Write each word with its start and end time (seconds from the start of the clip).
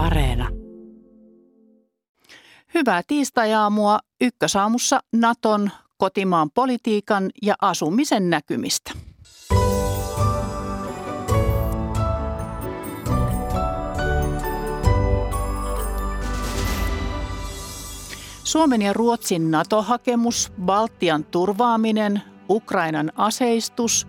Areena. 0.00 0.48
Hyvää 2.74 3.02
tiistajaamua 3.06 3.98
ykkösaamussa 4.20 5.00
Naton, 5.12 5.70
kotimaan 5.96 6.50
politiikan 6.50 7.30
ja 7.42 7.54
asumisen 7.60 8.30
näkymistä. 8.30 8.92
Suomen 18.44 18.82
ja 18.82 18.92
Ruotsin 18.92 19.50
NATO-hakemus, 19.50 20.52
Baltian 20.62 21.24
turvaaminen, 21.24 22.22
Ukrainan 22.50 23.12
aseistus 23.16 24.06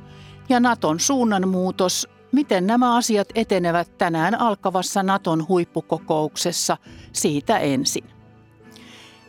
ja 0.49 0.59
Naton 0.59 0.99
suunnanmuutos 0.99 2.07
Miten 2.31 2.67
nämä 2.67 2.95
asiat 2.95 3.27
etenevät 3.35 3.97
tänään 3.97 4.39
alkavassa 4.39 5.03
Naton 5.03 5.47
huippukokouksessa? 5.47 6.77
Siitä 7.13 7.57
ensin. 7.57 8.03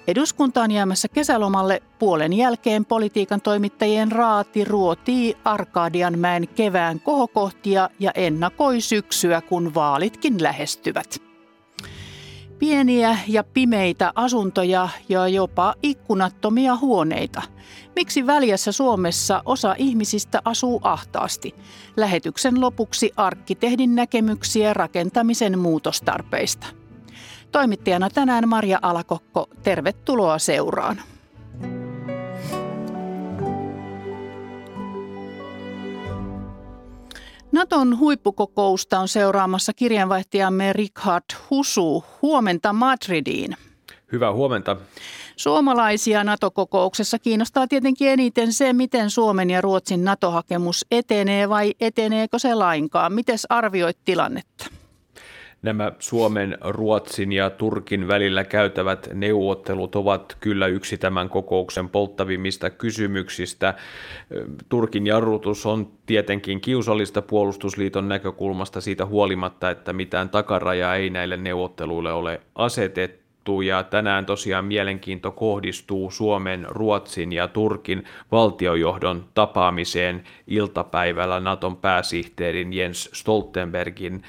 Eduskunta 0.06 0.62
on 0.62 0.70
jäämässä 0.70 1.08
kesälomalle 1.08 1.82
puolen 1.98 2.32
jälkeen 2.32 2.84
politiikan 2.84 3.40
toimittajien 3.40 4.12
raati 4.12 4.64
ruotii 4.64 5.36
Arkadianmäen 5.44 6.48
kevään 6.48 7.00
kohokohtia 7.00 7.90
ja 7.98 8.10
ennakoi 8.14 8.80
syksyä, 8.80 9.40
kun 9.40 9.74
vaalitkin 9.74 10.42
lähestyvät. 10.42 11.22
Pieniä 12.58 13.18
ja 13.28 13.44
pimeitä 13.44 14.12
asuntoja 14.14 14.88
ja 15.08 15.28
jopa 15.28 15.74
ikkunattomia 15.82 16.76
huoneita. 16.76 17.42
Miksi 17.96 18.26
väljässä 18.26 18.72
Suomessa 18.72 19.42
osa 19.44 19.74
ihmisistä 19.78 20.42
asuu 20.44 20.80
ahtaasti? 20.84 21.54
Lähetyksen 21.96 22.60
lopuksi 22.60 23.12
arkkitehdin 23.16 23.94
näkemyksiä 23.94 24.74
rakentamisen 24.74 25.58
muutostarpeista. 25.58 26.66
Toimittajana 27.52 28.10
tänään 28.10 28.48
Maria 28.48 28.78
Alakokko, 28.82 29.46
tervetuloa 29.62 30.38
seuraan. 30.38 31.00
Naton 37.52 37.98
huippukokousta 37.98 39.00
on 39.00 39.08
seuraamassa 39.08 39.72
kirjanvaihtajamme 39.72 40.72
Richard 40.72 41.24
Husu. 41.50 42.04
Huomenta 42.22 42.72
Madridiin. 42.72 43.56
Hyvää 44.12 44.32
huomenta. 44.32 44.76
Suomalaisia 45.36 46.24
NATO-kokouksessa 46.24 47.18
kiinnostaa 47.18 47.66
tietenkin 47.66 48.08
eniten 48.08 48.52
se, 48.52 48.72
miten 48.72 49.10
Suomen 49.10 49.50
ja 49.50 49.60
Ruotsin 49.60 50.04
NATO-hakemus 50.04 50.86
etenee 50.90 51.48
vai 51.48 51.74
eteneekö 51.80 52.38
se 52.38 52.54
lainkaan. 52.54 53.12
Miten 53.12 53.38
arvioit 53.48 53.98
tilannetta? 54.04 54.66
Nämä 55.62 55.92
Suomen, 55.98 56.58
Ruotsin 56.60 57.32
ja 57.32 57.50
Turkin 57.50 58.08
välillä 58.08 58.44
käytävät 58.44 59.08
neuvottelut 59.14 59.96
ovat 59.96 60.36
kyllä 60.40 60.66
yksi 60.66 60.98
tämän 60.98 61.28
kokouksen 61.28 61.88
polttavimmista 61.88 62.70
kysymyksistä. 62.70 63.74
Turkin 64.68 65.06
jarrutus 65.06 65.66
on 65.66 65.92
tietenkin 66.06 66.60
kiusallista 66.60 67.22
puolustusliiton 67.22 68.08
näkökulmasta 68.08 68.80
siitä 68.80 69.06
huolimatta, 69.06 69.70
että 69.70 69.92
mitään 69.92 70.28
takarajaa 70.28 70.96
ei 70.96 71.10
näille 71.10 71.36
neuvotteluille 71.36 72.12
ole 72.12 72.40
asetettu 72.54 73.21
juttu 73.42 73.62
ja 73.62 73.82
tänään 73.82 74.26
tosiaan 74.26 74.64
mielenkiinto 74.64 75.30
kohdistuu 75.30 76.10
Suomen, 76.10 76.66
Ruotsin 76.68 77.32
ja 77.32 77.48
Turkin 77.48 78.04
valtiojohdon 78.32 79.24
tapaamiseen 79.34 80.22
iltapäivällä 80.46 81.40
Naton 81.40 81.76
pääsihteerin 81.76 82.72
Jens 82.72 83.10
Stoltenbergin 83.12 84.22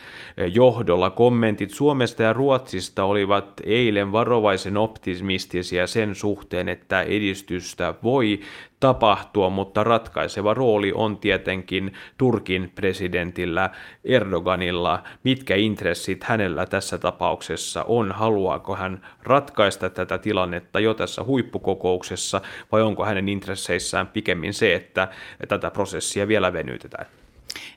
johdolla. 0.54 1.10
Kommentit 1.10 1.72
Suomesta 1.72 2.24
ja 2.24 2.34
Ruotsista 2.34 3.04
olivat 3.04 3.62
eilen 3.66 4.12
varovaisen 4.12 4.78
optimistisia 4.78 5.88
sen 5.88 6.16
suhteen, 6.16 6.70
että 6.70 7.02
edistystä 7.02 7.94
voi 8.04 8.40
tapahtua, 8.84 9.50
mutta 9.50 9.84
ratkaiseva 9.84 10.54
rooli 10.54 10.92
on 10.96 11.18
tietenkin 11.18 11.94
Turkin 12.18 12.72
presidentillä 12.76 13.70
Erdoganilla. 14.04 15.04
Mitkä 15.24 15.56
intressit 15.56 16.24
hänellä 16.24 16.66
tässä 16.66 16.98
tapauksessa 16.98 17.84
on? 17.84 18.12
Haluaako 18.12 18.76
hän 18.76 19.06
ratkaista 19.22 19.90
tätä 19.90 20.18
tilannetta 20.18 20.80
jo 20.80 20.94
tässä 20.94 21.24
huippukokouksessa 21.24 22.42
vai 22.72 22.82
onko 22.82 23.06
hänen 23.06 23.30
intresseissään 23.30 24.08
pikemmin 24.08 24.54
se, 24.54 24.76
että 24.76 25.08
tätä 25.48 25.72
prosessia 25.72 26.28
vielä 26.28 26.54
venytetään? 26.54 27.06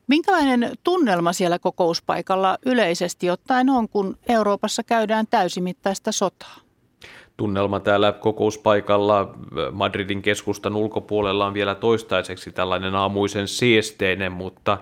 Minkälainen 0.06 0.70
tunnelma 0.84 1.32
siellä 1.32 1.58
kokouspaikalla 1.58 2.58
yleisesti 2.66 3.30
ottaen 3.30 3.70
on, 3.70 3.88
kun 3.88 4.18
Euroopassa 4.28 4.82
käydään 4.82 5.26
täysimittaista 5.30 6.12
sotaa? 6.12 6.65
Tunnelma 7.36 7.80
täällä 7.80 8.12
kokouspaikalla 8.12 9.34
Madridin 9.72 10.22
keskustan 10.22 10.76
ulkopuolella 10.76 11.46
on 11.46 11.54
vielä 11.54 11.74
toistaiseksi 11.74 12.52
tällainen 12.52 12.94
aamuisen 12.94 13.48
siesteinen, 13.48 14.32
mutta 14.32 14.78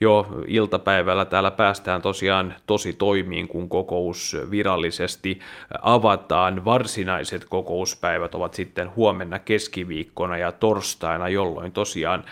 jo 0.00 0.26
iltapäivällä 0.46 1.24
täällä 1.24 1.50
päästään 1.50 2.02
tosiaan 2.02 2.54
tosi 2.66 2.92
toimiin, 2.92 3.48
kun 3.48 3.68
kokous 3.68 4.36
virallisesti 4.50 5.38
avataan. 5.82 6.64
Varsinaiset 6.64 7.44
kokouspäivät 7.44 8.34
ovat 8.34 8.54
sitten 8.54 8.96
huomenna 8.96 9.38
keskiviikkona 9.38 10.36
ja 10.36 10.52
torstaina, 10.52 11.28
jolloin 11.28 11.72
tosiaan 11.72 12.24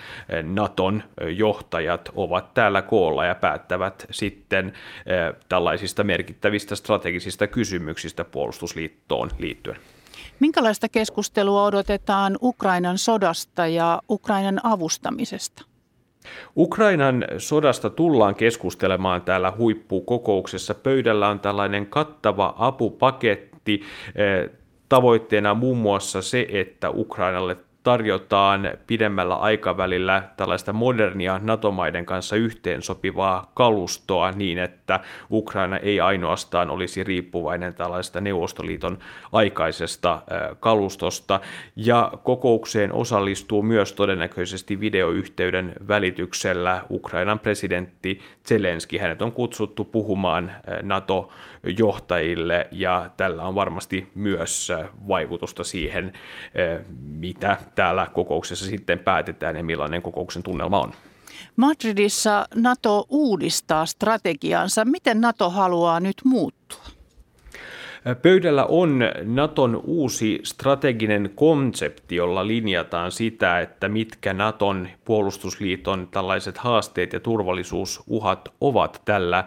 Naton 0.43 1.03
johtajat 1.37 2.11
ovat 2.15 2.55
täällä 2.55 2.83
koolla 2.83 3.25
ja 3.25 3.35
päättävät 3.35 4.07
sitten 4.11 4.67
eh, 4.67 5.43
tällaisista 5.49 6.05
merkittävistä 6.05 6.77
strategisista 6.77 7.47
kysymyksistä 7.47 8.25
puolustusliittoon 8.25 9.31
liittyen 9.39 9.66
liittyen. 9.66 9.66
Minkälaista 10.41 10.89
keskustelua 10.89 11.65
odotetaan 11.65 12.39
Ukrainan 12.43 12.99
sodasta 12.99 13.67
ja 13.67 14.03
Ukrainan 14.11 14.61
avustamisesta? 14.63 15.63
Ukrainan 16.57 17.25
sodasta 17.39 17.91
tullaan 17.91 18.35
keskustelemaan 18.35 19.23
täällä 19.23 19.53
huippukokouksessa. 19.59 20.75
Pöydällä 20.75 21.29
on 21.29 21.41
tällainen 21.41 21.87
kattava 21.87 22.55
apupaketti. 22.59 23.83
Eh, 24.15 24.51
tavoitteena 24.89 25.55
muun 25.55 25.79
muassa 25.79 26.23
se, 26.23 26.47
että 26.51 26.91
Ukrainalle 26.91 27.57
tarjotaan 27.87 28.71
pidemmällä 28.87 29.35
aikavälillä 29.35 30.23
tällaista 30.37 30.73
modernia 30.73 31.41
NATO-maiden 31.43 32.07
kanssa 32.07 32.37
yhteensopivaa 32.37 33.51
kalustoa 33.55 34.33
niin, 34.33 34.59
että 34.59 35.01
Ukraina 35.31 35.77
ei 35.77 36.01
ainoastaan 36.01 36.71
olisi 36.71 37.05
riippuvainen 37.05 37.75
tällaista 37.75 38.21
Neuvostoliiton 38.21 38.99
aikaisesta 39.33 40.23
kalustosta. 40.61 41.41
Ja 41.77 42.13
kokoukseen 42.23 42.93
osallistuu 42.93 43.63
myös 43.63 43.93
todennäköisesti 43.93 44.81
videoyhteyden 44.81 45.73
välityksellä 45.89 46.83
Ukrainan 46.91 47.39
presidentti 47.39 48.21
Zelenski. 48.49 48.99
Hänet 48.99 49.23
on 49.23 49.33
kutsuttu 49.33 49.85
puhumaan 49.85 50.53
NATO-johtajille 50.83 52.69
ja 52.71 53.11
tällä 53.17 53.43
on 53.43 53.55
varmasti 53.55 54.11
myös 54.15 54.73
vaikutusta 55.09 55.65
siihen, 55.65 56.13
mitä 57.03 57.57
täällä 57.77 58.07
kokouksessa 58.15 58.67
sitten 58.67 58.99
päätetään 58.99 59.57
ja 59.57 59.65
millainen 59.65 60.03
kokouksen 60.03 60.43
tunnelma 60.43 60.81
on. 60.81 60.93
Madridissa 61.57 62.47
NATO 62.55 63.07
uudistaa 63.09 63.87
strategiansa. 63.87 64.85
Miten 64.85 65.21
NATO 65.21 65.51
haluaa 65.51 66.01
nyt 66.01 66.17
muuttua? 66.25 66.96
Pöydällä 68.15 68.65
on 68.65 69.01
Naton 69.25 69.81
uusi 69.85 70.41
strateginen 70.43 71.31
konsepti, 71.35 72.17
jolla 72.17 72.47
linjataan 72.47 73.13
sitä, 73.13 73.61
että 73.61 73.89
mitkä 73.89 74.33
Naton 74.33 74.89
puolustusliiton 75.05 76.09
tällaiset 76.11 76.59
haasteet 76.59 77.13
ja 77.13 77.21
turvallisuusuhat 77.21 78.49
ovat 78.61 79.03
tällä 79.05 79.45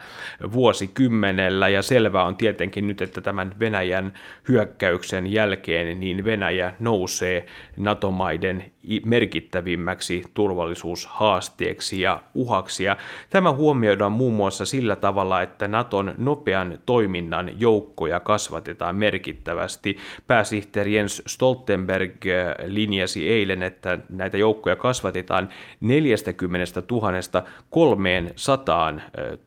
vuosikymmenellä. 0.51 1.69
Ja 1.69 1.81
selvää 1.81 2.23
on 2.23 2.35
tietenkin 2.35 2.87
nyt, 2.87 3.01
että 3.01 3.21
tämän 3.21 3.55
Venäjän 3.59 4.13
hyökkäyksen 4.47 5.27
jälkeen 5.27 5.99
niin 5.99 6.23
Venäjä 6.25 6.73
nousee 6.79 7.45
NATO-maiden 7.77 8.71
merkittävimmäksi 9.05 10.23
turvallisuushaasteeksi 10.33 12.01
ja 12.01 12.23
uhaksi. 12.33 12.83
Ja 12.83 12.97
tämä 13.29 13.51
huomioidaan 13.51 14.11
muun 14.11 14.33
muassa 14.33 14.65
sillä 14.65 14.95
tavalla, 14.95 15.41
että 15.41 15.67
Naton 15.67 16.13
nopean 16.17 16.79
toiminnan 16.85 17.51
joukkoja 17.59 18.19
kasvatetaan 18.19 18.95
merkittävästi. 18.95 19.97
Pääsihteeri 20.27 20.95
Jens 20.95 21.21
Stoltenberg 21.27 22.11
äh, 22.27 22.55
linjasi 22.65 23.29
eilen, 23.29 23.63
että 23.63 23.99
näitä 24.09 24.37
joukkoja 24.37 24.75
kasvatetaan 24.75 25.49
40 25.81 26.83
000 26.91 27.43
300 27.69 28.93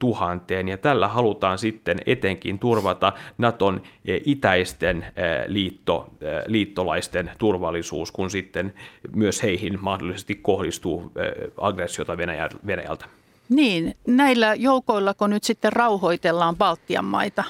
000 0.02 0.40
ja 0.70 0.78
tällä 0.78 1.08
halutaan 1.08 1.58
sitten 1.58 1.98
etenkin 2.06 2.58
turvata 2.58 3.12
Naton 3.38 3.76
äh, 3.84 4.20
itäisten 4.24 5.02
äh, 5.02 5.12
liitto, 5.46 6.14
liittolaisten 6.46 7.30
turvallisuus, 7.38 8.12
kun 8.12 8.30
sitten 8.30 8.74
myös 9.16 9.31
heihin 9.42 9.78
mahdollisesti 9.80 10.34
kohdistuu 10.34 11.12
aggressiota 11.60 12.16
Venäjältä. 12.66 13.06
Niin, 13.48 13.96
näillä 14.06 14.54
joukoillako 14.54 15.26
nyt 15.26 15.44
sitten 15.44 15.72
rauhoitellaan 15.72 16.56
Baltian 16.56 17.04
maita? 17.04 17.44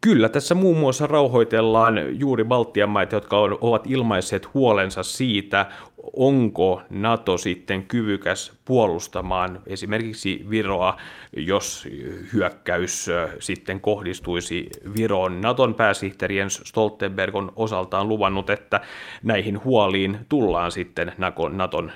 Kyllä, 0.00 0.28
tässä 0.28 0.54
muun 0.54 0.78
muassa 0.78 1.06
rauhoitellaan 1.06 2.18
juuri 2.20 2.44
Baltian 2.44 2.88
maita, 2.88 3.16
jotka 3.16 3.38
ovat 3.40 3.86
ilmaiset 3.86 4.54
huolensa 4.54 5.02
siitä, 5.02 5.66
onko 6.12 6.82
NATO 6.90 7.38
sitten 7.38 7.86
kyvykäs 7.86 8.52
puolustamaan 8.64 9.62
esimerkiksi 9.66 10.46
Viroa, 10.50 10.96
jos 11.36 11.88
hyökkäys 12.32 13.06
sitten 13.38 13.80
kohdistuisi 13.80 14.68
Viroon. 14.96 15.40
Naton 15.40 15.74
pääsihteeri 15.74 16.36
Jens 16.36 16.62
Stoltenberg 16.64 17.34
on 17.34 17.52
osaltaan 17.56 18.08
luvannut, 18.08 18.50
että 18.50 18.80
näihin 19.22 19.64
huoliin 19.64 20.18
tullaan 20.28 20.72
sitten 20.72 21.12
Naton 21.52 21.92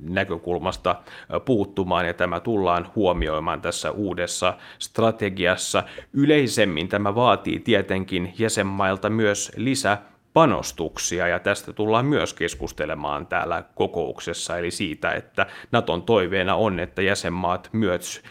näkökulmasta 0.00 0.96
puuttumaan 1.44 2.06
ja 2.06 2.14
tämä 2.14 2.40
tullaan 2.40 2.88
huomioimaan 2.96 3.60
tässä 3.60 3.90
uudessa 3.90 4.54
strategiassa. 4.78 5.84
Yleisemmin 6.12 6.88
tämä 6.88 7.14
vaatii 7.14 7.60
tietenkin 7.60 8.34
jäsenmailta 8.38 9.10
myös 9.10 9.52
lisää 9.56 10.17
panostuksia 10.38 11.28
ja 11.28 11.38
tästä 11.38 11.72
tullaan 11.72 12.06
myös 12.06 12.34
keskustelemaan 12.34 13.26
täällä 13.26 13.64
kokouksessa, 13.74 14.58
eli 14.58 14.70
siitä, 14.70 15.10
että 15.10 15.46
Naton 15.72 16.02
toiveena 16.02 16.54
on, 16.54 16.80
että 16.80 17.02
jäsenmaat 17.02 17.68
myös 17.72 18.22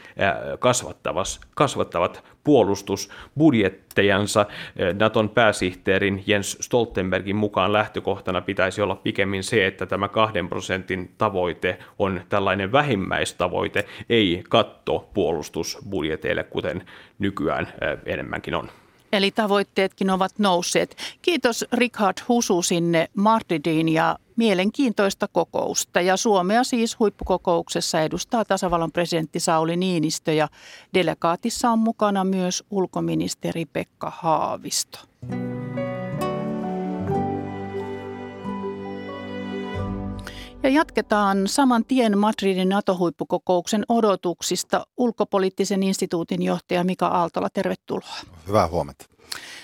kasvattavat, 1.55 2.23
puolustusbudjettejansa. 2.43 4.45
Naton 4.99 5.29
pääsihteerin 5.29 6.23
Jens 6.27 6.57
Stoltenbergin 6.61 7.35
mukaan 7.35 7.73
lähtökohtana 7.73 8.41
pitäisi 8.41 8.81
olla 8.81 8.95
pikemmin 8.95 9.43
se, 9.43 9.67
että 9.67 9.85
tämä 9.85 10.07
kahden 10.07 10.49
prosentin 10.49 11.11
tavoite 11.17 11.79
on 11.99 12.21
tällainen 12.29 12.71
vähimmäistavoite, 12.71 13.85
ei 14.09 14.43
katto 14.49 15.09
puolustusbudjeteille, 15.13 16.43
kuten 16.43 16.83
nykyään 17.19 17.67
enemmänkin 18.05 18.55
on. 18.55 18.69
Eli 19.17 19.31
tavoitteetkin 19.31 20.09
ovat 20.09 20.39
nousseet. 20.39 20.97
Kiitos 21.21 21.65
Richard 21.71 22.17
Husu 22.27 22.61
sinne 22.61 23.09
Madridiin 23.13 23.89
ja 23.89 24.19
mielenkiintoista 24.35 25.27
kokousta. 25.27 26.01
Ja 26.01 26.17
Suomea 26.17 26.63
siis 26.63 26.99
huippukokouksessa 26.99 28.01
edustaa 28.01 28.45
tasavallan 28.45 28.91
presidentti 28.91 29.39
Sauli 29.39 29.75
Niinistö 29.75 30.33
ja 30.33 30.47
delegaatissa 30.93 31.69
on 31.69 31.79
mukana 31.79 32.23
myös 32.23 32.63
ulkoministeri 32.71 33.65
Pekka 33.65 34.13
Haavisto. 34.15 34.99
Ja 40.67 40.73
jatketaan 40.73 41.47
saman 41.47 41.85
tien 41.85 42.17
Madridin 42.17 42.69
NATO-huippukokouksen 42.69 43.83
odotuksista. 43.89 44.87
Ulkopoliittisen 44.97 45.83
instituutin 45.83 46.41
johtaja 46.41 46.83
Mika 46.83 47.07
Aaltola, 47.07 47.49
tervetuloa. 47.49 48.15
Hyvää 48.47 48.67
huomenta. 48.67 49.05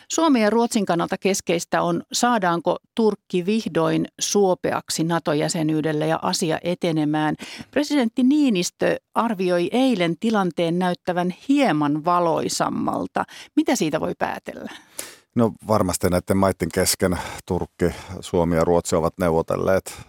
Suomen 0.09 0.41
ja 0.41 0.50
Ruotsin 0.50 0.85
kannalta 0.85 1.17
keskeistä 1.17 1.81
on, 1.81 2.03
saadaanko 2.13 2.77
Turkki 2.95 3.45
vihdoin 3.45 4.05
suopeaksi 4.19 5.03
NATO-jäsenyydelle 5.03 6.07
ja 6.07 6.19
asia 6.21 6.59
etenemään. 6.63 7.35
Presidentti 7.71 8.23
Niinistö 8.23 8.97
arvioi 9.15 9.69
eilen 9.71 10.15
tilanteen 10.19 10.79
näyttävän 10.79 11.33
hieman 11.50 12.05
valoisammalta. 12.05 13.23
Mitä 13.55 13.75
siitä 13.75 14.00
voi 14.00 14.13
päätellä? 14.19 14.71
No 15.35 15.51
varmasti 15.68 16.09
näiden 16.09 16.38
maiden 16.38 16.69
kesken 16.74 17.19
Turkki, 17.45 17.85
Suomi 18.19 18.56
ja 18.56 18.63
Ruotsi 18.63 18.95
ovat 18.95 19.13
neuvotelleet 19.19 20.01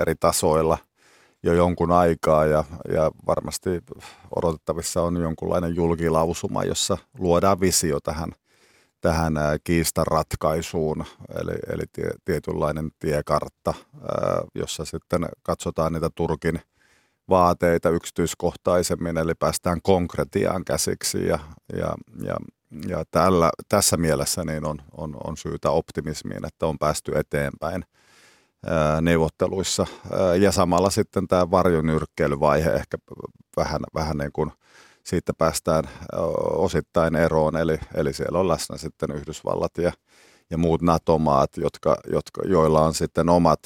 eri 0.00 0.14
tasoilla 0.14 0.78
jo 1.42 1.52
jonkun 1.54 1.92
aikaa 1.92 2.46
ja, 2.46 2.64
ja 2.92 3.10
varmasti 3.26 3.70
odotettavissa 4.36 5.02
on 5.02 5.16
jonkunlainen 5.16 5.76
julkilausuma, 5.76 6.64
jossa 6.64 6.98
luodaan 7.18 7.60
visio 7.60 8.00
tähän, 8.00 8.32
tähän 9.00 9.34
kiistan 9.64 10.06
ratkaisuun, 10.06 11.04
eli, 11.40 11.54
eli 11.74 11.82
tie, 11.92 12.10
tietynlainen 12.24 12.90
tiekartta, 12.98 13.74
jossa 14.54 14.84
sitten 14.84 15.28
katsotaan 15.42 15.92
niitä 15.92 16.10
Turkin 16.14 16.60
vaateita 17.28 17.90
yksityiskohtaisemmin, 17.90 19.18
eli 19.18 19.34
päästään 19.34 19.82
konkretiaan 19.82 20.64
käsiksi 20.64 21.26
ja, 21.26 21.38
ja, 21.72 21.94
ja 22.22 22.36
ja 22.88 23.04
tällä, 23.10 23.50
tässä 23.68 23.96
mielessä 23.96 24.44
niin 24.44 24.66
on, 24.66 24.78
on, 24.96 25.16
on 25.24 25.36
syytä 25.36 25.70
optimismiin, 25.70 26.46
että 26.46 26.66
on 26.66 26.78
päästy 26.78 27.12
eteenpäin 27.18 27.84
neuvotteluissa. 29.00 29.86
Ja 30.40 30.52
samalla 30.52 30.90
sitten 30.90 31.28
tämä 31.28 31.50
varjonyrkkeilyvaihe 31.50 32.70
ehkä 32.70 32.96
vähän, 33.56 33.80
vähän 33.94 34.18
niin 34.18 34.32
kuin 34.32 34.52
siitä 35.04 35.32
päästään 35.38 35.84
osittain 36.56 37.16
eroon, 37.16 37.56
eli, 37.56 37.78
eli 37.94 38.12
siellä 38.12 38.38
on 38.38 38.48
läsnä 38.48 38.76
sitten 38.76 39.10
Yhdysvallat 39.10 39.78
ja, 39.78 39.92
ja 40.50 40.58
muut 40.58 40.82
NATO-maat, 40.82 41.50
jotka, 41.56 41.96
jotka, 42.12 42.42
joilla 42.44 42.80
on 42.80 42.94
sitten 42.94 43.28
omat 43.28 43.60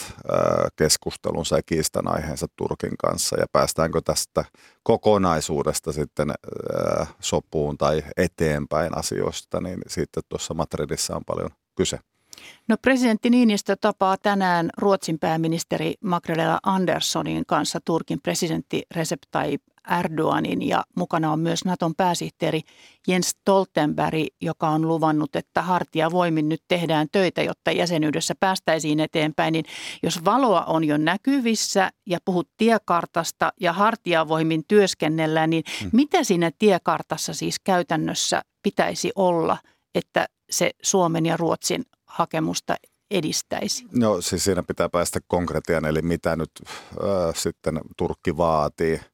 keskustelunsa 0.77 1.57
ja 1.57 1.63
kiistan 1.63 2.15
aiheensa 2.15 2.47
Turkin 2.57 2.97
kanssa. 2.99 3.37
Ja 3.41 3.47
päästäänkö 3.53 4.01
tästä 4.05 4.45
kokonaisuudesta 4.83 5.93
sitten 5.93 6.31
ää, 6.31 7.07
sopuun 7.21 7.79
tai 7.79 8.03
eteenpäin 8.17 8.99
asioista, 8.99 9.61
niin 9.61 9.79
sitten 9.87 10.23
tuossa 10.29 10.55
Madridissa 10.55 11.17
on 11.17 11.25
paljon 11.25 11.51
kyse. 11.77 11.99
No 12.69 12.77
presidentti 12.83 13.31
Niinistö 13.31 13.77
tapaa 13.81 14.17
tänään 14.17 14.71
Ruotsin 14.79 15.19
pääministeri 15.19 15.95
Magdalena 16.05 16.59
Anderssonin 16.63 17.47
kanssa 17.47 17.79
Turkin 17.85 18.19
presidentti 18.23 18.83
Recep 18.95 19.21
Tayyip 19.31 19.63
Erdoganin 19.99 20.69
ja 20.69 20.85
mukana 20.97 21.33
on 21.33 21.41
myös 21.41 21.65
Naton 21.65 21.95
pääsihteeri 21.95 22.61
Jens 23.09 23.29
Stoltenberg, 23.29 24.27
joka 24.41 24.69
on 24.69 24.89
luvannut, 24.89 25.37
että 25.37 25.65
voimin 26.13 26.49
nyt 26.49 26.63
tehdään 26.69 27.07
töitä, 27.13 27.43
jotta 27.43 27.71
jäsenyydessä 27.71 28.35
päästäisiin 28.41 29.01
eteenpäin. 29.01 29.53
Niin 29.53 29.65
jos 30.03 30.25
valoa 30.25 30.65
on 30.65 30.85
jo 30.85 30.97
näkyvissä 30.97 31.91
ja 32.07 32.19
puhut 32.25 32.49
tiekartasta 32.57 33.53
ja 33.61 33.73
voimin 34.29 34.63
työskennellään, 34.69 35.51
niin 35.51 35.65
hmm. 35.81 35.91
mitä 35.93 36.25
siinä 36.25 36.51
tiekartassa 36.59 37.35
siis 37.35 37.57
käytännössä 37.65 38.43
pitäisi 38.63 39.13
olla, 39.15 39.59
että 39.95 40.27
se 40.51 40.71
Suomen 40.83 41.27
ja 41.27 41.37
Ruotsin 41.37 41.85
hakemusta 42.07 42.77
edistäisi? 43.11 43.85
No 43.93 44.21
siis 44.21 44.45
siinä 44.45 44.63
pitää 44.63 44.89
päästä 44.89 45.21
konkretiaan, 45.27 45.85
eli 45.85 46.03
mitä 46.03 46.37
nyt 46.37 46.51
äh, 46.67 47.35
sitten 47.37 47.81
Turkki 47.97 48.37
vaatii– 48.37 49.01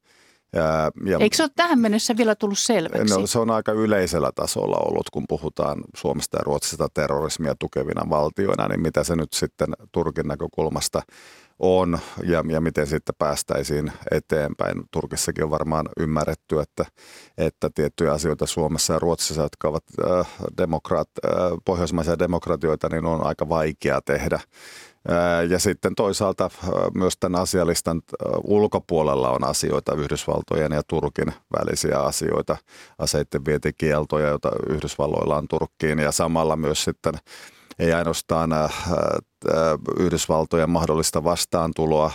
ja, 0.54 0.90
ja, 1.04 1.18
Eikö 1.20 1.36
se 1.36 1.42
ole 1.42 1.50
tähän 1.56 1.78
mennessä 1.78 2.16
vielä 2.16 2.34
tullut 2.34 2.58
selväksi? 2.58 3.20
No, 3.20 3.26
se 3.26 3.38
on 3.38 3.50
aika 3.50 3.72
yleisellä 3.72 4.30
tasolla 4.34 4.76
ollut, 4.76 5.10
kun 5.10 5.24
puhutaan 5.28 5.84
Suomesta 5.96 6.38
ja 6.38 6.44
Ruotsista 6.44 6.88
terrorismia 6.94 7.54
tukevina 7.58 8.10
valtioina, 8.10 8.68
niin 8.68 8.80
mitä 8.80 9.04
se 9.04 9.16
nyt 9.16 9.32
sitten 9.32 9.68
Turkin 9.92 10.28
näkökulmasta 10.28 11.02
on 11.58 11.98
ja, 12.22 12.44
ja 12.48 12.60
miten 12.60 12.86
sitten 12.86 13.14
päästäisiin 13.18 13.92
eteenpäin. 14.10 14.82
Turkissakin 14.90 15.44
on 15.44 15.50
varmaan 15.50 15.88
ymmärretty, 16.00 16.60
että, 16.60 16.84
että 17.38 17.70
tiettyjä 17.74 18.12
asioita 18.12 18.46
Suomessa 18.46 18.92
ja 18.92 18.98
Ruotsissa, 18.98 19.42
jotka 19.42 19.68
ovat 19.68 19.84
äh, 20.10 20.28
demokraat, 20.58 21.08
äh, 21.24 21.32
pohjoismaisia 21.64 22.18
demokratioita, 22.18 22.88
niin 22.88 23.06
on 23.06 23.26
aika 23.26 23.48
vaikea 23.48 24.00
tehdä. 24.00 24.40
Ja 25.50 25.58
sitten 25.58 25.94
toisaalta 25.94 26.50
myös 26.94 27.14
tämän 27.20 27.40
asialistan 27.40 28.02
ulkopuolella 28.44 29.30
on 29.30 29.44
asioita, 29.44 29.94
Yhdysvaltojen 29.94 30.72
ja 30.72 30.82
Turkin 30.88 31.32
välisiä 31.58 32.00
asioita, 32.00 32.56
aseiden 32.98 33.44
vietikieltoja, 33.44 34.28
joita 34.28 34.50
Yhdysvalloilla 34.68 35.36
on 35.36 35.48
Turkkiin. 35.48 35.98
Ja 35.98 36.12
samalla 36.12 36.56
myös 36.56 36.84
sitten 36.84 37.14
ei 37.78 37.92
ainoastaan 37.92 38.50
Yhdysvaltojen 39.98 40.70
mahdollista 40.70 41.24
vastaantuloa, 41.24 42.12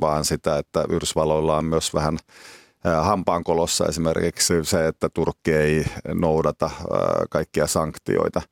vaan 0.00 0.24
sitä, 0.24 0.58
että 0.58 0.84
Yhdysvalloilla 0.88 1.56
on 1.56 1.64
myös 1.64 1.94
vähän 1.94 2.18
hampaankolossa 3.02 3.86
esimerkiksi 3.86 4.54
se, 4.64 4.86
että 4.86 5.08
Turkki 5.08 5.52
ei 5.52 5.84
noudata 6.14 6.70
kaikkia 7.30 7.66
sanktioita. 7.66 8.42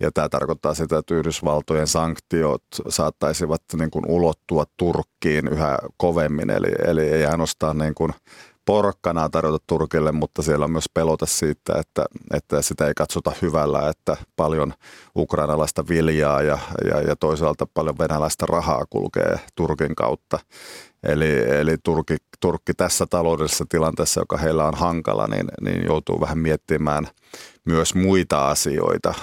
Ja 0.00 0.10
tämä 0.12 0.28
tarkoittaa 0.28 0.74
sitä, 0.74 0.98
että 0.98 1.14
Yhdysvaltojen 1.14 1.86
sanktiot 1.86 2.62
saattaisivat 2.88 3.62
niin 3.78 3.90
kuin 3.90 4.04
ulottua 4.08 4.64
Turkkiin 4.76 5.48
yhä 5.48 5.78
kovemmin. 5.96 6.50
Eli, 6.50 6.72
eli 6.86 7.08
ei 7.08 7.26
ainoastaan 7.26 7.78
niin 7.78 7.94
kuin 7.94 8.12
porkkanaa 8.64 9.28
tarjota 9.28 9.64
Turkille, 9.66 10.12
mutta 10.12 10.42
siellä 10.42 10.64
on 10.64 10.70
myös 10.70 10.88
pelota 10.94 11.26
siitä, 11.26 11.74
että, 11.78 12.04
että 12.34 12.62
sitä 12.62 12.86
ei 12.86 12.94
katsota 12.96 13.32
hyvällä, 13.42 13.88
että 13.88 14.16
paljon 14.36 14.74
ukrainalaista 15.16 15.84
viljaa 15.88 16.42
ja, 16.42 16.58
ja, 16.84 17.00
ja 17.00 17.16
toisaalta 17.16 17.66
paljon 17.74 17.98
venäläistä 17.98 18.46
rahaa 18.46 18.84
kulkee 18.90 19.40
Turkin 19.54 19.94
kautta. 19.94 20.38
Eli, 21.02 21.58
eli 21.60 21.76
Turkki, 21.84 22.16
Turkki 22.40 22.74
tässä 22.74 23.06
taloudellisessa 23.10 23.64
tilanteessa, 23.68 24.20
joka 24.20 24.36
heillä 24.36 24.64
on 24.64 24.74
hankala, 24.74 25.26
niin, 25.26 25.46
niin 25.60 25.84
joutuu 25.86 26.20
vähän 26.20 26.38
miettimään– 26.38 27.06
myös 27.64 27.94
muita 27.94 28.48
asioita 28.48 29.14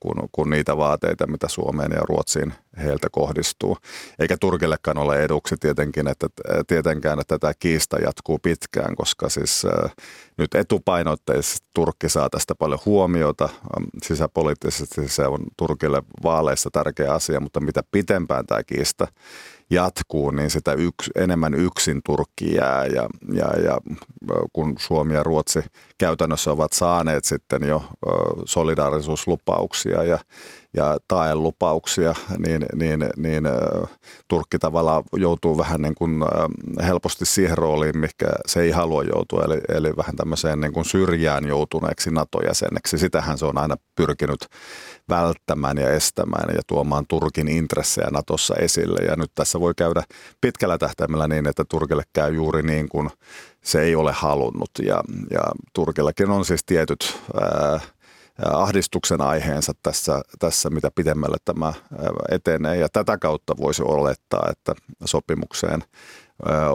kuin, 0.00 0.28
kuin 0.32 0.50
niitä 0.50 0.76
vaateita, 0.76 1.26
mitä 1.26 1.48
Suomeen 1.48 1.92
ja 1.92 2.00
Ruotsiin 2.08 2.54
heiltä 2.78 3.08
kohdistuu. 3.12 3.76
Eikä 4.18 4.36
Turkillekaan 4.40 4.98
ole 4.98 5.22
eduksi 5.22 5.56
tietenkin, 5.60 6.08
että, 6.08 6.26
tietenkään, 6.66 7.20
että 7.20 7.38
tämä 7.38 7.52
kiista 7.58 7.98
jatkuu 7.98 8.38
pitkään, 8.38 8.96
koska 8.96 9.28
siis 9.28 9.66
nyt 10.38 10.54
etupainotteisesti 10.54 11.66
Turkki 11.74 12.08
saa 12.08 12.30
tästä 12.30 12.54
paljon 12.54 12.80
huomiota. 12.86 13.48
Sisäpoliittisesti 14.02 15.08
se 15.08 15.26
on 15.26 15.38
Turkille 15.56 16.02
vaaleissa 16.22 16.70
tärkeä 16.72 17.12
asia, 17.14 17.40
mutta 17.40 17.60
mitä 17.60 17.82
pitempään 17.90 18.46
tämä 18.46 18.62
kiista 18.62 19.06
jatkuu, 19.70 20.30
niin 20.30 20.50
sitä 20.50 20.72
yks, 20.72 21.10
enemmän 21.14 21.54
yksin 21.54 22.00
Turkki 22.04 22.54
jää. 22.54 22.86
Ja, 22.86 23.08
ja, 23.32 23.60
ja 23.62 23.78
kun 24.52 24.74
Suomi 24.78 25.14
ja 25.14 25.22
Ruotsi 25.22 25.60
käytännössä 25.98 26.52
ovat 26.52 26.72
saaneet 26.72 27.24
sitten 27.24 27.62
jo 27.62 27.82
solidaarisuuslupauksia 28.44 30.02
ja, 30.02 30.18
ja 30.74 30.96
taelupauksia, 31.08 32.14
niin, 32.38 32.66
niin, 32.74 33.06
niin 33.16 33.44
Turkki 34.28 34.58
tavallaan 34.58 35.02
joutuu 35.16 35.58
vähän 35.58 35.82
niin 35.82 35.94
kuin 35.94 36.24
helposti 36.86 37.26
siihen 37.26 37.58
rooliin, 37.58 37.98
mikä 37.98 38.26
se 38.46 38.60
ei 38.60 38.70
halua 38.70 39.02
joutua, 39.02 39.42
eli, 39.44 39.60
eli 39.68 39.96
vähän 39.96 40.16
tämmöiseen 40.16 40.60
niin 40.60 40.72
kuin 40.72 40.84
syrjään 40.84 41.46
joutuneeksi 41.46 42.10
NATO-jäseneksi. 42.10 42.98
Sitähän 42.98 43.38
se 43.38 43.46
on 43.46 43.58
aina 43.58 43.76
pyrkinyt 43.96 44.46
välttämään 45.08 45.78
ja 45.78 45.90
estämään 45.90 46.54
ja 46.54 46.62
tuomaan 46.66 47.04
Turkin 47.08 47.48
intressejä 47.48 48.08
Natossa 48.10 48.54
esille. 48.54 49.04
Ja 49.06 49.16
nyt 49.16 49.30
tässä 49.34 49.60
voi 49.60 49.72
käydä 49.76 50.02
pitkällä 50.40 50.78
tähtäimellä 50.78 51.28
niin, 51.28 51.48
että 51.48 51.64
Turkille 51.68 52.02
käy 52.12 52.34
juuri 52.34 52.62
niin 52.62 52.88
kuin 52.88 53.10
se 53.64 53.82
ei 53.82 53.94
ole 53.94 54.12
halunnut. 54.12 54.70
Ja, 54.82 55.02
ja 55.30 55.42
Turkillakin 55.74 56.30
on 56.30 56.44
siis 56.44 56.64
tietyt 56.64 57.20
ää, 57.40 57.80
ahdistuksen 58.52 59.20
aiheensa 59.20 59.72
tässä, 59.82 60.22
tässä, 60.38 60.70
mitä 60.70 60.90
pidemmälle 60.94 61.36
tämä 61.44 61.72
etenee. 62.30 62.76
Ja 62.76 62.88
tätä 62.88 63.18
kautta 63.18 63.56
voisi 63.56 63.82
olettaa, 63.82 64.48
että 64.50 64.74
sopimukseen 65.04 65.84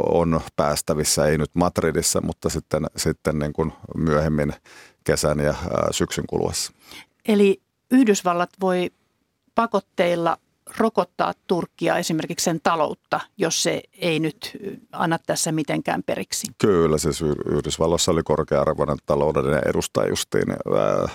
on 0.10 0.42
päästävissä, 0.56 1.26
ei 1.26 1.38
nyt 1.38 1.52
Madridissa, 1.54 2.22
mutta 2.22 2.50
sitten, 2.50 2.86
sitten 2.96 3.40
niin 3.40 3.54
kuin 3.54 3.74
myöhemmin 3.96 4.54
kesän 5.04 5.40
ja 5.40 5.56
syksyn 5.92 6.26
kuluessa. 6.28 6.72
Eli 7.28 7.63
Yhdysvallat 7.94 8.50
voi 8.62 8.92
pakotteilla 9.56 10.38
rokottaa 10.78 11.34
Turkkia 11.48 11.98
esimerkiksi 11.98 12.44
sen 12.44 12.60
taloutta, 12.64 13.20
jos 13.38 13.64
se 13.64 13.82
ei 13.94 14.20
nyt 14.20 14.58
anna 14.92 15.20
tässä 15.26 15.52
mitenkään 15.52 16.04
periksi? 16.04 16.48
Kyllä, 16.58 16.98
siis 16.98 17.22
Yhdysvalloissa 17.46 18.12
oli 18.12 18.22
korkea-arvoinen 18.24 18.98
taloudellinen 19.06 19.62
edustaja 19.68 20.10
justiin, 20.10 20.52
ää, 20.52 21.08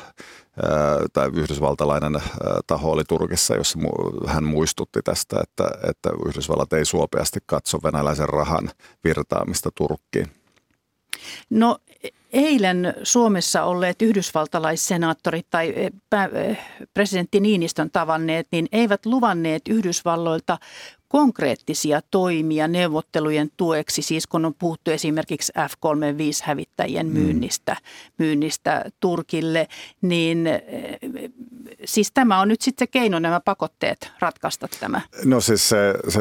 tai 1.12 1.30
yhdysvaltalainen 1.35 2.23
taho 2.66 2.90
oli 2.90 3.04
Turkissa, 3.04 3.54
jossa 3.54 3.78
hän 4.26 4.44
muistutti 4.44 5.00
tästä, 5.04 5.40
että, 5.42 5.64
että 5.88 6.11
Yhdysvallat 6.26 6.73
ei 6.73 6.85
suopeasti 6.85 7.38
katso 7.47 7.78
venäläisen 7.82 8.28
rahan 8.28 8.70
virtaamista 9.04 9.70
Turkkiin. 9.75 10.26
No 11.50 11.78
eilen 12.32 12.94
Suomessa 13.02 13.64
olleet 13.64 14.02
yhdysvaltalaissenaattorit 14.02 15.47
tai 15.50 15.73
eh, 15.76 15.90
eh, 16.35 16.58
presidentti 16.94 17.40
Niinistön 17.40 17.90
tavanneet, 17.90 18.47
niin 18.52 18.68
eivät 18.73 19.06
luvanneet 19.06 19.62
Yhdysvalloilta 19.68 20.58
konkreettisia 21.08 22.00
toimia 22.11 22.68
neuvottelujen 22.68 23.50
tueksi, 23.56 24.02
siis 24.02 24.26
kun 24.26 24.44
on 24.44 24.54
puhuttu 24.58 24.90
esimerkiksi 24.90 25.52
F-35-hävittäjien 25.52 27.06
mm. 27.06 27.12
myynnistä, 27.12 27.76
myynnistä 28.18 28.85
Turkille, 29.00 29.68
niin 30.02 30.47
eh, 30.47 30.62
siis 31.85 32.11
tämä 32.15 32.41
on 32.41 32.49
nyt 32.49 32.61
sitten 32.61 32.87
se 32.87 32.91
keino 32.91 33.19
nämä 33.19 33.41
pakotteet 33.41 34.13
ratkaista 34.21 34.69
tämä. 34.81 35.01
No 35.25 35.41
siis 35.41 35.69
se, 35.69 35.95
se 36.09 36.21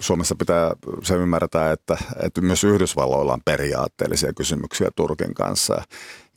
Suomessa 0.00 0.34
pitää 0.34 0.72
se 1.02 1.14
ymmärtää, 1.14 1.72
että, 1.72 1.96
että 2.22 2.40
myös 2.40 2.64
Yhdysvalloilla 2.64 3.32
on 3.32 3.42
periaatteellisia 3.44 4.32
kysymyksiä 4.32 4.88
Turkin 4.96 5.34
kanssa 5.34 5.82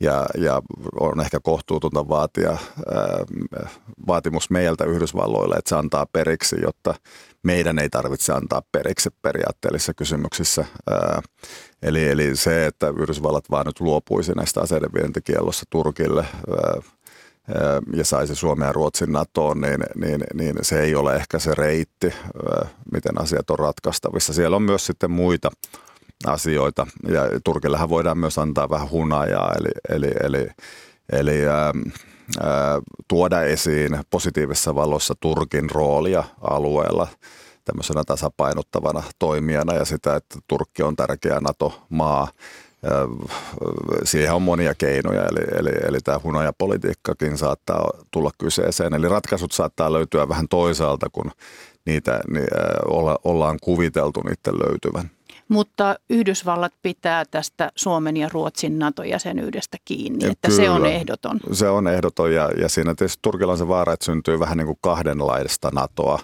ja, 0.00 0.26
ja 0.38 0.62
on 1.00 1.20
ehkä 1.20 1.40
kohtuutonta 1.40 2.08
vaatia 2.08 2.50
ää, 2.50 2.58
vaatimus 4.06 4.50
meiltä 4.50 4.84
Yhdysvalloille, 4.84 5.54
että 5.54 5.68
se 5.68 5.76
antaa 5.76 6.06
periksi, 6.06 6.56
jotta 6.62 6.94
meidän 7.42 7.78
ei 7.78 7.90
tarvitse 7.90 8.32
antaa 8.32 8.62
periksi 8.72 9.10
periaatteellisissa 9.22 9.94
kysymyksissä. 9.94 10.64
Ää, 10.90 11.22
eli, 11.82 12.08
eli 12.08 12.36
se, 12.36 12.66
että 12.66 12.88
Yhdysvallat 12.88 13.50
vaan 13.50 13.66
nyt 13.66 13.80
luopuisi 13.80 14.32
näistä 14.32 14.60
aseiden 14.60 14.92
vientikiellossa 14.94 15.66
Turkille 15.70 16.24
ää, 16.50 16.82
ja 17.94 18.04
saisi 18.04 18.34
Suomen 18.34 18.66
ja 18.66 18.72
Ruotsin 18.72 19.12
NATOon, 19.12 19.60
niin, 19.60 19.84
niin, 19.94 20.20
niin 20.34 20.54
se 20.62 20.80
ei 20.80 20.94
ole 20.94 21.16
ehkä 21.16 21.38
se 21.38 21.54
reitti, 21.54 22.14
miten 22.92 23.20
asiat 23.20 23.50
on 23.50 23.58
ratkaistavissa. 23.58 24.32
Siellä 24.32 24.56
on 24.56 24.62
myös 24.62 24.86
sitten 24.86 25.10
muita 25.10 25.50
asioita. 26.26 26.86
Ja 27.08 27.22
Turkillehan 27.44 27.88
voidaan 27.88 28.18
myös 28.18 28.38
antaa 28.38 28.70
vähän 28.70 28.90
hunajaa, 28.90 29.54
eli, 29.58 29.70
eli, 29.88 30.12
eli, 30.22 30.48
eli 31.12 31.46
ää, 31.46 31.72
ää, 32.40 32.80
tuoda 33.08 33.42
esiin 33.42 33.98
positiivisessa 34.10 34.74
valossa 34.74 35.14
Turkin 35.20 35.70
roolia 35.70 36.24
alueella 36.40 37.08
tämmöisenä 37.64 38.04
tasapainottavana 38.04 39.02
toimijana 39.18 39.74
ja 39.74 39.84
sitä, 39.84 40.16
että 40.16 40.38
Turkki 40.48 40.82
on 40.82 40.96
tärkeä 40.96 41.40
NATO-maa. 41.40 42.28
Siihen 44.04 44.34
on 44.34 44.42
monia 44.42 44.74
keinoja, 44.74 45.22
eli, 45.22 45.58
eli, 45.58 45.70
eli 45.88 45.98
tämä 46.04 46.20
hunajapolitiikkakin 46.24 47.38
saattaa 47.38 47.90
tulla 48.10 48.30
kyseeseen. 48.38 48.94
Eli 48.94 49.08
ratkaisut 49.08 49.52
saattaa 49.52 49.92
löytyä 49.92 50.28
vähän 50.28 50.48
toisaalta, 50.48 51.06
kun 51.12 51.30
niitä 51.86 52.20
niin, 52.32 52.48
olla, 52.86 53.18
ollaan 53.24 53.58
kuviteltu 53.62 54.20
niiden 54.20 54.68
löytyvän. 54.68 55.10
Mutta 55.48 55.96
Yhdysvallat 56.10 56.72
pitää 56.82 57.24
tästä 57.30 57.72
Suomen 57.76 58.16
ja 58.16 58.28
Ruotsin 58.32 58.78
NATO-jäsenyydestä 58.78 59.76
kiinni, 59.84 60.26
että 60.26 60.48
Kyllä, 60.48 60.62
se 60.62 60.70
on 60.70 60.86
ehdoton. 60.86 61.40
Se 61.52 61.68
on 61.68 61.88
ehdoton 61.88 62.34
ja, 62.34 62.50
ja 62.60 62.68
siinä 62.68 62.94
tietysti 62.94 63.18
Turkilla 63.22 63.52
on 63.52 63.58
se 63.58 63.68
vaara, 63.68 63.92
että 63.92 64.04
syntyy 64.04 64.38
vähän 64.38 64.58
niin 64.58 64.66
kuin 64.66 64.78
kahdenlaista 64.80 65.70
NATOa 65.74 66.18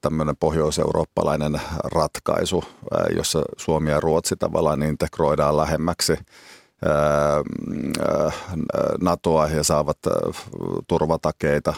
tämmöinen 0.00 0.36
pohjoiseurooppalainen 0.36 1.60
ratkaisu, 1.84 2.64
jossa 3.16 3.42
Suomi 3.56 3.90
ja 3.90 4.00
Ruotsi 4.00 4.36
tavallaan 4.36 4.82
integroidaan 4.82 5.56
lähemmäksi 5.56 6.18
NATOa 9.00 9.48
ja 9.48 9.64
saavat 9.64 9.98
turvatakeita 10.88 11.74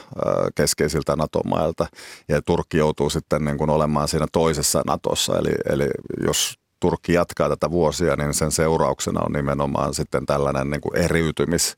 keskeisiltä 0.55 1.17
NATO-mailta. 1.17 1.87
Ja 2.29 2.43
Turkki 2.43 2.79
joutuu 2.79 3.11
sitten 3.11 3.45
niin 3.45 3.59
kuin 3.59 3.71
olemaan 3.71 4.09
siinä 4.09 4.27
toisessa 4.33 4.83
NATOssa. 4.87 5.39
Eli, 5.39 5.53
eli 5.69 5.89
jos 6.27 6.59
Turkki 6.81 7.13
jatkaa 7.13 7.49
tätä 7.49 7.71
vuosia, 7.71 8.17
niin 8.17 8.35
sen 8.35 8.53
seurauksena 8.53 9.21
on 9.21 9.33
nimenomaan 9.33 9.95
sitten 9.95 10.27
tällainen 10.27 10.71
niin 10.71 10.81
kuin 10.81 10.97
eriytymis 10.97 11.77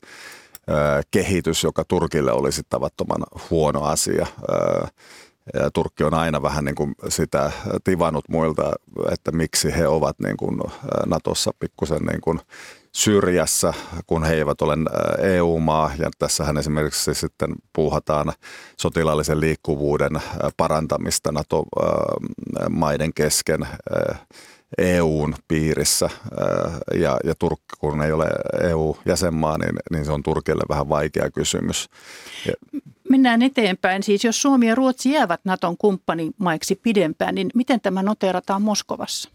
kehitys, 1.11 1.63
joka 1.63 1.83
Turkille 1.87 2.31
olisi 2.31 2.61
tavattoman 2.69 3.23
huono 3.49 3.83
asia. 3.83 4.27
Ja 5.53 5.71
Turkki 5.71 6.03
on 6.03 6.13
aina 6.13 6.41
vähän 6.41 6.65
niin 6.65 6.75
kuin 6.75 6.95
sitä 7.09 7.51
tivannut 7.83 8.29
muilta, 8.29 8.73
että 9.11 9.31
miksi 9.31 9.77
he 9.77 9.87
ovat 9.87 10.19
niin 10.19 10.37
kuin 10.37 10.59
Natossa 11.05 11.51
pikkusen 11.59 12.05
niin 12.05 12.21
kuin 12.21 12.39
syrjässä, 12.91 13.73
kun 14.07 14.23
he 14.23 14.33
eivät 14.33 14.61
ole 14.61 14.73
EU-maa. 15.21 15.91
Ja 15.99 16.09
tässähän 16.19 16.57
esimerkiksi 16.57 17.13
sitten 17.13 17.55
puuhataan 17.73 18.33
sotilaallisen 18.81 19.39
liikkuvuuden 19.39 20.11
parantamista 20.57 21.31
NATO-maiden 21.31 23.13
kesken 23.13 23.67
EUn 24.77 25.35
piirissä. 25.47 26.09
Ja, 26.93 27.17
ja 27.23 27.33
Turkki, 27.39 27.75
kun 27.79 28.01
ei 28.01 28.11
ole 28.11 28.27
EU-jäsenmaa, 28.61 29.57
niin, 29.57 29.75
niin 29.91 30.05
se 30.05 30.11
on 30.11 30.23
Turkille 30.23 30.63
vähän 30.69 30.89
vaikea 30.89 31.31
kysymys. 31.31 31.89
Mennään 33.09 33.41
eteenpäin. 33.41 34.03
Siis 34.03 34.23
jos 34.23 34.41
Suomi 34.41 34.67
ja 34.67 34.75
Ruotsi 34.75 35.11
jäävät 35.11 35.41
Naton 35.43 35.77
kumppanimaiksi 35.77 36.75
pidempään, 36.75 37.35
niin 37.35 37.49
miten 37.53 37.81
tämä 37.81 38.03
noterataan 38.03 38.61
Moskovassa? 38.61 39.29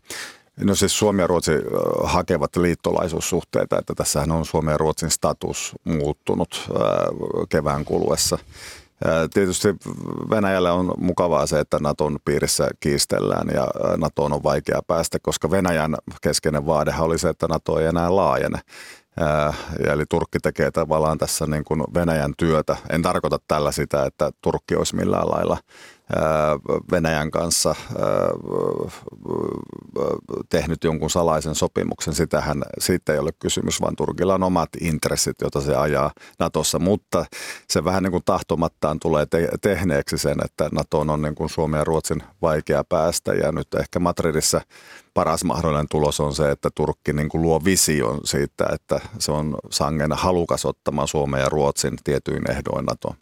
No 0.60 0.74
siis 0.74 0.98
Suomi 0.98 1.20
ja 1.20 1.26
Ruotsi 1.26 1.52
hakevat 2.04 2.56
liittolaisuussuhteita, 2.56 3.78
että 3.78 3.94
tässähän 3.94 4.32
on 4.32 4.46
Suomen 4.46 4.72
ja 4.72 4.78
Ruotsin 4.78 5.10
status 5.10 5.72
muuttunut 5.84 6.70
kevään 7.48 7.84
kuluessa. 7.84 8.38
Tietysti 9.34 9.68
Venäjälle 10.30 10.70
on 10.70 10.94
mukavaa 10.98 11.46
se, 11.46 11.60
että 11.60 11.78
Naton 11.80 12.18
piirissä 12.24 12.68
kiistellään 12.80 13.48
ja 13.54 13.68
NATOon 13.96 14.32
on 14.32 14.42
vaikea 14.42 14.80
päästä, 14.86 15.18
koska 15.22 15.50
Venäjän 15.50 15.96
keskeinen 16.22 16.66
vaadehan 16.66 17.06
oli 17.06 17.18
se, 17.18 17.28
että 17.28 17.46
NATO 17.48 17.78
ei 17.78 17.86
enää 17.86 18.16
laajene. 18.16 18.58
Eli 19.92 20.04
Turkki 20.08 20.38
tekee 20.42 20.70
tavallaan 20.70 21.18
tässä 21.18 21.46
niin 21.46 21.64
kuin 21.64 21.84
Venäjän 21.94 22.34
työtä. 22.38 22.76
En 22.90 23.02
tarkoita 23.02 23.38
tällä 23.48 23.72
sitä, 23.72 24.04
että 24.04 24.30
Turkki 24.40 24.76
olisi 24.76 24.96
millään 24.96 25.30
lailla 25.30 25.58
Venäjän 26.90 27.30
kanssa 27.30 27.74
tehnyt 30.48 30.84
jonkun 30.84 31.10
salaisen 31.10 31.54
sopimuksen. 31.54 32.14
Sitähän 32.14 32.62
siitä 32.78 33.12
ei 33.12 33.18
ole 33.18 33.30
kysymys, 33.38 33.80
vaan 33.80 33.96
Turkilla 33.96 34.34
on 34.34 34.42
omat 34.42 34.68
intressit, 34.80 35.36
joita 35.40 35.60
se 35.60 35.76
ajaa 35.76 36.10
Natossa, 36.38 36.78
mutta 36.78 37.24
se 37.68 37.84
vähän 37.84 38.02
niin 38.02 38.10
kuin 38.10 38.24
tahtomattaan 38.24 38.98
tulee 39.00 39.26
te- 39.26 39.48
tehneeksi 39.60 40.18
sen, 40.18 40.36
että 40.44 40.68
NATOon 40.72 41.10
on 41.10 41.22
niin 41.22 41.34
kuin 41.34 41.50
Suomen 41.50 41.78
ja 41.78 41.84
Ruotsin 41.84 42.22
vaikea 42.42 42.84
päästä 42.84 43.34
ja 43.34 43.52
nyt 43.52 43.74
ehkä 43.74 43.98
Madridissa 43.98 44.60
paras 45.14 45.44
mahdollinen 45.44 45.88
tulos 45.90 46.20
on 46.20 46.34
se, 46.34 46.50
että 46.50 46.68
Turkki 46.74 47.12
niin 47.12 47.28
kuin 47.28 47.42
luo 47.42 47.64
vision 47.64 48.20
siitä, 48.24 48.66
että 48.72 49.00
se 49.18 49.32
on 49.32 49.56
sangen 49.70 50.12
halukas 50.12 50.64
ottamaan 50.64 51.08
Suomen 51.08 51.40
ja 51.40 51.48
Ruotsin 51.48 51.98
tietyin 52.04 52.50
ehdoin 52.50 52.86
NATOon. 52.86 53.16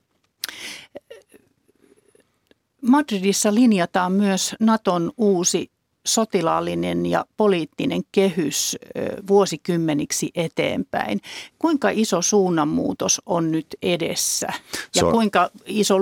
Madridissa 2.82 3.54
linjataan 3.54 4.12
myös 4.12 4.54
Naton 4.60 5.12
uusi 5.16 5.70
sotilaallinen 6.06 7.06
ja 7.06 7.24
poliittinen 7.36 8.02
kehys 8.12 8.78
vuosikymmeniksi 9.28 10.30
eteenpäin. 10.34 11.20
Kuinka 11.58 11.88
iso 11.92 12.22
suunnanmuutos 12.22 13.22
on 13.26 13.50
nyt 13.50 13.66
edessä 13.82 14.46
ja 14.94 15.00
so, 15.00 15.10
kuinka 15.10 15.50
iso 15.66 15.96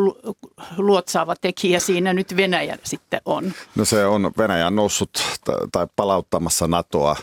luotsaava 0.77 1.35
tekijä 1.41 1.81
siinä 1.81 2.13
nyt 2.13 2.37
Venäjä 2.37 2.79
sitten 2.85 3.21
on? 3.25 3.53
No 3.77 3.85
se 3.85 4.07
on 4.07 4.33
Venäjä 4.39 4.71
noussut 4.71 5.11
tai 5.73 5.87
palauttamassa 5.97 6.67
NATOa 6.67 7.17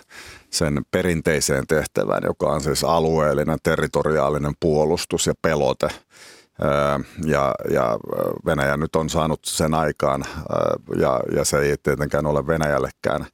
sen 0.50 0.86
perinteiseen 0.92 1.68
tehtävään, 1.68 2.24
joka 2.26 2.46
on 2.46 2.62
siis 2.62 2.84
alueellinen, 2.84 3.60
territoriaalinen 3.64 4.54
puolustus 4.60 5.28
ja 5.28 5.34
pelote– 5.42 5.90
ja, 7.26 7.54
ja 7.72 8.00
Venäjä 8.46 8.78
nyt 8.78 8.96
on 8.96 9.10
saanut 9.10 9.40
sen 9.46 9.74
aikaan 9.74 10.26
ja, 11.00 11.20
ja 11.36 11.46
se 11.46 11.60
ei 11.60 11.76
tietenkään 11.84 12.26
ole 12.26 12.48
Venäjällekään 12.48 13.26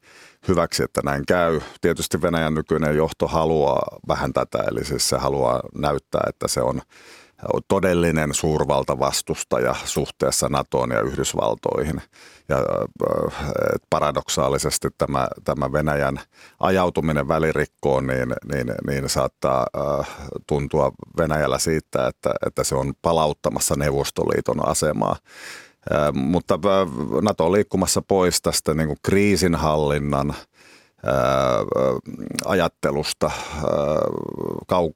hyväksi, 0.47 0.83
että 0.83 1.01
näin 1.03 1.25
käy. 1.25 1.59
Tietysti 1.81 2.21
Venäjän 2.21 2.53
nykyinen 2.53 2.95
johto 2.95 3.27
haluaa 3.27 3.97
vähän 4.07 4.33
tätä, 4.33 4.63
eli 4.71 4.85
siis 4.85 5.09
se 5.09 5.17
haluaa 5.17 5.61
näyttää, 5.75 6.21
että 6.27 6.47
se 6.47 6.61
on 6.61 6.81
todellinen 7.67 8.33
suurvaltavastustaja 8.33 9.75
suhteessa 9.85 10.49
NATOon 10.49 10.91
ja 10.91 11.01
Yhdysvaltoihin. 11.01 12.01
Ja 12.49 12.57
äh, 12.57 13.79
paradoksaalisesti 13.89 14.87
tämä, 14.97 15.27
tämä 15.43 15.71
Venäjän 15.71 16.19
ajautuminen 16.59 17.27
välirikkoon 17.27 18.07
niin, 18.07 18.33
niin, 18.53 18.73
niin 18.87 19.09
saattaa 19.09 19.67
äh, 19.77 20.07
tuntua 20.47 20.91
Venäjällä 21.17 21.59
siitä, 21.59 22.07
että, 22.07 22.33
että 22.47 22.63
se 22.63 22.75
on 22.75 22.93
palauttamassa 23.01 23.75
Neuvostoliiton 23.75 24.67
asemaa. 24.67 25.15
Äh, 25.91 26.13
mutta 26.13 26.59
NATO 27.21 27.45
on 27.45 27.51
liikkumassa 27.51 28.01
pois 28.01 28.41
tästä 28.41 28.73
niin 28.73 28.87
kuin 28.87 28.99
kriisinhallinnan– 29.03 30.35
ajattelusta, 32.45 33.31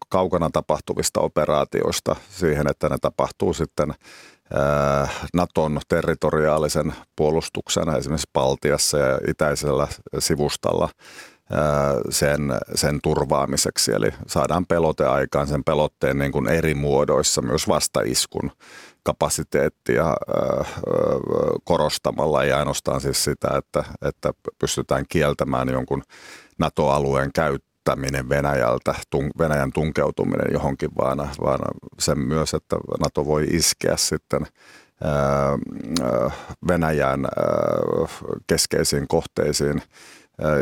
kaukana 0.09 0.49
tapahtuvista 0.49 1.21
operaatioista 1.21 2.15
siihen, 2.29 2.67
että 2.69 2.89
ne 2.89 2.97
tapahtuu 3.01 3.53
sitten 3.53 3.93
Naton 5.33 5.79
territoriaalisen 5.87 6.93
puolustuksen 7.15 7.89
esimerkiksi 7.89 8.29
Baltiassa 8.33 8.97
ja 8.97 9.19
itäisellä 9.29 9.87
sivustalla 10.19 10.89
sen, 12.09 12.41
sen 12.75 12.99
turvaamiseksi. 13.03 13.91
Eli 13.91 14.09
saadaan 14.27 14.65
pelote 14.65 15.05
aikaan 15.05 15.47
sen 15.47 15.63
pelotteen 15.63 16.17
niin 16.17 16.31
kuin 16.31 16.47
eri 16.47 16.73
muodoissa, 16.73 17.41
myös 17.41 17.67
vastaiskun 17.67 18.51
kapasiteettia 19.03 20.15
korostamalla, 21.63 22.43
ei 22.43 22.51
ainoastaan 22.51 23.01
siis 23.01 23.23
sitä, 23.23 23.47
että, 23.57 23.83
että 24.01 24.31
pystytään 24.59 25.05
kieltämään 25.09 25.69
jonkun 25.69 26.03
NATO-alueen 26.59 27.31
käyttäminen 27.35 28.29
Venäjältä, 28.29 28.95
Venäjän 29.39 29.71
tunkeutuminen 29.73 30.53
johonkin, 30.53 30.89
vaan, 30.97 31.29
vaan 31.41 31.59
sen 31.99 32.19
myös, 32.19 32.53
että 32.53 32.75
NATO 32.99 33.25
voi 33.25 33.47
iskeä 33.49 33.97
sitten 33.97 34.47
Venäjän 36.67 37.27
keskeisiin 38.47 39.07
kohteisiin 39.07 39.81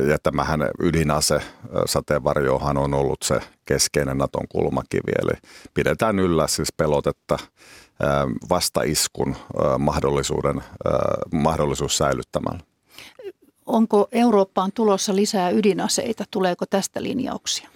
ja 0.10 0.18
tämähän 0.24 0.70
ydinase, 0.80 1.42
sateenvarjohan 1.86 2.78
on 2.78 2.94
ollut 2.94 3.24
se 3.24 3.40
keskeinen 3.66 4.18
Naton 4.18 4.48
kulmakivi, 4.50 5.12
eli 5.22 5.40
pidetään 5.74 6.20
yllä 6.20 6.48
siis 6.48 6.74
pelotetta 6.78 7.38
vastaiskun 8.50 9.36
mahdollisuuden, 9.80 10.64
mahdollisuus 11.34 11.98
säilyttämällä. 11.98 12.73
Onko 13.66 14.08
Eurooppaan 14.12 14.72
tulossa 14.72 15.16
lisää 15.16 15.50
ydinaseita? 15.50 16.24
Tuleeko 16.32 16.66
tästä 16.70 17.04
linjauksia? 17.04 17.70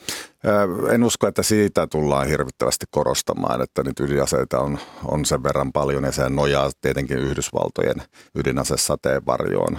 En 0.91 1.03
usko, 1.03 1.27
että 1.27 1.43
siitä 1.43 1.87
tullaan 1.87 2.27
hirvittävästi 2.27 2.85
korostamaan, 2.91 3.61
että 3.61 3.83
nyt 3.83 3.99
ydinaseita 3.99 4.59
on, 4.59 4.79
on 5.05 5.25
sen 5.25 5.43
verran 5.43 5.71
paljon 5.71 6.03
ja 6.03 6.11
se 6.11 6.29
nojaa 6.29 6.69
tietenkin 6.81 7.17
Yhdysvaltojen 7.17 8.03
ydinasesateenvarjoon. 8.35 9.77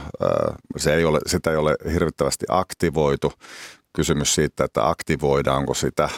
Se 0.77 0.95
ei 0.95 1.05
ole, 1.05 1.19
sitä 1.27 1.51
ei 1.51 1.57
ole 1.57 1.77
hirvittävästi 1.93 2.47
aktivoitu, 2.49 3.33
kysymys 3.99 4.35
siitä, 4.35 4.65
että 4.65 4.89
aktivoidaanko 4.89 5.75
sitä, 5.75 6.09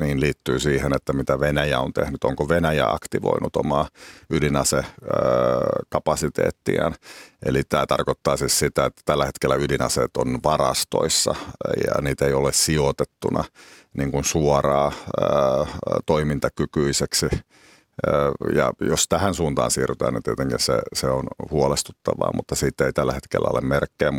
niin 0.00 0.20
liittyy 0.20 0.58
siihen, 0.58 0.92
että 0.96 1.12
mitä 1.12 1.40
Venäjä 1.40 1.80
on 1.80 1.92
tehnyt. 1.92 2.24
Onko 2.24 2.48
Venäjä 2.48 2.86
aktivoinut 2.88 3.56
omaa 3.56 3.88
ydinasekapasiteettiaan. 4.30 6.94
Eli 7.46 7.62
tämä 7.68 7.86
tarkoittaa 7.86 8.36
siis 8.36 8.58
sitä, 8.58 8.84
että 8.84 9.02
tällä 9.04 9.26
hetkellä 9.26 9.54
ydinaseet 9.54 10.16
on 10.16 10.38
varastoissa 10.44 11.34
ja 11.86 12.02
niitä 12.02 12.26
ei 12.26 12.32
ole 12.32 12.52
sijoitettuna 12.52 13.44
niin 13.96 14.10
kuin 14.10 14.24
suoraan 14.24 14.92
toimintakykyiseksi 16.06 17.26
ja 18.54 18.72
jos 18.80 19.08
tähän 19.08 19.34
suuntaan 19.34 19.70
siirrytään, 19.70 20.14
niin 20.14 20.22
tietenkin 20.22 20.58
se, 20.58 20.78
se 20.92 21.06
on 21.06 21.24
huolestuttavaa, 21.50 22.32
mutta 22.34 22.54
siitä 22.54 22.86
ei 22.86 22.92
tällä 22.92 23.12
hetkellä 23.12 23.48
ole 23.52 23.60
merkkejä. 23.60 24.12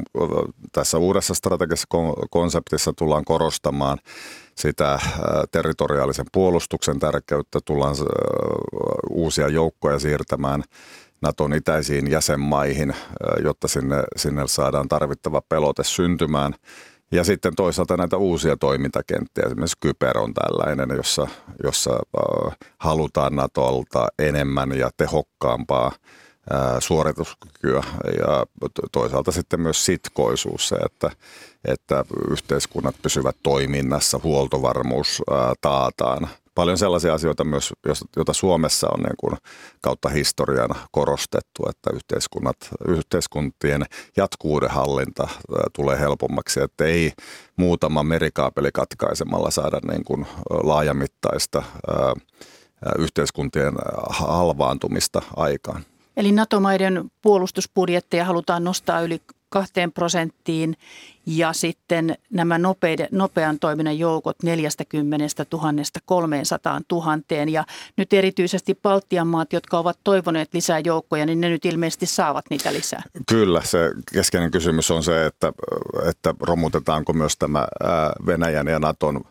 Tässä 0.72 0.98
uudessa 0.98 1.34
strategisessa 1.34 1.88
konseptissa 2.30 2.94
tullaan 2.94 3.26
korostamaan 3.26 3.98
sitä 4.56 5.00
territoriaalisen 5.52 6.26
puolustuksen 6.32 7.00
tärkeyttä, 7.00 7.60
tullaan 7.66 7.96
uusia 9.10 9.48
joukkoja 9.48 10.00
siirtämään 10.00 10.64
Naton 11.22 11.54
itäisiin 11.54 12.12
jäsenmaihin, 12.12 12.96
jotta 13.44 13.68
sinne, 13.68 14.04
sinne 14.16 14.48
saadaan 14.48 14.88
tarvittava 14.88 15.42
pelote 15.50 15.84
syntymään– 15.84 16.54
ja 17.12 17.24
sitten 17.24 17.56
toisaalta 17.56 17.98
näitä 17.98 18.18
uusia 18.18 18.58
toimintakenttiä, 18.58 19.44
esimerkiksi 19.46 19.78
Kyber 19.80 20.18
on 20.18 20.34
tällainen, 20.34 20.98
jossa, 20.98 21.28
jossa 21.64 22.00
halutaan 22.78 23.36
Natolta 23.36 24.08
enemmän 24.20 24.72
ja 24.72 24.90
tehokkaampaa 24.98 25.92
suorituskykyä. 26.80 27.84
Ja 28.18 28.46
toisaalta 28.92 29.32
sitten 29.32 29.62
myös 29.62 29.86
sitkoisuus 29.86 30.70
se, 30.70 30.76
että, 30.76 31.12
että 31.66 32.06
yhteiskunnat 32.32 32.96
pysyvät 33.02 33.36
toiminnassa, 33.44 34.20
huoltovarmuus 34.24 35.22
taataan 35.62 36.30
paljon 36.56 36.78
sellaisia 36.78 37.14
asioita 37.14 37.44
myös, 37.44 37.74
joita 38.16 38.34
Suomessa 38.34 38.88
on 38.88 39.00
niin 39.00 39.16
kuin 39.18 39.38
kautta 39.82 40.10
historian 40.10 40.70
korostettu, 40.92 41.70
että 41.70 41.90
yhteiskunnat, 41.94 42.58
yhteiskuntien 42.88 43.86
jatkuuden 44.18 44.70
hallinta 44.70 45.28
tulee 45.76 46.00
helpommaksi, 46.00 46.60
että 46.62 46.86
ei 46.86 47.12
muutama 47.56 48.04
merikaapeli 48.04 48.70
katkaisemalla 48.74 49.52
saada 49.52 49.80
niin 49.92 50.04
kuin 50.04 50.28
laajamittaista 50.64 51.64
yhteiskuntien 52.98 53.74
halvaantumista 54.10 55.22
aikaan. 55.36 55.86
Eli 56.18 56.32
NATO-maiden 56.32 57.12
puolustusbudjetteja 57.22 58.26
halutaan 58.26 58.64
nostaa 58.64 59.02
yli 59.02 59.22
kahteen 59.50 59.92
prosenttiin 59.92 60.78
ja 61.30 61.54
sitten 61.54 62.16
nämä 62.30 62.58
nopeiden, 62.58 63.08
nopean 63.12 63.60
toiminnan 63.60 64.00
joukot 64.00 64.44
40 64.44 65.46
000 65.54 65.74
300 66.06 66.82
000. 66.92 67.18
Ja 67.50 67.66
nyt 67.98 68.14
erityisesti 68.14 68.80
Baltian 68.82 69.28
maat, 69.28 69.54
jotka 69.54 69.80
ovat 69.80 70.00
toivoneet 70.04 70.54
lisää 70.54 70.80
joukkoja, 70.80 71.26
niin 71.26 71.42
ne 71.42 71.50
nyt 71.50 71.66
ilmeisesti 71.66 72.06
saavat 72.06 72.46
niitä 72.50 72.74
lisää. 72.74 73.04
Kyllä, 73.30 73.62
se 73.64 73.92
keskeinen 74.14 74.52
kysymys 74.52 74.92
on 74.92 75.04
se, 75.04 75.26
että, 75.26 75.54
että 76.10 76.34
romutetaanko 76.42 77.14
myös 77.14 77.38
tämä 77.38 77.68
Venäjän 78.26 78.68
ja 78.68 78.80
Naton 78.80 79.22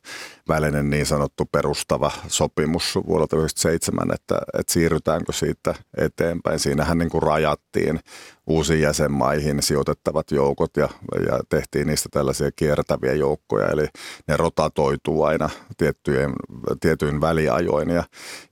välinen 0.48 0.90
niin 0.90 1.06
sanottu 1.06 1.44
perustava 1.52 2.10
sopimus 2.28 2.94
vuodelta 2.94 3.36
1997, 3.36 4.14
että, 4.14 4.38
että 4.58 4.72
siirrytäänkö 4.72 5.32
siitä 5.32 5.74
eteenpäin. 5.96 6.58
Siinähän 6.58 6.98
niin 6.98 7.10
kuin 7.10 7.22
rajattiin 7.22 8.00
uusiin 8.46 8.80
jäsenmaihin 8.80 9.62
sijoitettavat 9.62 10.30
joukot 10.30 10.76
ja, 10.76 10.88
ja 11.26 11.40
tehtiin 11.48 11.87
niistä 11.88 12.08
tällaisia 12.12 12.50
kiertäviä 12.56 13.14
joukkoja, 13.14 13.68
eli 13.68 13.86
ne 14.28 14.36
rotatoituu 14.36 15.22
aina 15.24 15.48
tiettyjen, 15.76 16.32
tietyin 16.80 17.20
väliajoin 17.20 17.90
ja, 17.90 18.04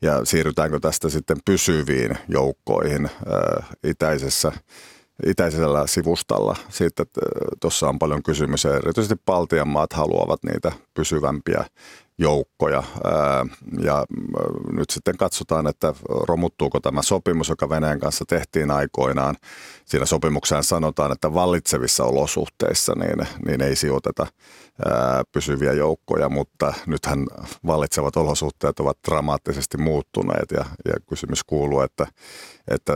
ja 0.03 0.25
siirrytäänkö 0.25 0.81
tästä 0.81 1.09
sitten 1.09 1.37
pysyviin 1.45 2.19
joukkoihin 2.29 3.11
ää, 3.27 3.65
itäisessä 3.85 4.53
itäisellä 5.27 5.87
sivustalla. 5.87 6.57
Sitten 6.69 7.07
tuossa 7.61 7.89
on 7.89 7.99
paljon 7.99 8.23
kysymyksiä. 8.23 8.77
Erityisesti 8.77 9.23
Baltian 9.27 9.69
maat 9.69 9.93
haluavat 9.93 10.43
niitä 10.43 10.73
pysyvämpiä 10.95 11.65
joukkoja. 12.19 12.83
Ja 13.83 14.05
nyt 14.73 14.91
sitten 14.91 15.17
katsotaan, 15.17 15.67
että 15.67 15.95
romuttuuko 16.09 16.81
tämä 16.81 17.03
sopimus, 17.03 17.49
joka 17.49 17.69
Venäjän 17.69 18.01
kanssa 18.01 18.25
tehtiin 18.29 18.71
aikoinaan. 18.71 19.37
Siinä 19.85 20.07
sopimukseen 20.07 20.65
sanotaan, 20.65 21.13
että 21.13 21.35
vallitsevissa 21.35 22.05
olosuhteissa 22.05 22.93
niin, 22.97 23.29
niin 23.47 23.63
ei 23.63 23.77
sijoiteta 23.77 24.27
pysyviä 25.33 25.73
joukkoja, 25.73 26.29
mutta 26.29 26.75
nythän 26.87 27.27
vallitsevat 27.67 28.17
olosuhteet 28.17 28.81
ovat 28.81 28.99
dramaattisesti 29.09 29.79
muuttuneet 29.79 30.51
ja, 30.51 30.65
ja 30.85 30.95
kysymys 31.09 31.45
kuuluu, 31.45 31.81
että, 31.81 32.07
että 32.69 32.93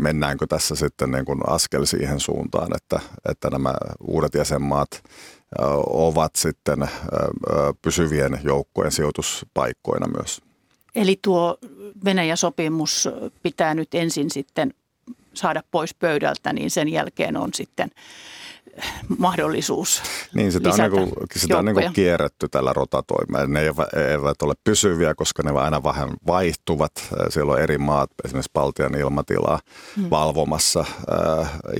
mennäänkö 0.00 0.46
tässä 0.46 0.74
sitten 0.74 1.10
niin 1.10 1.24
kuin 1.24 1.40
askel 1.46 1.84
siihen 1.84 2.20
suuntaan, 2.20 2.68
että, 2.76 3.00
että 3.28 3.50
nämä 3.50 3.74
uudet 4.00 4.34
jäsenmaat 4.34 5.02
ovat 5.86 6.36
sitten 6.36 6.90
pysyvien 7.82 8.40
joukkojen 8.44 8.92
sijoituspaikkoina 8.92 10.06
myös. 10.16 10.40
Eli 10.94 11.18
tuo 11.22 11.58
Venäjä-sopimus 12.04 13.08
pitää 13.42 13.74
nyt 13.74 13.94
ensin 13.94 14.30
sitten 14.30 14.74
saada 15.34 15.62
pois 15.70 15.94
pöydältä, 15.94 16.52
niin 16.52 16.70
sen 16.70 16.88
jälkeen 16.88 17.36
on 17.36 17.54
sitten 17.54 17.90
mahdollisuus 19.18 20.02
Niin, 20.34 20.52
sitä 20.52 20.68
on, 20.68 20.76
niin 20.78 20.90
kuin, 20.90 21.12
sitä 21.36 21.58
on 21.58 21.64
niin 21.64 21.74
kuin 21.74 21.92
kierretty 21.92 22.48
tällä 22.48 22.72
rotatoimella. 22.72 23.46
Ne 23.46 23.60
eivät 24.10 24.42
ole 24.42 24.54
pysyviä, 24.64 25.14
koska 25.14 25.42
ne 25.42 25.50
aina 25.50 25.82
vähän 25.82 26.10
vaihtuvat. 26.26 26.92
Siellä 27.28 27.52
on 27.52 27.60
eri 27.60 27.78
maat, 27.78 28.10
esimerkiksi 28.24 28.50
Baltian 28.54 28.94
ilmatilaa 28.94 29.58
hmm. 29.96 30.10
valvomassa. 30.10 30.84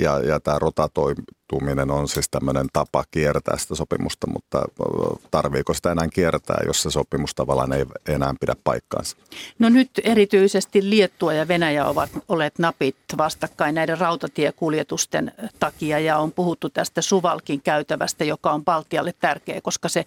Ja, 0.03 0.19
ja 0.19 0.41
tämä 0.41 0.59
rotatoituminen 0.59 1.91
on 1.91 2.09
siis 2.09 2.27
tämmöinen 2.31 2.67
tapa 2.73 3.05
kiertää 3.11 3.59
sitä 3.59 3.75
sopimusta, 3.75 4.27
mutta 4.27 4.63
tarviiko 5.31 5.75
sitä 5.75 5.93
enää 5.93 6.09
kiertää, 6.09 6.57
jos 6.67 6.83
se 6.83 6.91
sopimus 6.91 7.35
tavallaan 7.35 7.73
ei 7.73 7.85
enää 8.09 8.35
pidä 8.41 8.55
paikkaansa? 8.65 9.17
No 9.59 9.69
nyt 9.69 9.91
erityisesti 10.05 10.91
Liettua 10.91 11.33
ja 11.33 11.49
Venäjä 11.49 11.87
ovat 11.87 12.11
olleet 12.29 12.59
napit 12.59 12.97
vastakkain 13.19 13.75
näiden 13.75 13.99
rautatiekuljetusten 13.99 15.33
takia 15.61 15.99
ja 15.99 16.19
on 16.19 16.33
puhuttu 16.33 16.71
tästä 16.71 16.90
Suvalkin 17.01 17.63
käytävästä, 17.63 18.25
joka 18.25 18.53
on 18.53 18.65
Baltialle 18.65 19.15
tärkeä, 19.21 19.61
koska 19.61 19.89
se 19.89 20.05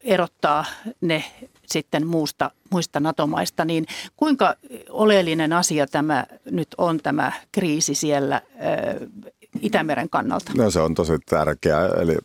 erottaa 0.00 0.64
ne 1.00 1.24
sitten 1.66 2.06
muusta, 2.06 2.50
muista 2.70 3.00
NATO-maista, 3.00 3.64
niin 3.64 3.86
kuinka 4.16 4.54
oleellinen 4.90 5.52
asia 5.52 5.86
tämä 5.86 6.26
nyt 6.50 6.68
on 6.78 6.98
tämä 7.02 7.32
kriisi 7.52 7.94
siellä 7.94 8.42
Itämeren 9.60 10.10
kannalta? 10.10 10.52
No 10.56 10.70
se 10.70 10.80
on 10.80 10.94
tosi 10.94 11.12
tärkeää. 11.26 11.86
Eli 11.86 12.16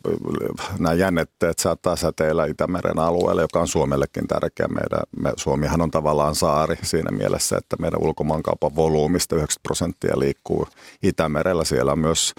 nämä 0.78 0.94
jännitteet 0.94 1.58
saattaa 1.58 1.96
säteillä 1.96 2.46
Itämeren 2.46 2.98
alueelle, 2.98 3.42
joka 3.42 3.60
on 3.60 3.68
Suomellekin 3.68 4.28
tärkeä. 4.28 4.68
Meidän, 4.68 5.00
me, 5.20 5.32
Suomihan 5.36 5.80
on 5.80 5.90
tavallaan 5.90 6.34
saari 6.34 6.76
siinä 6.82 7.10
mielessä, 7.10 7.56
että 7.56 7.76
meidän 7.78 8.02
ulkomaankaupan 8.02 8.76
volyymista 8.76 9.36
90 9.36 9.62
prosenttia 9.62 10.18
liikkuu 10.18 10.68
Itämerellä. 11.02 11.64
Siellä 11.64 11.92
on 11.92 11.98
myös 11.98 12.34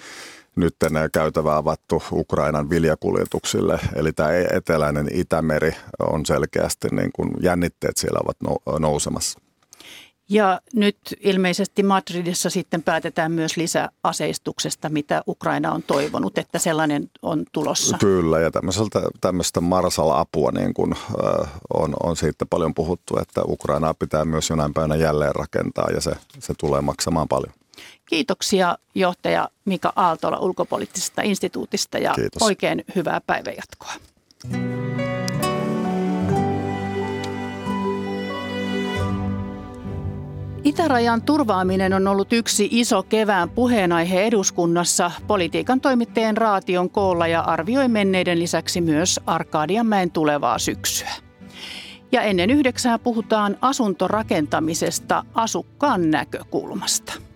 nyt 0.56 0.76
käytävä 1.12 1.56
avattu 1.56 2.02
Ukrainan 2.12 2.70
viljakuljetuksille. 2.70 3.78
Eli 3.94 4.12
tämä 4.12 4.30
eteläinen 4.52 5.08
Itämeri 5.12 5.76
on 5.98 6.26
selkeästi 6.26 6.88
niin 6.92 7.10
kuin 7.12 7.30
jännitteet 7.40 7.96
siellä 7.96 8.20
ovat 8.22 8.62
nousemassa. 8.80 9.38
Ja 10.28 10.60
nyt 10.74 10.98
ilmeisesti 11.20 11.82
Madridissa 11.82 12.50
sitten 12.50 12.82
päätetään 12.82 13.32
myös 13.32 13.56
lisäaseistuksesta, 13.56 14.88
mitä 14.88 15.22
Ukraina 15.28 15.72
on 15.72 15.82
toivonut, 15.82 16.38
että 16.38 16.58
sellainen 16.58 17.10
on 17.22 17.44
tulossa. 17.52 17.98
Kyllä, 17.98 18.40
ja 18.40 18.50
tämmöistä 19.20 19.60
Marsal-apua 19.60 20.50
niin 20.50 20.74
kun, 20.74 20.94
äh, 20.94 21.48
on, 21.74 21.94
on 22.02 22.16
siitä 22.16 22.46
paljon 22.46 22.74
puhuttu, 22.74 23.18
että 23.18 23.42
Ukrainaa 23.48 23.94
pitää 23.94 24.24
myös 24.24 24.50
jonain 24.50 24.74
päivänä 24.74 24.96
jälleen 24.96 25.34
rakentaa 25.34 25.90
ja 25.94 26.00
se, 26.00 26.12
se 26.38 26.54
tulee 26.58 26.80
maksamaan 26.80 27.28
paljon. 27.28 27.54
Kiitoksia 28.12 28.78
johtaja 28.94 29.48
Mika 29.64 29.92
Aaltola 29.96 30.38
ulkopoliittisesta 30.38 31.22
instituutista 31.22 31.98
ja 31.98 32.12
Kiitos. 32.14 32.42
oikein 32.42 32.84
hyvää 32.96 33.20
päivänjatkoa. 33.26 33.92
Itärajan 40.64 41.22
turvaaminen 41.22 41.94
on 41.94 42.08
ollut 42.08 42.32
yksi 42.32 42.68
iso 42.70 43.02
kevään 43.02 43.50
puheenaihe 43.50 44.22
eduskunnassa. 44.22 45.10
Politiikan 45.26 45.80
toimittajien 45.80 46.36
raation 46.36 46.90
koolla 46.90 47.26
ja 47.26 47.40
arvioi 47.40 47.88
menneiden 47.88 48.38
lisäksi 48.38 48.80
myös 48.80 49.20
Arkadianmäen 49.26 50.10
tulevaa 50.10 50.58
syksyä. 50.58 51.10
Ja 52.12 52.22
ennen 52.22 52.50
yhdeksää 52.50 52.98
puhutaan 52.98 53.56
asuntorakentamisesta 53.60 55.24
asukkaan 55.34 56.10
näkökulmasta. 56.10 57.31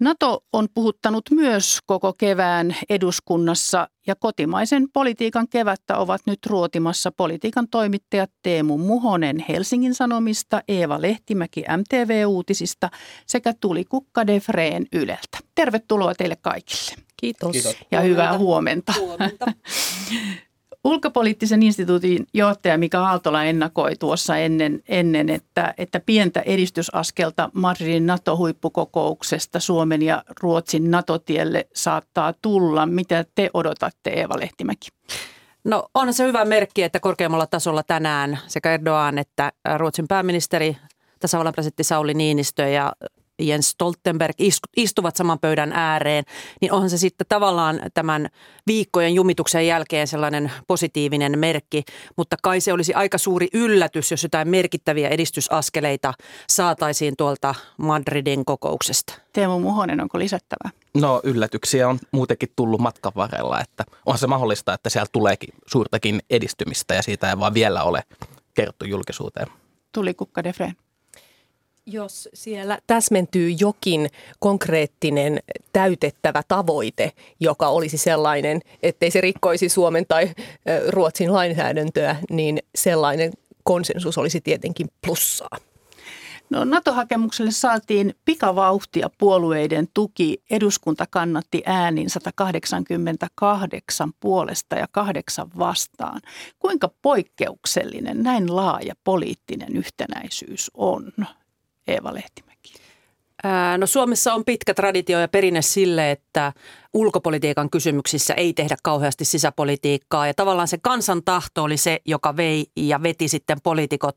NATO 0.00 0.44
on 0.52 0.68
puhuttanut 0.74 1.24
myös 1.30 1.78
koko 1.86 2.12
kevään 2.12 2.76
eduskunnassa 2.90 3.88
ja 4.06 4.14
kotimaisen 4.16 4.86
politiikan 4.92 5.48
kevättä 5.48 5.96
ovat 5.96 6.20
nyt 6.26 6.38
ruotimassa 6.46 7.12
politiikan 7.12 7.68
toimittajat 7.68 8.30
Teemu 8.42 8.78
Muhonen 8.78 9.44
Helsingin 9.48 9.94
Sanomista, 9.94 10.62
Eeva 10.68 11.02
Lehtimäki 11.02 11.64
MTV-uutisista 11.76 12.90
sekä 13.26 13.54
Tuli 13.60 13.84
Kukka 13.84 14.26
Defreen 14.26 14.86
Yleltä. 14.92 15.38
Tervetuloa 15.54 16.14
teille 16.14 16.36
kaikille. 16.36 16.92
Kiitos. 17.16 17.52
Kiitos. 17.52 17.76
Ja 17.90 18.00
hyvää 18.00 18.38
huomenta. 18.38 18.92
huomenta. 18.98 19.46
Ulkopoliittisen 20.84 21.62
instituutin 21.62 22.26
johtaja 22.34 22.78
Mika 22.78 23.08
Aaltola 23.08 23.44
ennakoi 23.44 23.96
tuossa 23.96 24.36
ennen, 24.36 24.82
ennen 24.88 25.30
että, 25.30 25.74
että 25.78 26.00
pientä 26.00 26.40
edistysaskelta 26.40 27.50
Madridin 27.54 28.06
NATO-huippukokouksesta 28.06 29.60
Suomen 29.60 30.02
ja 30.02 30.24
Ruotsin 30.40 30.90
NATO-tielle 30.90 31.68
saattaa 31.74 32.34
tulla. 32.42 32.86
Mitä 32.86 33.24
te 33.34 33.50
odotatte, 33.54 34.10
Eeva 34.10 34.38
Lehtimäki? 34.38 34.88
No 35.64 35.88
on 35.94 36.14
se 36.14 36.26
hyvä 36.26 36.44
merkki, 36.44 36.82
että 36.82 37.00
korkeammalla 37.00 37.46
tasolla 37.46 37.82
tänään 37.82 38.38
sekä 38.46 38.74
Erdogan 38.74 39.18
että 39.18 39.52
Ruotsin 39.76 40.08
pääministeri 40.08 40.76
tasavallan 41.20 41.52
presidentti 41.52 41.84
Sauli 41.84 42.14
Niinistö 42.14 42.68
ja 42.68 42.92
Jens 43.40 43.70
Stoltenberg 43.70 44.34
istuvat 44.76 45.16
saman 45.16 45.38
pöydän 45.38 45.72
ääreen, 45.72 46.24
niin 46.60 46.72
onhan 46.72 46.90
se 46.90 46.98
sitten 46.98 47.26
tavallaan 47.28 47.80
tämän 47.94 48.28
viikkojen 48.66 49.14
jumituksen 49.14 49.66
jälkeen 49.66 50.06
sellainen 50.06 50.52
positiivinen 50.66 51.38
merkki, 51.38 51.82
mutta 52.16 52.36
kai 52.42 52.60
se 52.60 52.72
olisi 52.72 52.94
aika 52.94 53.18
suuri 53.18 53.48
yllätys, 53.54 54.10
jos 54.10 54.22
jotain 54.22 54.48
merkittäviä 54.48 55.08
edistysaskeleita 55.08 56.14
saataisiin 56.48 57.14
tuolta 57.16 57.54
Madridin 57.76 58.44
kokouksesta. 58.44 59.14
Teemu 59.32 59.58
Muhonen, 59.58 60.00
onko 60.00 60.18
lisättävää? 60.18 60.70
No 60.94 61.20
yllätyksiä 61.24 61.88
on 61.88 61.98
muutenkin 62.12 62.48
tullut 62.56 62.80
matkan 62.80 63.12
varrella, 63.16 63.60
että 63.60 63.84
on 64.06 64.18
se 64.18 64.26
mahdollista, 64.26 64.74
että 64.74 64.90
siellä 64.90 65.06
tuleekin 65.12 65.54
suurtakin 65.66 66.20
edistymistä 66.30 66.94
ja 66.94 67.02
siitä 67.02 67.30
ei 67.30 67.38
vaan 67.38 67.54
vielä 67.54 67.82
ole 67.82 68.02
kerrottu 68.54 68.84
julkisuuteen. 68.84 69.46
Tuli 69.92 70.14
Kukka 70.14 70.44
Defreen. 70.44 70.76
Jos 71.92 72.28
siellä 72.34 72.78
täsmentyy 72.86 73.50
jokin 73.50 74.08
konkreettinen 74.38 75.38
täytettävä 75.72 76.42
tavoite, 76.48 77.12
joka 77.40 77.68
olisi 77.68 77.98
sellainen, 77.98 78.60
ettei 78.82 79.10
se 79.10 79.20
rikkoisi 79.20 79.68
Suomen 79.68 80.04
tai 80.08 80.30
Ruotsin 80.88 81.32
lainsäädäntöä, 81.32 82.16
niin 82.30 82.58
sellainen 82.74 83.32
konsensus 83.62 84.18
olisi 84.18 84.40
tietenkin 84.40 84.88
plussaa. 85.06 85.56
No, 86.50 86.64
NATO-hakemukselle 86.64 87.50
saatiin 87.50 88.14
pikavauhtia 88.24 89.10
puolueiden 89.18 89.88
tuki. 89.94 90.42
Eduskunta 90.50 91.06
kannatti 91.10 91.62
äänin 91.66 92.10
188 92.10 94.12
puolesta 94.20 94.76
ja 94.76 94.86
kahdeksan 94.92 95.50
vastaan. 95.58 96.20
Kuinka 96.58 96.90
poikkeuksellinen 97.02 98.22
näin 98.22 98.56
laaja 98.56 98.94
poliittinen 99.04 99.76
yhtenäisyys 99.76 100.70
on? 100.74 101.12
Eeva 101.86 102.14
Lehtimäki? 102.14 102.50
No 103.78 103.86
Suomessa 103.86 104.34
on 104.34 104.44
pitkä 104.44 104.74
traditio 104.74 105.20
ja 105.20 105.28
perinne 105.28 105.62
sille, 105.62 106.10
että 106.10 106.52
ulkopolitiikan 106.92 107.70
kysymyksissä 107.70 108.34
ei 108.34 108.52
tehdä 108.52 108.76
kauheasti 108.82 109.24
sisäpolitiikkaa. 109.24 110.26
Ja 110.26 110.34
tavallaan 110.34 110.68
se 110.68 110.78
kansan 110.82 111.22
tahto 111.24 111.62
oli 111.62 111.76
se, 111.76 111.98
joka 112.04 112.36
vei 112.36 112.66
ja 112.76 113.02
veti 113.02 113.28
sitten 113.28 113.58
poliitikot 113.62 114.16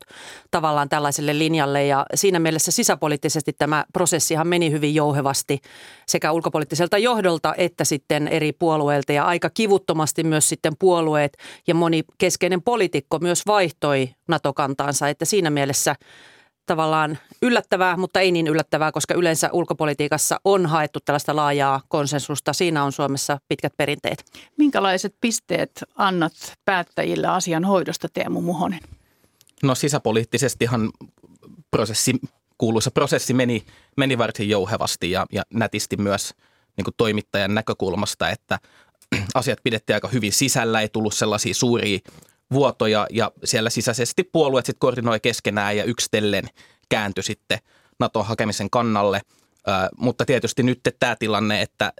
tavallaan 0.50 0.88
tällaiselle 0.88 1.38
linjalle. 1.38 1.86
Ja 1.86 2.06
siinä 2.14 2.38
mielessä 2.38 2.70
sisäpoliittisesti 2.72 3.52
tämä 3.58 3.84
prosessihan 3.92 4.48
meni 4.48 4.70
hyvin 4.70 4.94
jouhevasti 4.94 5.58
sekä 6.06 6.32
ulkopoliittiselta 6.32 6.98
johdolta 6.98 7.54
että 7.56 7.84
sitten 7.84 8.28
eri 8.28 8.52
puolueilta. 8.52 9.12
Ja 9.12 9.24
aika 9.24 9.50
kivuttomasti 9.50 10.24
myös 10.24 10.48
sitten 10.48 10.72
puolueet 10.78 11.36
ja 11.66 11.74
moni 11.74 12.04
keskeinen 12.18 12.62
poliitikko 12.62 13.18
myös 13.18 13.42
vaihtoi 13.46 14.10
NATO-kantaansa. 14.28 15.08
Että 15.08 15.24
siinä 15.24 15.50
mielessä 15.50 15.94
tavallaan 16.66 17.18
yllättävää, 17.42 17.96
mutta 17.96 18.20
ei 18.20 18.32
niin 18.32 18.46
yllättävää, 18.46 18.92
koska 18.92 19.14
yleensä 19.14 19.50
ulkopolitiikassa 19.52 20.40
on 20.44 20.66
haettu 20.66 20.98
tällaista 21.04 21.36
laajaa 21.36 21.80
konsensusta. 21.88 22.52
Siinä 22.52 22.84
on 22.84 22.92
Suomessa 22.92 23.38
pitkät 23.48 23.72
perinteet. 23.76 24.24
Minkälaiset 24.58 25.14
pisteet 25.20 25.84
annat 25.96 26.32
päättäjille 26.64 27.26
asian 27.26 27.64
hoidosta, 27.64 28.08
Teemu 28.08 28.40
Muhonen? 28.40 28.80
No 29.62 29.74
sisäpoliittisestihan 29.74 30.90
prosessi, 31.70 32.14
kuuluisa 32.58 32.90
prosessi 32.90 33.34
meni, 33.34 33.64
meni 33.96 34.18
varsin 34.18 34.48
jouhevasti 34.48 35.10
ja, 35.10 35.26
ja 35.32 35.42
nätisti 35.54 35.96
myös 35.96 36.34
niin 36.76 36.84
kuin 36.84 36.94
toimittajan 36.96 37.54
näkökulmasta, 37.54 38.30
että 38.30 38.58
asiat 39.34 39.58
pidettiin 39.62 39.96
aika 39.96 40.08
hyvin 40.08 40.32
sisällä, 40.32 40.80
ei 40.80 40.88
tullut 40.88 41.14
sellaisia 41.14 41.54
suuria 41.54 41.98
vuotoja 42.54 43.06
ja 43.10 43.32
siellä 43.44 43.70
sisäisesti 43.70 44.24
puolueet 44.24 44.66
sitten 44.66 44.78
koordinoi 44.78 45.20
keskenään 45.20 45.76
ja 45.76 45.84
yksitellen 45.84 46.44
kääntyi 46.88 47.22
sitten 47.22 47.58
Naton 48.00 48.26
hakemisen 48.26 48.70
kannalle. 48.70 49.20
Ö, 49.68 49.70
mutta 49.98 50.24
tietysti 50.24 50.62
nyt 50.62 50.80
tämä 51.00 51.16
tilanne, 51.16 51.62
että 51.62 51.92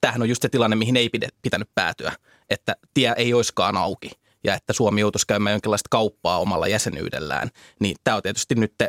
tämähän 0.00 0.22
on 0.22 0.28
just 0.28 0.42
se 0.42 0.48
tilanne, 0.48 0.76
mihin 0.76 0.96
ei 0.96 1.10
pitänyt 1.42 1.68
päätyä, 1.74 2.12
että 2.50 2.76
tie 2.94 3.14
ei 3.16 3.34
olisikaan 3.34 3.76
auki 3.76 4.10
ja 4.44 4.54
että 4.54 4.72
Suomi 4.72 5.00
joutuisi 5.00 5.26
käymään 5.26 5.54
jonkinlaista 5.54 5.88
kauppaa 5.90 6.38
omalla 6.38 6.68
jäsenyydellään, 6.68 7.50
niin 7.80 7.96
tämä 8.04 8.16
on 8.16 8.22
tietysti 8.22 8.54
nyt 8.54 8.74
ö, 8.82 8.88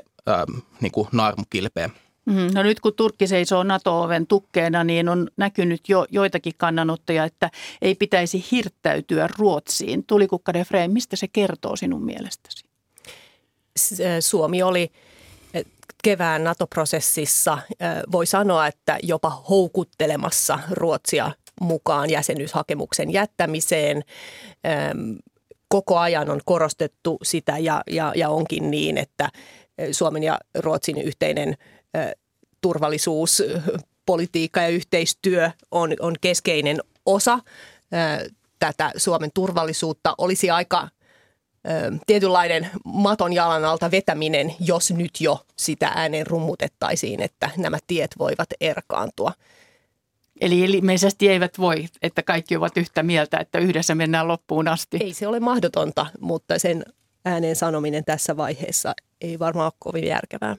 niin 0.81 0.91
kuin 0.91 1.07
naarmukilpeä. 1.11 1.89
Mm, 2.29 2.53
no 2.53 2.63
nyt 2.63 2.79
kun 2.79 2.93
Turkki 2.95 3.27
seisoo 3.27 3.63
NATO-oven 3.63 4.27
tukkeena, 4.27 4.83
niin 4.83 5.09
on 5.09 5.27
näkynyt 5.37 5.89
jo 5.89 6.05
joitakin 6.09 6.53
kannanottoja, 6.57 7.23
että 7.23 7.49
ei 7.81 7.95
pitäisi 7.95 8.45
hirttäytyä 8.51 9.29
Ruotsiin. 9.37 10.03
Tulikukka 10.05 10.53
de 10.53 10.65
Frey, 10.65 10.87
mistä 10.87 11.15
se 11.15 11.27
kertoo 11.27 11.75
sinun 11.75 12.05
mielestäsi? 12.05 12.65
Suomi 14.19 14.63
oli 14.63 14.91
eh, 15.53 15.65
kevään 16.03 16.43
NATO-prosessissa, 16.43 17.57
eh, 17.69 17.87
voi 18.11 18.25
sanoa, 18.25 18.67
että 18.67 18.97
jopa 19.03 19.43
houkuttelemassa 19.49 20.59
Ruotsia 20.71 21.31
mukaan 21.61 22.09
jäsenyyshakemuksen 22.09 23.13
jättämiseen. 23.13 24.03
Koko 25.67 25.97
ajan 25.97 26.29
on 26.29 26.41
korostettu 26.45 27.17
sitä 27.23 27.57
ja, 27.57 27.81
ja, 27.91 28.13
ja 28.15 28.29
onkin 28.29 28.71
niin, 28.71 28.97
että 28.97 29.29
Suomen 29.91 30.23
ja 30.23 30.39
Ruotsin 30.55 30.97
yhteinen– 31.01 31.57
turvallisuuspolitiikka 32.61 34.61
ja 34.61 34.67
yhteistyö 34.67 35.51
on, 35.71 35.93
on 35.99 36.15
keskeinen 36.21 36.81
osa 37.05 37.39
tätä 38.59 38.91
Suomen 38.97 39.31
turvallisuutta. 39.33 40.15
Olisi 40.17 40.49
aika 40.49 40.87
tietynlainen 42.07 42.69
maton 42.85 43.33
jalan 43.33 43.65
alta 43.65 43.91
vetäminen, 43.91 44.55
jos 44.59 44.91
nyt 44.91 45.21
jo 45.21 45.45
sitä 45.55 45.91
ääneen 45.95 46.27
rummutettaisiin, 46.27 47.21
että 47.21 47.49
nämä 47.57 47.77
tiet 47.87 48.11
voivat 48.19 48.49
erkaantua. 48.61 49.33
Eli 50.41 50.59
ilmeisesti 50.59 51.29
eivät 51.29 51.59
voi, 51.59 51.85
että 52.01 52.23
kaikki 52.23 52.55
ovat 52.55 52.77
yhtä 52.77 53.03
mieltä, 53.03 53.37
että 53.37 53.59
yhdessä 53.59 53.95
mennään 53.95 54.27
loppuun 54.27 54.67
asti. 54.67 54.97
Ei 55.01 55.13
se 55.13 55.27
ole 55.27 55.39
mahdotonta, 55.39 56.05
mutta 56.19 56.59
sen 56.59 56.83
ääneen 57.25 57.55
sanominen 57.55 58.05
tässä 58.05 58.37
vaiheessa 58.37 58.93
ei 59.21 59.39
varmaan 59.39 59.65
ole 59.65 59.73
kovin 59.79 60.07
järkevää 60.07 60.55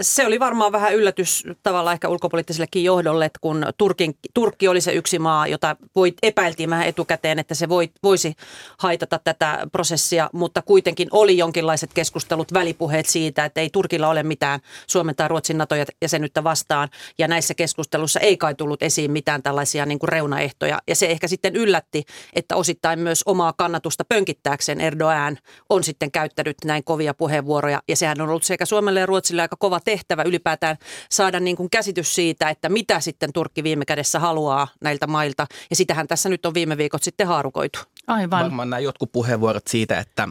se 0.00 0.26
oli 0.26 0.40
varmaan 0.40 0.72
vähän 0.72 0.94
yllätys 0.94 1.44
tavallaan 1.62 1.94
ehkä 1.94 2.08
ulkopoliittisellekin 2.08 2.84
johdolle, 2.84 3.24
että 3.24 3.38
kun 3.40 3.66
Turkin, 3.78 4.18
Turkki 4.34 4.68
oli 4.68 4.80
se 4.80 4.92
yksi 4.92 5.18
maa, 5.18 5.46
jota 5.46 5.76
voit, 5.96 6.14
epäiltiin 6.22 6.70
vähän 6.70 6.86
etukäteen, 6.86 7.38
että 7.38 7.54
se 7.54 7.68
voi, 7.68 7.90
voisi 8.02 8.34
haitata 8.78 9.20
tätä 9.24 9.66
prosessia, 9.72 10.30
mutta 10.32 10.62
kuitenkin 10.62 11.08
oli 11.10 11.38
jonkinlaiset 11.38 11.94
keskustelut, 11.94 12.52
välipuheet 12.52 13.06
siitä, 13.06 13.44
että 13.44 13.60
ei 13.60 13.70
Turkilla 13.70 14.08
ole 14.08 14.22
mitään 14.22 14.60
Suomen 14.86 15.16
tai 15.16 15.28
Ruotsin 15.28 15.58
NATO-jäsenyyttä 15.58 16.44
vastaan, 16.44 16.88
ja 17.18 17.28
näissä 17.28 17.54
keskustelussa 17.54 18.20
ei 18.20 18.36
kai 18.36 18.54
tullut 18.54 18.82
esiin 18.82 19.10
mitään 19.10 19.42
tällaisia 19.42 19.86
niin 19.86 19.98
kuin 19.98 20.08
reunaehtoja, 20.08 20.78
ja 20.88 20.96
se 20.96 21.06
ehkä 21.06 21.28
sitten 21.28 21.56
yllätti, 21.56 22.04
että 22.32 22.56
osittain 22.56 22.98
myös 22.98 23.22
omaa 23.26 23.52
kannatusta 23.56 24.04
pönkittääkseen 24.04 24.80
Erdogan 24.80 25.38
on 25.70 25.84
sitten 25.84 26.10
käyttänyt 26.10 26.56
näin 26.64 26.84
kovia 26.84 27.14
puheenvuoroja, 27.14 27.82
ja 27.88 27.96
sehän 27.96 28.20
on 28.20 28.28
ollut 28.28 28.44
sekä 28.44 28.66
Suomelle 28.66 29.00
ja 29.00 29.06
Ruotsille 29.06 29.42
aika 29.42 29.53
kova 29.56 29.80
tehtävä 29.80 30.22
ylipäätään 30.22 30.76
saada 31.10 31.40
niin 31.40 31.56
kuin 31.56 31.70
käsitys 31.70 32.14
siitä, 32.14 32.50
että 32.50 32.68
mitä 32.68 33.00
sitten 33.00 33.32
Turkki 33.32 33.64
viime 33.64 33.84
kädessä 33.84 34.18
haluaa 34.18 34.68
näiltä 34.80 35.06
mailta. 35.06 35.46
Ja 35.70 35.76
sitähän 35.76 36.08
tässä 36.08 36.28
nyt 36.28 36.46
on 36.46 36.54
viime 36.54 36.78
viikot 36.78 37.02
sitten 37.02 37.26
haarukoitu. 37.26 37.78
Aivan. 38.06 38.44
Varmaan 38.44 38.70
nämä 38.70 38.80
jotkut 38.80 39.12
puheenvuorot 39.12 39.66
siitä, 39.66 39.98
että 39.98 40.28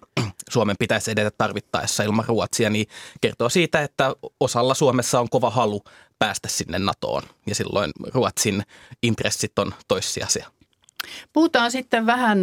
Suomen 0.50 0.76
pitäisi 0.80 1.12
edetä 1.12 1.32
tarvittaessa 1.38 2.04
ilman 2.04 2.26
Ruotsia, 2.28 2.70
niin 2.70 2.88
kertoo 3.22 3.50
siitä, 3.50 3.82
että 3.82 4.16
osalla 4.40 4.74
Suomessa 4.74 5.20
on 5.20 5.30
kova 5.30 5.50
halu 5.50 5.84
päästä 6.20 6.48
sinne 6.48 6.80
NATOon. 6.80 7.24
Ja 7.48 7.56
silloin 7.56 7.92
Ruotsin 8.14 8.64
intressit 9.04 9.60
on 9.60 9.74
toissijaisia. 9.88 10.52
Puhutaan 11.34 11.72
sitten 11.72 12.06
vähän 12.06 12.40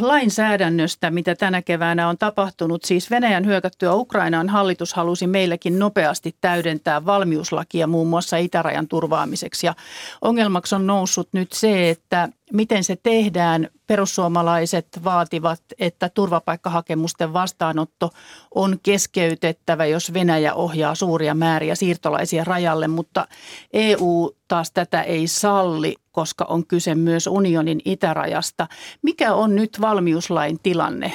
lainsäädännöstä, 0.00 1.10
mitä 1.10 1.34
tänä 1.34 1.62
keväänä 1.62 2.08
on 2.08 2.18
tapahtunut. 2.18 2.84
Siis 2.84 3.10
Venäjän 3.10 3.46
hyökättyä 3.46 3.94
Ukrainaan 3.94 4.48
hallitus 4.48 4.94
halusi 4.94 5.26
meillekin 5.26 5.78
nopeasti 5.78 6.36
täydentää 6.40 7.06
valmiuslakia 7.06 7.86
muun 7.86 8.08
muassa 8.08 8.36
itärajan 8.36 8.88
turvaamiseksi. 8.88 9.66
Ja 9.66 9.74
ongelmaksi 10.22 10.74
on 10.74 10.86
noussut 10.86 11.28
nyt 11.32 11.52
se, 11.52 11.90
että 11.90 12.28
miten 12.52 12.84
se 12.84 12.96
tehdään. 13.02 13.68
Perussuomalaiset 13.86 14.86
vaativat, 15.04 15.62
että 15.78 16.08
turvapaikkahakemusten 16.08 17.32
vastaanotto 17.32 18.10
on 18.54 18.78
keskeytettävä, 18.82 19.86
jos 19.86 20.14
Venäjä 20.14 20.54
ohjaa 20.54 20.94
suuria 20.94 21.34
määriä 21.34 21.74
siirtolaisia 21.74 22.44
rajalle, 22.44 22.88
mutta 22.88 23.28
EU 23.72 24.30
taas 24.48 24.70
tätä 24.70 25.02
ei 25.02 25.26
salli, 25.26 25.96
koska 26.12 26.44
on 26.44 26.66
kyse 26.66 26.94
myös 26.94 27.26
unionin 27.26 27.80
itärajasta. 27.84 28.68
Mikä 29.02 29.34
on 29.34 29.54
nyt 29.54 29.80
valmiuslain 29.80 30.58
tilanne? 30.62 31.12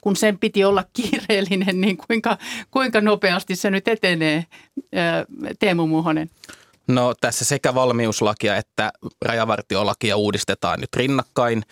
kun 0.00 0.16
sen 0.16 0.38
piti 0.38 0.64
olla 0.64 0.84
kiireellinen, 0.96 1.80
niin 1.80 1.96
kuinka, 1.96 2.38
kuinka 2.70 3.00
nopeasti 3.00 3.56
se 3.56 3.70
nyt 3.70 3.88
etenee, 3.88 4.44
Teemu 5.58 5.86
Muhonen? 5.86 6.30
No 6.88 7.14
tässä 7.20 7.44
sekä 7.44 7.74
valmiuslakia 7.74 8.56
että 8.56 8.92
rajavartiolakia 9.22 10.16
uudistetaan 10.16 10.80
nyt 10.80 10.96
rinnakkain. 10.96 11.62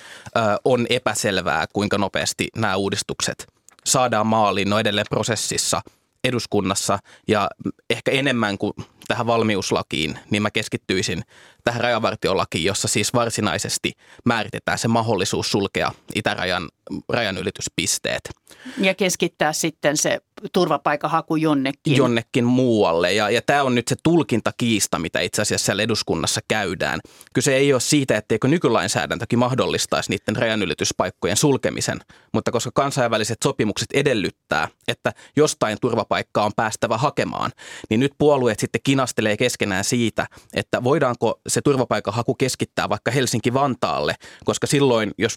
on 0.65 0.87
epäselvää, 0.91 1.67
kuinka 1.73 1.99
nopeasti 1.99 2.49
nämä 2.57 2.77
uudistukset 2.77 3.47
saadaan 3.85 4.27
maaliin. 4.27 4.71
No 4.71 4.79
edelleen 4.79 5.07
prosessissa 5.11 5.83
eduskunnassa 6.25 6.99
ja 7.29 7.49
ehkä 7.91 8.11
enemmän 8.11 8.59
kuin 8.59 8.73
tähän 9.09 9.27
valmiuslakiin, 9.27 10.19
niin 10.31 10.43
mä 10.43 10.51
keskittyisin 10.51 11.23
tähän 11.65 11.81
rajavartiolakiin, 11.81 12.65
jossa 12.65 12.89
siis 12.89 13.15
varsinaisesti 13.15 13.93
määritetään 14.25 14.79
se 14.79 14.89
mahdollisuus 14.89 15.51
sulkea 15.51 15.93
itärajan 16.15 16.69
rajanylityspisteet. 17.09 18.31
Ja 18.79 18.95
keskittää 18.95 19.53
sitten 19.53 19.97
se 19.97 20.21
turvapaikahaku 20.53 21.37
jonnekin. 21.37 21.97
Jonnekin 21.97 22.45
muualle. 22.45 23.13
Ja, 23.13 23.31
ja 23.31 23.43
tämä 23.47 23.63
on 23.63 23.75
nyt 23.75 23.89
se 23.89 23.97
tulkintakiista, 24.03 24.99
mitä 24.99 25.21
itse 25.21 25.43
asiassa 25.43 25.65
siellä 25.65 25.83
eduskunnassa 25.83 26.41
käydään. 26.49 27.01
Kyse 27.35 27.57
ei 27.57 27.73
ole 27.73 27.81
siitä, 27.81 28.17
etteikö 28.17 28.49
nykylainsäädäntökin 28.49 29.39
mahdollistaisi 29.39 30.11
niiden 30.11 30.37
rajanylityspaikkojen 30.37 31.37
sulkemisen, 31.37 32.01
mutta 32.33 32.51
koska 32.51 32.71
kansainväliset 32.75 33.39
sopimukset 33.45 33.89
edellyttää, 33.95 34.69
että 34.89 35.13
jostain 35.37 35.79
turvapaikkaa 35.81 36.45
on 36.45 36.53
päästävä 36.57 36.99
hakemaan, 36.99 37.51
niin 37.91 38.01
nyt 38.01 38.13
puolueet 38.19 38.59
sitten 38.59 38.81
kinastelee 38.85 39.37
keskenään 39.37 39.85
siitä, 39.85 40.27
että 40.55 40.85
voidaanko 40.85 41.41
se 41.49 41.61
turvapaikanhaku 41.63 42.35
keskittää 42.35 42.89
vaikka 42.89 43.11
Helsinki-Vantaalle, 43.11 44.15
koska 44.45 44.67
silloin, 44.67 45.11
jos 45.19 45.35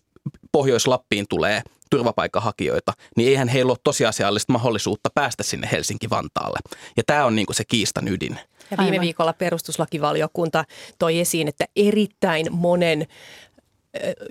Pohjois-Lappiin 0.51 1.25
tulee 1.29 1.61
turvapaikanhakijoita, 1.89 2.93
niin 3.17 3.29
eihän 3.29 3.47
heillä 3.47 3.71
ole 3.71 3.77
tosiasiallista 3.83 4.53
mahdollisuutta 4.53 5.09
päästä 5.15 5.43
sinne 5.43 5.69
Helsinki-Vantaalle. 5.71 6.59
Ja 6.97 7.03
tämä 7.05 7.25
on 7.25 7.35
niin 7.35 7.45
kuin 7.45 7.55
se 7.55 7.63
kiistan 7.65 8.07
ydin. 8.07 8.39
Ja 8.71 8.77
viime 8.77 8.91
Aivan. 8.91 9.01
viikolla 9.01 9.33
perustuslakivaliokunta 9.33 10.65
toi 10.99 11.19
esiin, 11.19 11.47
että 11.47 11.65
erittäin 11.75 12.47
monen 12.51 13.07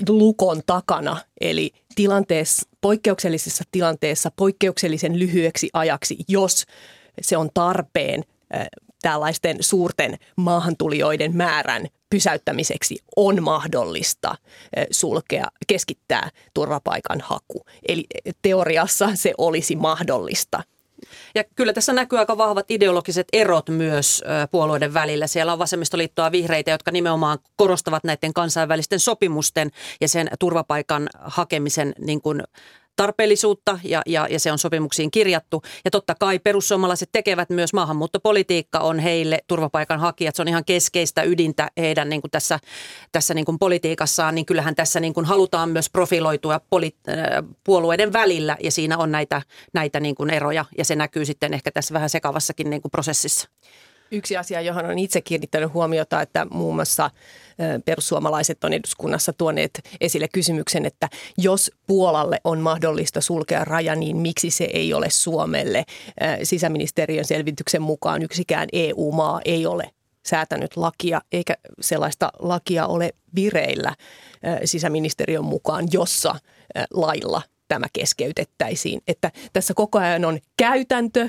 lukon 0.09 0.63
takana, 0.67 1.17
eli 1.41 1.71
tilanteessa, 1.95 2.69
poikkeuksellisessa 2.81 3.65
tilanteessa 3.71 4.31
poikkeuksellisen 4.37 5.19
lyhyeksi 5.19 5.71
ajaksi, 5.73 6.17
jos 6.29 6.65
se 7.21 7.37
on 7.37 7.51
tarpeen 7.55 8.25
tällaisten 9.03 9.57
suurten 9.61 10.19
maahantulijoiden 10.37 11.37
määrän 11.37 11.87
pysäyttämiseksi 12.17 12.99
on 13.17 13.43
mahdollista 13.43 14.35
sulkea, 14.91 15.47
keskittää 15.67 16.31
turvapaikan 16.55 17.21
haku. 17.21 17.65
Eli 17.89 18.05
teoriassa 18.43 19.11
se 19.15 19.35
olisi 19.39 19.77
mahdollista. 19.77 20.63
Ja 21.35 21.45
kyllä 21.45 21.73
tässä 21.73 21.93
näkyy 21.93 22.19
aika 22.19 22.39
vahvat 22.39 22.71
ideologiset 22.71 23.27
erot 23.33 23.69
myös 23.69 24.25
puolueiden 24.51 24.95
välillä. 24.95 25.27
Siellä 25.27 25.53
on 25.53 25.59
vasemmistoliittoa 25.59 26.33
vihreitä, 26.33 26.71
jotka 26.71 26.91
nimenomaan 26.91 27.39
korostavat 27.57 28.05
näiden 28.05 28.35
kansainvälisten 28.35 29.01
sopimusten 29.01 29.71
ja 30.01 30.09
sen 30.09 30.29
turvapaikan 30.41 31.09
hakemisen 31.21 31.95
niin 31.99 32.23
kuin 32.23 32.43
tarpeellisuutta 32.97 33.79
ja, 33.85 34.03
ja, 34.07 34.27
ja 34.31 34.41
se 34.41 34.53
on 34.53 34.59
sopimuksiin 34.59 35.11
kirjattu. 35.11 35.63
Ja 35.85 35.91
totta 35.91 36.15
kai 36.15 36.39
perussuomalaiset 36.39 37.09
tekevät 37.13 37.51
myös 37.51 37.73
maahanmuuttopolitiikka 37.73 38.79
on 38.79 38.99
heille 38.99 39.39
turvapaikanhakijat. 39.47 40.37
Se 40.37 40.43
on 40.43 40.49
ihan 40.49 40.65
keskeistä 40.65 41.23
ydintä 41.23 41.71
heidän 41.77 42.09
niin 42.09 42.21
kuin 42.21 42.31
tässä, 42.31 42.59
tässä 43.13 43.35
niin 43.35 43.45
kuin 43.45 43.59
politiikassaan. 43.59 44.35
Niin 44.35 44.47
kyllähän 44.47 44.75
tässä 44.75 45.01
niin 45.01 45.15
kuin 45.15 45.27
halutaan 45.27 45.71
myös 45.71 45.91
profiloitua 45.91 46.61
poli- 46.71 46.97
äh, 47.09 47.17
puolueiden 47.65 48.13
välillä 48.13 48.57
ja 48.63 48.71
siinä 48.71 48.99
on 48.99 49.13
näitä, 49.13 49.43
näitä 49.73 50.01
niin 50.01 50.15
kuin 50.15 50.31
eroja 50.31 50.65
ja 50.79 50.85
se 50.85 50.97
näkyy 50.97 51.25
sitten 51.25 51.55
ehkä 51.55 51.71
tässä 51.71 51.95
vähän 51.95 52.11
sekavassakin 52.11 52.71
niin 52.71 52.83
kuin 52.83 52.91
prosessissa. 52.91 53.49
Yksi 54.11 54.37
asia, 54.37 54.61
johon 54.61 54.87
on 54.87 54.99
itse 54.99 55.21
kiinnittänyt 55.21 55.75
huomiota, 55.75 56.23
että 56.23 56.47
muun 56.51 56.75
muassa 56.75 57.11
perussuomalaiset 57.85 58.65
on 58.65 58.73
eduskunnassa 58.73 59.33
tuoneet 59.33 59.81
esille 60.01 60.29
kysymyksen, 60.33 60.87
että 60.87 61.09
jos 61.39 61.71
Puolalle 61.87 62.41
on 62.45 62.61
mahdollista 62.61 63.21
sulkea 63.21 63.65
raja, 63.65 63.95
niin 63.95 64.17
miksi 64.17 64.51
se 64.51 64.65
ei 64.65 64.95
ole 64.95 65.11
Suomelle? 65.11 65.85
Sisäministeriön 66.43 67.25
selvityksen 67.25 67.83
mukaan 67.83 68.23
yksikään 68.23 68.69
EU-maa 68.73 69.41
ei 69.45 69.67
ole 69.67 69.91
säätänyt 70.27 70.77
lakia, 70.77 71.21
eikä 71.33 71.55
sellaista 71.81 72.31
lakia 72.39 72.87
ole 72.87 73.11
vireillä 73.35 73.95
sisäministeriön 74.65 75.45
mukaan, 75.45 75.89
jossa 75.93 76.35
lailla 76.91 77.43
tämä 77.69 77.87
keskeytettäisiin. 77.93 79.01
Että 79.09 79.31
tässä 79.53 79.75
koko 79.75 79.99
ajan 79.99 80.25
on 80.25 80.39
käytäntö, 80.57 81.29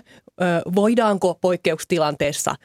voidaanko 0.76 1.38
poikkeustilanteessa 1.42 2.56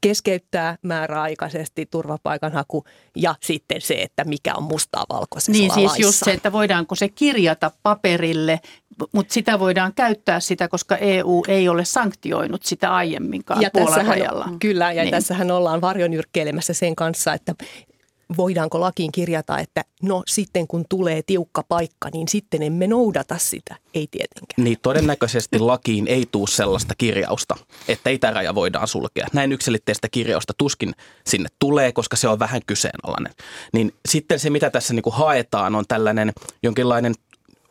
keskeyttää 0.00 0.78
määräaikaisesti 0.82 1.86
turvapaikanhaku 1.90 2.84
ja 3.16 3.34
sitten 3.42 3.80
se, 3.80 3.94
että 3.94 4.24
mikä 4.24 4.54
on 4.54 4.62
mustaa 4.62 5.04
valkoisessa 5.08 5.52
Niin 5.52 5.70
siis 5.70 5.86
laissa. 5.86 6.06
just 6.06 6.24
se, 6.24 6.32
että 6.32 6.52
voidaanko 6.52 6.94
se 6.94 7.08
kirjata 7.08 7.70
paperille, 7.82 8.60
mutta 9.12 9.34
sitä 9.34 9.58
voidaan 9.58 9.92
käyttää 9.94 10.40
sitä, 10.40 10.68
koska 10.68 10.96
EU 10.96 11.42
ei 11.48 11.68
ole 11.68 11.84
sanktioinut 11.84 12.62
sitä 12.62 12.94
aiemminkaan 12.94 13.62
ja 13.62 13.70
Puolan 13.72 14.06
rajalla. 14.06 14.48
Kyllä, 14.60 14.92
ja 14.92 15.02
niin. 15.02 15.10
tässähän 15.10 15.50
ollaan 15.50 15.80
varjonyrkkeilemässä 15.80 16.74
sen 16.74 16.96
kanssa, 16.96 17.34
että 17.34 17.54
voidaanko 18.36 18.80
lakiin 18.80 19.12
kirjata, 19.12 19.58
että 19.58 19.84
no 20.02 20.22
sitten 20.26 20.66
kun 20.66 20.84
tulee 20.88 21.22
tiukka 21.22 21.62
paikka, 21.68 22.08
niin 22.12 22.28
sitten 22.28 22.62
emme 22.62 22.86
noudata 22.86 23.38
sitä. 23.38 23.76
Ei 23.94 24.08
tietenkään. 24.10 24.64
Niin 24.64 24.78
todennäköisesti 24.82 25.58
lakiin 25.72 26.08
ei 26.08 26.26
tuu 26.32 26.46
sellaista 26.46 26.94
kirjausta, 26.98 27.56
että 27.88 28.10
itäraja 28.10 28.54
voidaan 28.54 28.88
sulkea. 28.88 29.26
Näin 29.32 29.52
yksilitteistä 29.52 30.08
kirjausta 30.08 30.52
tuskin 30.58 30.92
sinne 31.26 31.48
tulee, 31.58 31.92
koska 31.92 32.16
se 32.16 32.28
on 32.28 32.38
vähän 32.38 32.60
kyseenalainen. 32.66 33.32
Niin 33.72 33.92
sitten 34.08 34.38
se, 34.38 34.50
mitä 34.50 34.70
tässä 34.70 34.94
niin 34.94 35.02
kuin 35.02 35.14
haetaan, 35.14 35.74
on 35.74 35.84
tällainen 35.88 36.32
jonkinlainen 36.62 37.14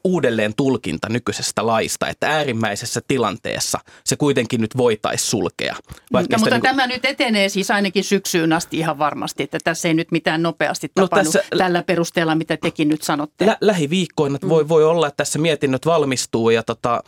uudelleen 0.03 0.53
tulkinta 0.55 1.09
nykyisestä 1.09 1.67
laista, 1.67 2.07
että 2.07 2.29
äärimmäisessä 2.29 3.01
tilanteessa 3.07 3.79
se 4.03 4.15
kuitenkin 4.15 4.61
nyt 4.61 4.77
voitaisiin 4.77 5.29
sulkea. 5.29 5.75
Vaikka 6.13 6.37
no, 6.37 6.39
mutta 6.39 6.55
niin 6.55 6.61
kuin... 6.61 6.69
tämä 6.69 6.87
nyt 6.87 7.05
etenee 7.05 7.49
siis 7.49 7.71
ainakin 7.71 8.03
syksyyn 8.03 8.53
asti 8.53 8.77
ihan 8.77 8.99
varmasti, 8.99 9.43
että 9.43 9.57
tässä 9.63 9.87
ei 9.87 9.93
nyt 9.93 10.11
mitään 10.11 10.43
nopeasti 10.43 10.91
tapahdu 10.95 11.15
no 11.15 11.31
tässä, 11.31 11.43
tällä 11.57 11.83
perusteella, 11.83 12.35
mitä 12.35 12.57
tekin 12.57 12.89
nyt 12.89 13.01
sanotte. 13.01 13.45
Lä- 13.45 13.57
lähiviikkoina 13.61 14.39
mm. 14.41 14.49
voi, 14.49 14.69
voi 14.69 14.83
olla, 14.83 15.07
että 15.07 15.17
tässä 15.17 15.39
mietinnöt 15.39 15.85
valmistuu 15.85 16.49
ja 16.49 16.63
tota, 16.63 17.03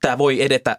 tämä 0.00 0.18
voi 0.18 0.42
edetä 0.42 0.76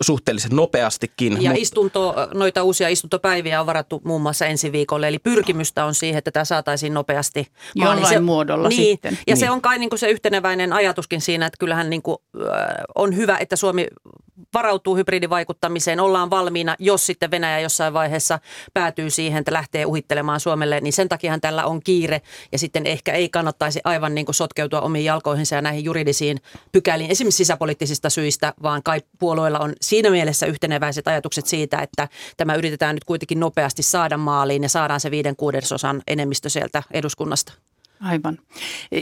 suhteellisen 0.00 0.56
nopeastikin. 0.56 1.42
Ja 1.42 1.52
istunto, 1.56 2.14
noita 2.34 2.62
uusia 2.62 2.88
istuntopäiviä 2.88 3.60
on 3.60 3.66
varattu 3.66 4.00
muun 4.04 4.22
muassa 4.22 4.46
ensi 4.46 4.72
viikolle, 4.72 5.08
eli 5.08 5.18
pyrkimystä 5.18 5.84
on 5.84 5.94
siihen, 5.94 6.18
että 6.18 6.30
tämä 6.30 6.44
saataisiin 6.44 6.94
nopeasti. 6.94 7.46
Jollain 7.74 8.06
se, 8.06 8.20
muodolla 8.20 8.68
niin, 8.68 8.82
sitten. 8.82 9.12
Ja 9.12 9.34
niin. 9.34 9.36
se 9.36 9.50
on 9.50 9.60
kai 9.60 9.78
niin 9.78 9.90
kuin 9.90 9.98
se 9.98 10.10
yhteneväinen 10.10 10.72
ajatuskin 11.08 11.20
siinä, 11.20 11.46
että 11.46 11.58
kyllähän 11.58 11.90
niin 11.90 12.02
kuin, 12.02 12.18
on 12.94 13.16
hyvä, 13.16 13.38
että 13.38 13.56
Suomi 13.56 13.86
varautuu 14.54 14.96
hybridivaikuttamiseen, 14.96 16.00
ollaan 16.00 16.30
valmiina, 16.30 16.76
jos 16.78 17.06
sitten 17.06 17.30
Venäjä 17.30 17.60
jossain 17.60 17.92
vaiheessa 17.92 18.38
päätyy 18.74 19.10
siihen, 19.10 19.38
että 19.38 19.52
lähtee 19.52 19.86
uhittelemaan 19.86 20.40
Suomelle, 20.40 20.80
niin 20.80 20.92
sen 20.92 21.08
takiahan 21.08 21.40
tällä 21.40 21.64
on 21.64 21.80
kiire 21.80 22.22
ja 22.52 22.58
sitten 22.58 22.86
ehkä 22.86 23.12
ei 23.12 23.28
kannattaisi 23.28 23.80
aivan 23.84 24.14
niin 24.14 24.26
kuin 24.26 24.34
sotkeutua 24.34 24.80
omiin 24.80 25.04
jalkoihinsa 25.04 25.54
ja 25.54 25.62
näihin 25.62 25.84
juridisiin 25.84 26.38
pykäliin, 26.72 27.10
esimerkiksi 27.10 27.44
sisäpoliittisista 27.44 28.10
syistä, 28.10 28.54
vaan 28.62 28.82
kai 28.82 29.00
puolueilla 29.18 29.58
on 29.58 29.72
siinä 29.80 30.10
mielessä 30.10 30.46
yhteneväiset 30.46 31.08
ajatukset 31.08 31.46
siitä, 31.46 31.78
että 31.78 32.08
tämä 32.36 32.54
yritetään 32.54 32.94
nyt 32.94 33.04
kuitenkin 33.04 33.40
nopeasti 33.40 33.82
saada 33.82 34.16
maaliin 34.16 34.62
ja 34.62 34.68
saadaan 34.68 35.00
se 35.00 35.10
viiden 35.10 35.36
kuudesosan 35.36 36.02
enemmistö 36.06 36.48
sieltä 36.48 36.82
eduskunnasta. 36.90 37.67
Aivan. 38.00 38.38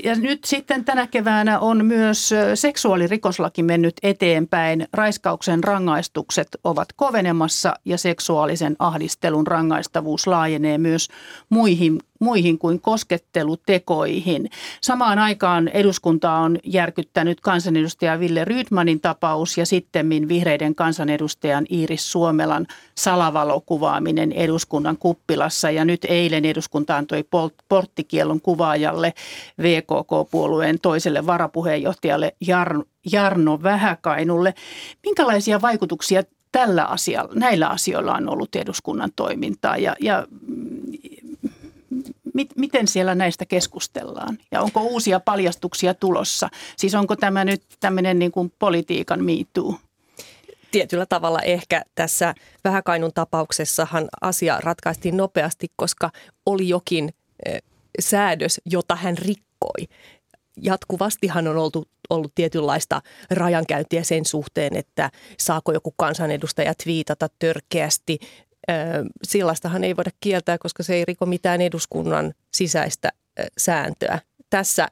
Ja 0.05 0.15
nyt 0.15 0.45
sitten 0.45 0.85
tänä 0.85 1.07
keväänä 1.07 1.59
on 1.59 1.87
myös 1.87 2.35
seksuaalirikoslaki 2.55 3.63
mennyt 3.63 3.95
eteenpäin. 4.03 4.89
Raiskauksen 4.93 5.65
rangaistukset 5.65 6.49
ovat 6.65 6.89
kovenemassa 6.97 7.75
ja 7.85 7.99
seksuaalisen 7.99 8.77
ahdistelun 8.79 9.47
rangaistavuus 9.47 10.27
laajenee 10.27 10.79
myös 10.79 11.09
muihin 11.51 12.01
muihin 12.21 12.59
kuin 12.59 12.81
koskettelutekoihin. 12.81 14.51
Samaan 14.81 15.19
aikaan 15.19 15.69
eduskunta 15.69 16.33
on 16.33 16.59
järkyttänyt 16.65 17.41
kansanedustaja 17.41 18.21
Ville 18.21 18.45
Rydmanin 18.45 19.01
tapaus 19.01 19.59
ja 19.59 19.67
sitten 19.67 20.29
vihreiden 20.29 20.75
kansanedustajan 20.75 21.67
Iiris 21.73 22.13
Suomelan 22.13 22.67
salavalokuvaaminen 22.95 24.33
eduskunnan 24.33 24.97
kuppilassa. 24.97 25.71
Ja 25.71 25.85
nyt 25.85 26.05
eilen 26.09 26.45
eduskunta 26.45 26.97
antoi 26.97 27.25
porttikielon 27.69 28.41
kuvaajalle 28.41 29.15
VKK-puolueen 29.63 30.79
toiselle 30.81 31.27
varapuheenjohtajalle 31.27 32.37
Jarno 33.13 33.63
Vähäkainulle. 33.63 34.55
Minkälaisia 35.03 35.63
vaikutuksia 35.63 36.23
tällä 36.53 36.85
asialla, 36.85 37.33
näillä 37.35 37.69
asioilla 37.69 38.15
on 38.15 38.29
ollut 38.29 38.57
eduskunnan 38.57 39.11
toimintaa 39.17 39.77
ja, 39.77 39.97
ja 40.01 40.27
mit, 42.37 42.57
miten 42.57 42.89
siellä 42.89 43.15
näistä 43.15 43.45
keskustellaan 43.47 44.39
ja 44.53 44.61
onko 44.61 44.81
uusia 44.81 45.21
paljastuksia 45.21 45.95
tulossa? 45.95 46.49
Siis 46.77 46.95
onko 46.95 47.17
tämä 47.17 47.45
nyt 47.45 47.63
tämmöinen 47.81 48.19
niin 48.19 48.33
kuin 48.33 48.53
politiikan 48.59 49.25
miituu? 49.25 49.79
Tietyllä 50.71 51.07
tavalla 51.07 51.41
ehkä 51.41 51.83
tässä 51.95 52.35
Vähäkainun 52.65 53.13
tapauksessahan 53.15 54.09
asia 54.21 54.61
ratkaistiin 54.61 55.17
nopeasti, 55.17 55.67
koska 55.77 56.11
oli 56.47 56.69
jokin 56.69 57.15
säädös, 58.01 58.61
jota 58.67 58.97
hän 58.97 59.19
rikkoi. 59.19 59.97
Jatkuvastihan 60.63 61.49
on 61.49 61.57
ollut, 61.57 61.89
ollut 62.11 62.33
tietynlaista 62.35 63.03
rajankäyntiä 63.31 64.03
sen 64.03 64.25
suhteen, 64.25 64.77
että 64.77 65.11
saako 65.39 65.73
joku 65.73 65.95
kansanedustaja 65.97 66.75
twiitata 66.85 67.29
törkeästi 67.39 68.19
Sellaistahan 69.23 69.85
ei 69.85 69.97
voida 69.97 70.11
kieltää, 70.21 70.59
koska 70.59 70.83
se 70.83 70.95
ei 70.95 71.05
riko 71.05 71.27
mitään 71.27 71.61
eduskunnan 71.61 72.35
sisäistä 72.55 73.13
sääntöä. 73.59 74.19
Tässä 74.51 74.89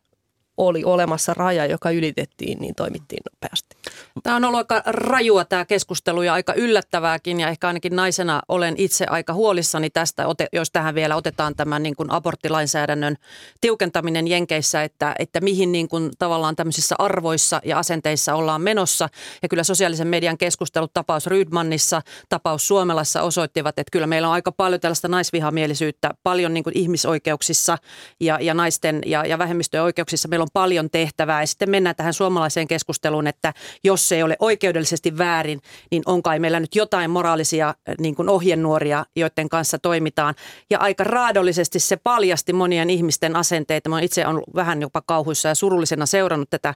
oli 0.57 0.85
olemassa 0.85 1.35
raja, 1.35 1.67
joka 1.67 1.91
ylitettiin, 1.91 2.59
niin 2.59 2.75
toimittiin 2.75 3.23
nopeasti. 3.33 3.77
Tämä 4.23 4.37
on 4.37 4.45
ollut 4.45 4.59
aika 4.59 4.83
rajua 4.87 5.45
tämä 5.45 5.65
keskustelu 5.65 6.23
ja 6.23 6.35
aika 6.35 6.55
yllättävääkin 6.55 7.41
ja 7.41 7.49
ehkä 7.49 7.67
ainakin 7.67 7.97
naisena 7.97 8.43
olen 8.49 8.75
itse 8.79 9.07
aika 9.07 9.35
huolissani 9.35 9.91
tästä, 9.91 10.25
jos 10.53 10.71
tähän 10.71 10.95
vielä 10.95 11.17
otetaan 11.17 11.55
tämän 11.55 11.83
niin 11.83 11.97
kuin 11.97 12.11
aborttilainsäädännön 12.11 13.17
tiukentaminen 13.61 14.29
Jenkeissä, 14.29 14.83
että, 14.83 15.15
että 15.19 15.41
mihin 15.41 15.73
niin 15.73 15.89
kuin 15.89 16.11
tavallaan 16.19 16.57
tämmöisissä 16.57 16.95
arvoissa 16.99 17.61
ja 17.65 17.79
asenteissa 17.79 18.35
ollaan 18.35 18.63
menossa. 18.63 19.09
Ja 19.43 19.49
kyllä 19.49 19.65
sosiaalisen 19.65 20.09
median 20.09 20.39
keskustelut 20.39 20.93
tapaus 20.95 21.27
Rydmannissa, 21.27 22.03
tapaus 22.29 22.69
Suomelassa 22.69 23.23
osoittivat, 23.23 23.79
että 23.79 23.91
kyllä 23.93 24.07
meillä 24.07 24.29
on 24.29 24.35
aika 24.35 24.53
paljon 24.53 24.81
tällaista 24.81 25.09
naisvihamielisyyttä, 25.09 26.11
paljon 26.23 26.55
niin 26.55 26.65
kuin 26.65 26.79
ihmisoikeuksissa 26.79 27.79
ja, 28.21 28.39
ja 28.41 28.55
naisten 28.55 29.03
ja, 29.07 29.27
ja 29.27 29.39
vähemmistöjen 29.39 29.85
oikeuksissa. 29.85 30.29
Meillä 30.29 30.44
on 30.45 30.49
paljon 30.53 30.91
tehtävää 30.91 31.43
ja 31.43 31.47
sitten 31.47 31.71
mennään 31.71 31.97
tähän 31.97 32.13
suomalaiseen 32.13 32.69
keskusteluun, 32.69 33.27
että 33.27 33.55
jos 33.85 34.09
se 34.09 34.17
ei 34.17 34.23
ole 34.23 34.37
oikeudellisesti 34.39 35.19
väärin, 35.19 35.61
niin 35.91 36.03
on 36.07 36.23
kai 36.23 36.39
meillä 36.39 36.61
nyt 36.61 36.75
jotain 36.75 37.11
moraalisia 37.11 37.75
niin 37.99 38.15
kuin 38.15 38.29
ohjenuoria, 38.29 39.07
joiden 39.17 39.49
kanssa 39.49 39.79
toimitaan. 39.79 40.35
Ja 40.71 40.79
aika 40.79 41.05
raadollisesti 41.05 41.79
se 41.79 41.97
paljasti 41.97 42.53
monien 42.53 42.91
ihmisten 42.91 43.37
asenteita. 43.37 43.89
Mä 43.89 44.01
itse 44.01 44.27
on 44.27 44.43
vähän 44.55 44.81
jopa 44.83 45.03
kauhuissa 45.07 45.49
ja 45.49 45.55
surullisena 45.55 46.07
seurannut 46.07 46.51
tätä 46.51 46.75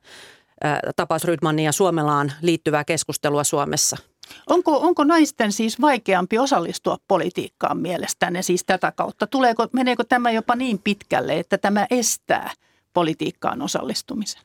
tapaus 0.97 1.25
Rydmanin 1.25 1.65
ja 1.65 1.73
Suomelaan 1.73 2.33
liittyvää 2.43 2.85
keskustelua 2.85 3.45
Suomessa. 3.45 3.97
Onko, 4.47 4.79
onko 4.79 5.05
naisten 5.05 5.53
siis 5.53 5.81
vaikeampi 5.81 6.39
osallistua 6.39 6.97
politiikkaan 7.09 7.79
mielestänne 7.79 8.43
siis 8.43 8.65
tätä 8.65 8.93
kautta? 8.93 9.27
Tuleeko, 9.27 9.67
meneekö 9.73 10.05
tämä 10.09 10.31
jopa 10.31 10.57
niin 10.57 10.79
pitkälle, 10.85 11.39
että 11.39 11.59
tämä 11.59 11.87
estää 11.91 12.51
politiikkaan 12.99 13.63
osallistumisen? 13.63 14.43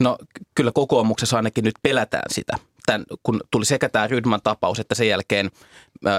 No 0.00 0.18
kyllä 0.54 0.72
kokoomuksessa 0.74 1.36
ainakin 1.36 1.64
nyt 1.64 1.74
pelätään 1.82 2.30
sitä. 2.30 2.56
Tän, 2.86 3.04
kun 3.22 3.40
tuli 3.50 3.64
sekä 3.64 3.88
tämä 3.88 4.06
Rydman 4.06 4.40
tapaus, 4.44 4.80
että 4.80 4.94
sen 4.94 5.08
jälkeen 5.08 5.50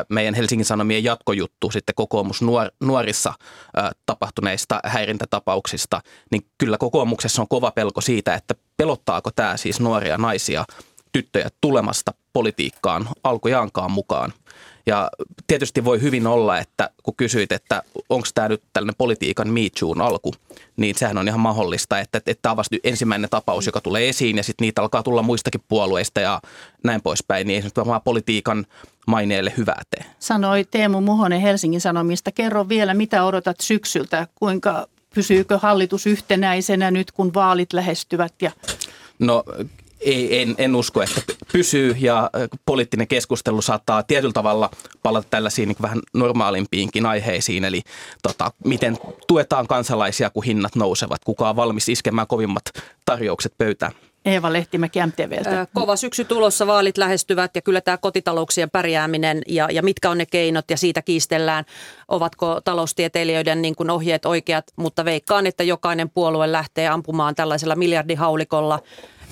meidän 0.10 0.34
Helsingin 0.34 0.66
Sanomien 0.66 1.04
jatkojuttu 1.04 1.72
sitten 1.72 1.96
kokoomus 1.96 2.42
nuor, 2.42 2.68
nuorissa 2.80 3.34
tapahtuneista 4.06 4.80
häirintätapauksista, 4.86 6.02
niin 6.32 6.46
kyllä 6.58 6.78
kokoomuksessa 6.78 7.42
on 7.42 7.48
kova 7.48 7.72
pelko 7.72 8.02
siitä, 8.02 8.36
että 8.36 8.56
pelottaako 8.78 9.32
tämä 9.32 9.58
siis 9.58 9.80
nuoria 9.80 10.18
naisia– 10.18 10.66
tyttöjä 11.12 11.50
tulemasta 11.62 12.14
politiikkaan 12.34 13.08
alkujaankaan 13.24 13.92
mukaan. 13.92 14.34
Ja 14.86 15.10
tietysti 15.48 15.86
voi 15.86 16.02
hyvin 16.02 16.28
olla, 16.28 16.58
että 16.58 16.90
kun 17.04 17.16
kysyit, 17.16 17.52
että 17.52 17.84
onko 18.10 18.28
tämä 18.34 18.48
nyt 18.48 18.64
tällainen 18.74 18.96
politiikan 18.98 19.50
Me 19.50 19.62
Toon 19.80 20.02
alku, 20.02 20.34
niin 20.78 20.96
sehän 20.96 21.18
on 21.18 21.28
ihan 21.28 21.40
mahdollista, 21.40 22.00
että, 22.00 22.18
että 22.18 22.42
tämä 22.42 22.52
on 22.52 22.58
vasta 22.58 22.76
ensimmäinen 22.84 23.30
tapaus, 23.30 23.66
joka 23.66 23.82
tulee 23.82 24.10
esiin 24.10 24.38
ja 24.38 24.44
sitten 24.44 24.66
niitä 24.66 24.82
alkaa 24.82 25.04
tulla 25.04 25.22
muistakin 25.22 25.62
puolueista 25.68 26.22
ja 26.22 26.42
näin 26.84 27.02
poispäin, 27.02 27.48
niin 27.48 27.56
ei 27.56 27.62
se 27.62 27.68
nyt 27.68 27.78
varmaan 27.78 28.02
politiikan 28.02 28.66
maineelle 29.08 29.54
hyvää 29.58 29.82
tee. 29.90 30.06
Sanoi 30.20 30.66
Teemu 30.72 31.02
Muhonen 31.02 31.42
Helsingin 31.42 31.82
Sanomista. 31.82 32.32
Kerro 32.32 32.70
vielä, 32.70 32.94
mitä 32.94 33.24
odotat 33.24 33.60
syksyltä, 33.62 34.28
kuinka 34.36 34.88
pysyykö 35.16 35.58
hallitus 35.58 36.08
yhtenäisenä 36.08 36.92
nyt, 36.92 37.12
kun 37.12 37.34
vaalit 37.34 37.74
lähestyvät 37.74 38.34
ja 38.42 38.52
No 39.20 39.44
ei, 40.02 40.42
en, 40.42 40.56
en 40.58 40.76
usko, 40.76 41.02
että 41.02 41.22
pysyy 41.52 41.96
ja 42.00 42.30
poliittinen 42.66 43.08
keskustelu 43.08 43.62
saattaa 43.62 44.04
tietyllä 44.04 44.34
tavalla 44.34 44.70
palata 45.04 45.28
tällaisiin 45.30 45.68
niin 45.68 45.78
vähän 45.82 46.00
normaalimpiinkin 46.14 47.06
aiheisiin, 47.06 47.66
eli 47.66 47.82
tota, 48.24 48.52
miten 48.66 48.98
tuetaan 49.28 49.68
kansalaisia, 49.68 50.30
kun 50.30 50.44
hinnat 50.44 50.76
nousevat, 50.76 51.24
kuka 51.26 51.50
on 51.50 51.56
valmis 51.56 51.90
iskemään 51.90 52.28
kovimmat 52.28 52.64
tarjoukset 53.06 53.54
pöytään. 53.58 53.92
Eeva 54.26 54.54
Lehtimäki 54.54 55.00
MTVltä. 55.06 55.68
Kova 55.74 55.96
syksy 55.96 56.26
tulossa, 56.26 56.68
vaalit 56.68 56.98
lähestyvät 56.98 57.56
ja 57.56 57.62
kyllä 57.62 57.82
tämä 57.82 57.98
kotitalouksien 57.98 58.70
pärjääminen 58.70 59.42
ja, 59.48 59.68
ja 59.72 59.84
mitkä 59.84 60.10
on 60.10 60.18
ne 60.18 60.26
keinot 60.26 60.66
ja 60.72 60.78
siitä 60.78 61.02
kiistellään, 61.02 61.66
ovatko 62.08 62.62
taloustieteilijöiden 62.62 63.62
niin 63.62 63.76
kuin 63.76 63.90
ohjeet 63.90 64.26
oikeat, 64.26 64.66
mutta 64.76 65.06
veikkaan, 65.06 65.48
että 65.48 65.64
jokainen 65.64 66.10
puolue 66.10 66.52
lähtee 66.52 66.88
ampumaan 66.88 67.36
tällaisella 67.36 67.76
miljardihaulikolla 67.76 68.80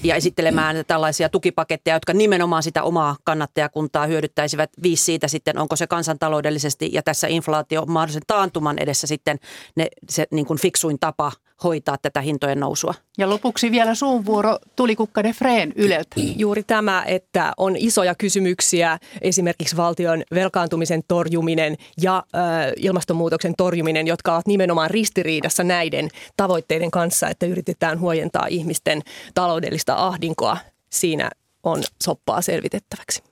ja 0.04 0.16
esittelemään 0.16 0.84
tällaisia 0.88 1.30
tukipaketteja, 1.30 1.96
jotka 1.96 2.14
nimenomaan 2.14 2.64
sitä 2.64 2.84
omaa 2.84 3.16
kannattajakuntaa 3.24 4.06
hyödyttäisivät. 4.06 4.70
Viisi 4.84 5.04
siitä 5.04 5.28
sitten, 5.28 5.58
onko 5.58 5.76
se 5.76 5.88
kansantaloudellisesti 5.88 6.90
ja 6.94 7.04
tässä 7.04 7.28
inflaatio 7.28 7.86
mahdollisen 7.86 8.22
taantuman 8.28 8.80
edessä 8.80 9.08
sitten 9.08 9.40
ne, 9.76 9.88
se 10.10 10.28
niin 10.32 10.46
kuin 10.46 10.60
fiksuin 10.60 11.00
tapa 11.00 11.32
hoitaa 11.64 11.98
tätä 12.02 12.22
hintojen 12.22 12.60
nousua. 12.60 12.94
Ja 13.18 13.30
lopuksi 13.30 13.72
vielä 13.72 13.96
suun 13.96 14.26
vuoro 14.26 14.58
tuli 14.76 14.96
Kukka 14.96 15.22
Freen 15.36 15.74
Yleltä. 15.76 16.16
Juuri 16.36 16.64
tämä, 16.64 17.04
että 17.08 17.54
on 17.58 17.76
isoja 17.78 18.16
kysymyksiä, 18.16 19.00
esimerkiksi 19.22 19.78
valtion 19.78 20.24
velkaantumisen 20.34 21.02
torjuminen 21.08 21.76
ja 22.02 22.24
äh, 22.36 22.42
ilmastonmuutoksen 22.78 23.54
torjuminen, 23.58 24.08
jotka 24.08 24.34
ovat 24.34 24.48
nimenomaan 24.48 24.92
ristiriidassa 24.92 25.64
näiden 25.64 26.10
tavoitteiden 26.38 26.92
kanssa, 26.92 27.28
että 27.28 27.46
yritetään 27.46 28.00
huojentaa 28.00 28.48
ihmisten 28.50 29.02
taloudellista 29.34 29.96
ahdinkoa. 29.96 30.58
Siinä 30.90 31.30
on 31.64 31.84
soppaa 32.04 32.42
selvitettäväksi. 32.42 33.29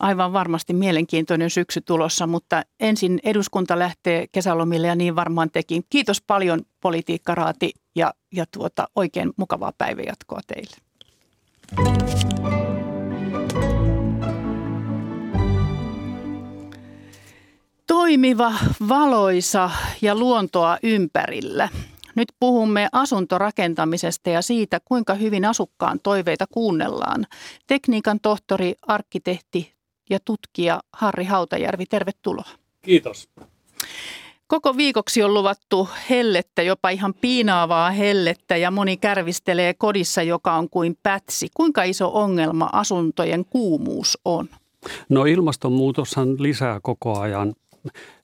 Aivan 0.00 0.32
varmasti 0.32 0.72
mielenkiintoinen 0.72 1.50
syksy 1.50 1.80
tulossa, 1.80 2.26
mutta 2.26 2.62
ensin 2.80 3.20
eduskunta 3.24 3.78
lähtee 3.78 4.26
kesälomille 4.32 4.86
ja 4.86 4.94
niin 4.94 5.16
varmaan 5.16 5.50
tekin. 5.50 5.82
Kiitos 5.90 6.22
paljon 6.22 6.62
politiikkaraati 6.80 7.72
ja, 7.96 8.14
ja 8.32 8.44
tuota, 8.50 8.88
oikein 8.96 9.32
mukavaa 9.36 9.72
päivänjatkoa 9.78 10.40
teille. 10.46 10.76
Toimiva, 17.86 18.52
valoisa 18.88 19.70
ja 20.02 20.14
luontoa 20.14 20.78
ympärillä. 20.82 21.68
Nyt 22.14 22.28
puhumme 22.40 22.88
asuntorakentamisesta 22.92 24.30
ja 24.30 24.42
siitä, 24.42 24.80
kuinka 24.84 25.14
hyvin 25.14 25.44
asukkaan 25.44 26.00
toiveita 26.02 26.44
kuunnellaan. 26.50 27.26
Tekniikan 27.66 28.20
tohtori, 28.20 28.74
arkkitehti 28.86 29.77
ja 30.10 30.18
tutkija 30.24 30.80
Harri 30.92 31.24
Hautajärvi, 31.24 31.86
tervetuloa. 31.86 32.48
Kiitos. 32.82 33.28
Koko 34.46 34.76
viikoksi 34.76 35.22
on 35.22 35.34
luvattu 35.34 35.88
hellettä, 36.10 36.62
jopa 36.62 36.90
ihan 36.90 37.14
piinaavaa 37.14 37.90
hellettä 37.90 38.56
ja 38.56 38.70
moni 38.70 38.96
kärvistelee 38.96 39.74
kodissa, 39.74 40.22
joka 40.22 40.52
on 40.52 40.70
kuin 40.70 40.98
pätsi. 41.02 41.48
Kuinka 41.54 41.82
iso 41.82 42.10
ongelma 42.14 42.70
asuntojen 42.72 43.44
kuumuus 43.44 44.18
on? 44.24 44.48
No 45.08 45.24
ilmastonmuutoshan 45.24 46.42
lisää 46.42 46.80
koko 46.82 47.18
ajan 47.18 47.54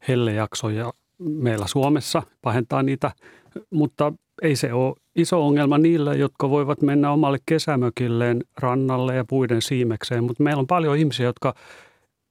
hellejaksoja 0.08 0.92
meillä 1.18 1.66
Suomessa, 1.66 2.22
pahentaa 2.42 2.82
niitä, 2.82 3.12
mutta 3.70 4.12
ei 4.42 4.56
se 4.56 4.72
ole 4.72 4.94
iso 5.16 5.46
ongelma 5.46 5.78
niille, 5.78 6.16
jotka 6.16 6.50
voivat 6.50 6.82
mennä 6.82 7.10
omalle 7.10 7.38
kesämökilleen 7.46 8.44
rannalle 8.56 9.16
ja 9.16 9.24
puiden 9.24 9.62
siimekseen, 9.62 10.24
mutta 10.24 10.42
meillä 10.42 10.60
on 10.60 10.66
paljon 10.66 10.96
ihmisiä, 10.96 11.26
jotka 11.26 11.54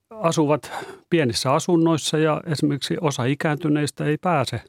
asuvat 0.09 0.71
pienissä 1.09 1.53
asunnoissa 1.53 2.17
ja 2.17 2.41
esimerkiksi 2.45 2.97
osa 3.01 3.25
ikääntyneistä 3.25 4.05
ei 4.05 4.17
pääse 4.17 4.61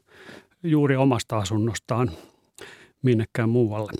juuri 0.63 0.95
omasta 0.95 1.37
asunnostaan 1.37 2.11
minnekään 3.01 3.49
muualle. 3.49 3.91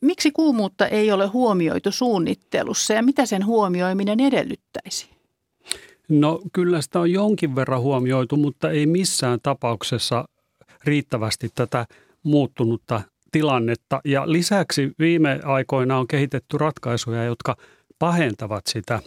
Miksi 0.00 0.30
kuumuutta 0.30 0.86
ei 0.86 1.12
ole 1.12 1.26
huomioitu 1.26 1.92
suunnittelussa 1.92 2.94
ja 2.94 3.02
mitä 3.02 3.26
sen 3.26 3.46
huomioiminen 3.46 4.20
edellyttäisi? 4.20 5.10
No 6.08 6.40
kyllä 6.52 6.82
sitä 6.82 7.00
on 7.00 7.10
jonkin 7.10 7.54
verran 7.54 7.80
huomioitu, 7.80 8.36
mutta 8.36 8.70
ei 8.70 8.86
missään 8.86 9.38
tapauksessa 9.42 10.24
riittävästi 10.84 11.48
tätä 11.54 11.86
muuttunutta 12.22 13.02
tilannetta. 13.32 14.00
Ja 14.04 14.32
lisäksi 14.32 14.92
viime 14.98 15.40
aikoina 15.44 15.98
on 15.98 16.08
kehitetty 16.08 16.58
ratkaisuja, 16.58 17.24
jotka 17.24 17.56
pahentavat 17.98 18.66
sitä. 18.66 19.00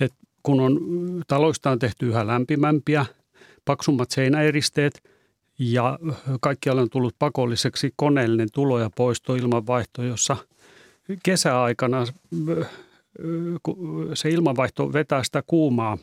Et 0.00 0.12
kun 0.42 0.60
on, 0.60 0.80
taloista 1.26 1.70
on 1.70 1.78
tehty 1.78 2.06
yhä 2.06 2.26
lämpimämpiä, 2.26 3.06
paksummat 3.64 4.10
seinäeristeet 4.10 5.02
ja 5.58 5.98
kaikkialle 6.40 6.82
on 6.82 6.90
tullut 6.90 7.16
pakolliseksi 7.18 7.92
koneellinen 7.96 8.48
tulo- 8.52 8.78
ja 8.78 8.90
poisto 8.96 9.34
ilmanvaihto, 9.34 10.02
jossa 10.02 10.36
kesäaikana 11.22 12.06
se 14.14 14.30
ilmanvaihto 14.30 14.92
vetää 14.92 15.24
sitä 15.24 15.42
kuumaa 15.46 15.98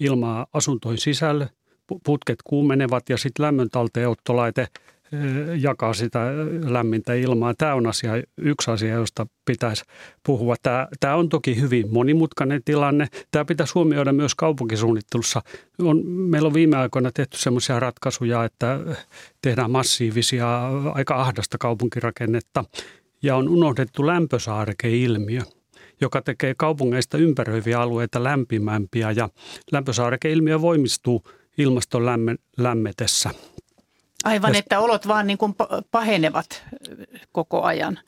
ilmaa 0.00 0.46
asuntoihin 0.52 0.98
sisälle– 0.98 1.48
putket 2.04 2.38
kuumenevat 2.44 3.08
ja 3.08 3.16
sitten 3.16 3.44
lämmöntalteenottolaite 3.44 4.68
jakaa 5.60 5.94
sitä 5.94 6.20
lämmintä 6.64 7.14
ilmaa. 7.14 7.54
Tämä 7.54 7.74
on 7.74 7.86
asia, 7.86 8.12
yksi 8.36 8.70
asia, 8.70 8.94
josta 8.94 9.26
pitäisi 9.44 9.84
puhua. 10.26 10.54
Tämä, 10.62 10.88
tämä 11.00 11.16
on 11.16 11.28
toki 11.28 11.60
hyvin 11.60 11.92
monimutkainen 11.92 12.62
tilanne. 12.64 13.06
Tämä 13.30 13.44
pitäisi 13.44 13.72
huomioida 13.74 14.12
myös 14.12 14.34
kaupunkisuunnittelussa. 14.34 15.42
On, 15.78 16.06
meillä 16.06 16.46
on 16.46 16.54
viime 16.54 16.76
aikoina 16.76 17.10
tehty 17.14 17.38
sellaisia 17.38 17.80
ratkaisuja, 17.80 18.44
että 18.44 18.80
tehdään 19.42 19.70
massiivisia, 19.70 20.68
aika 20.94 21.20
ahdasta 21.20 21.58
kaupunkirakennetta 21.58 22.64
ja 23.22 23.36
on 23.36 23.48
unohdettu 23.48 24.06
lämpösaareke-ilmiö 24.06 25.40
joka 26.00 26.22
tekee 26.22 26.54
kaupungeista 26.56 27.18
ympäröiviä 27.18 27.80
alueita 27.80 28.24
lämpimämpiä 28.24 29.10
ja 29.10 29.28
lämpösaareke-ilmiö 29.72 30.60
voimistuu– 30.60 31.22
ilmaston 31.58 32.06
lämme, 32.06 32.36
lämmetessä. 32.56 33.30
Aivan, 34.24 34.54
että 34.54 34.80
olot 34.80 35.08
vaan 35.08 35.26
niin 35.26 35.38
kuin 35.38 35.54
pahenevat 35.90 36.64
koko 37.32 37.62
ajan. 37.62 37.98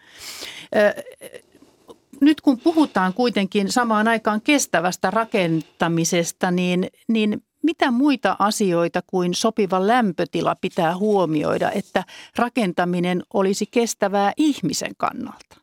Nyt 2.20 2.40
kun 2.40 2.58
puhutaan 2.58 3.14
kuitenkin 3.14 3.72
samaan 3.72 4.08
aikaan 4.08 4.40
kestävästä 4.40 5.10
rakentamisesta, 5.10 6.50
niin, 6.50 6.88
niin 7.08 7.42
mitä 7.62 7.90
muita 7.90 8.36
asioita 8.38 9.02
kuin 9.06 9.34
sopiva 9.34 9.86
lämpötila 9.86 10.54
pitää 10.54 10.96
huomioida, 10.96 11.70
että 11.70 12.04
rakentaminen 12.36 13.22
olisi 13.34 13.66
kestävää 13.66 14.32
ihmisen 14.36 14.92
kannalta? 14.96 15.56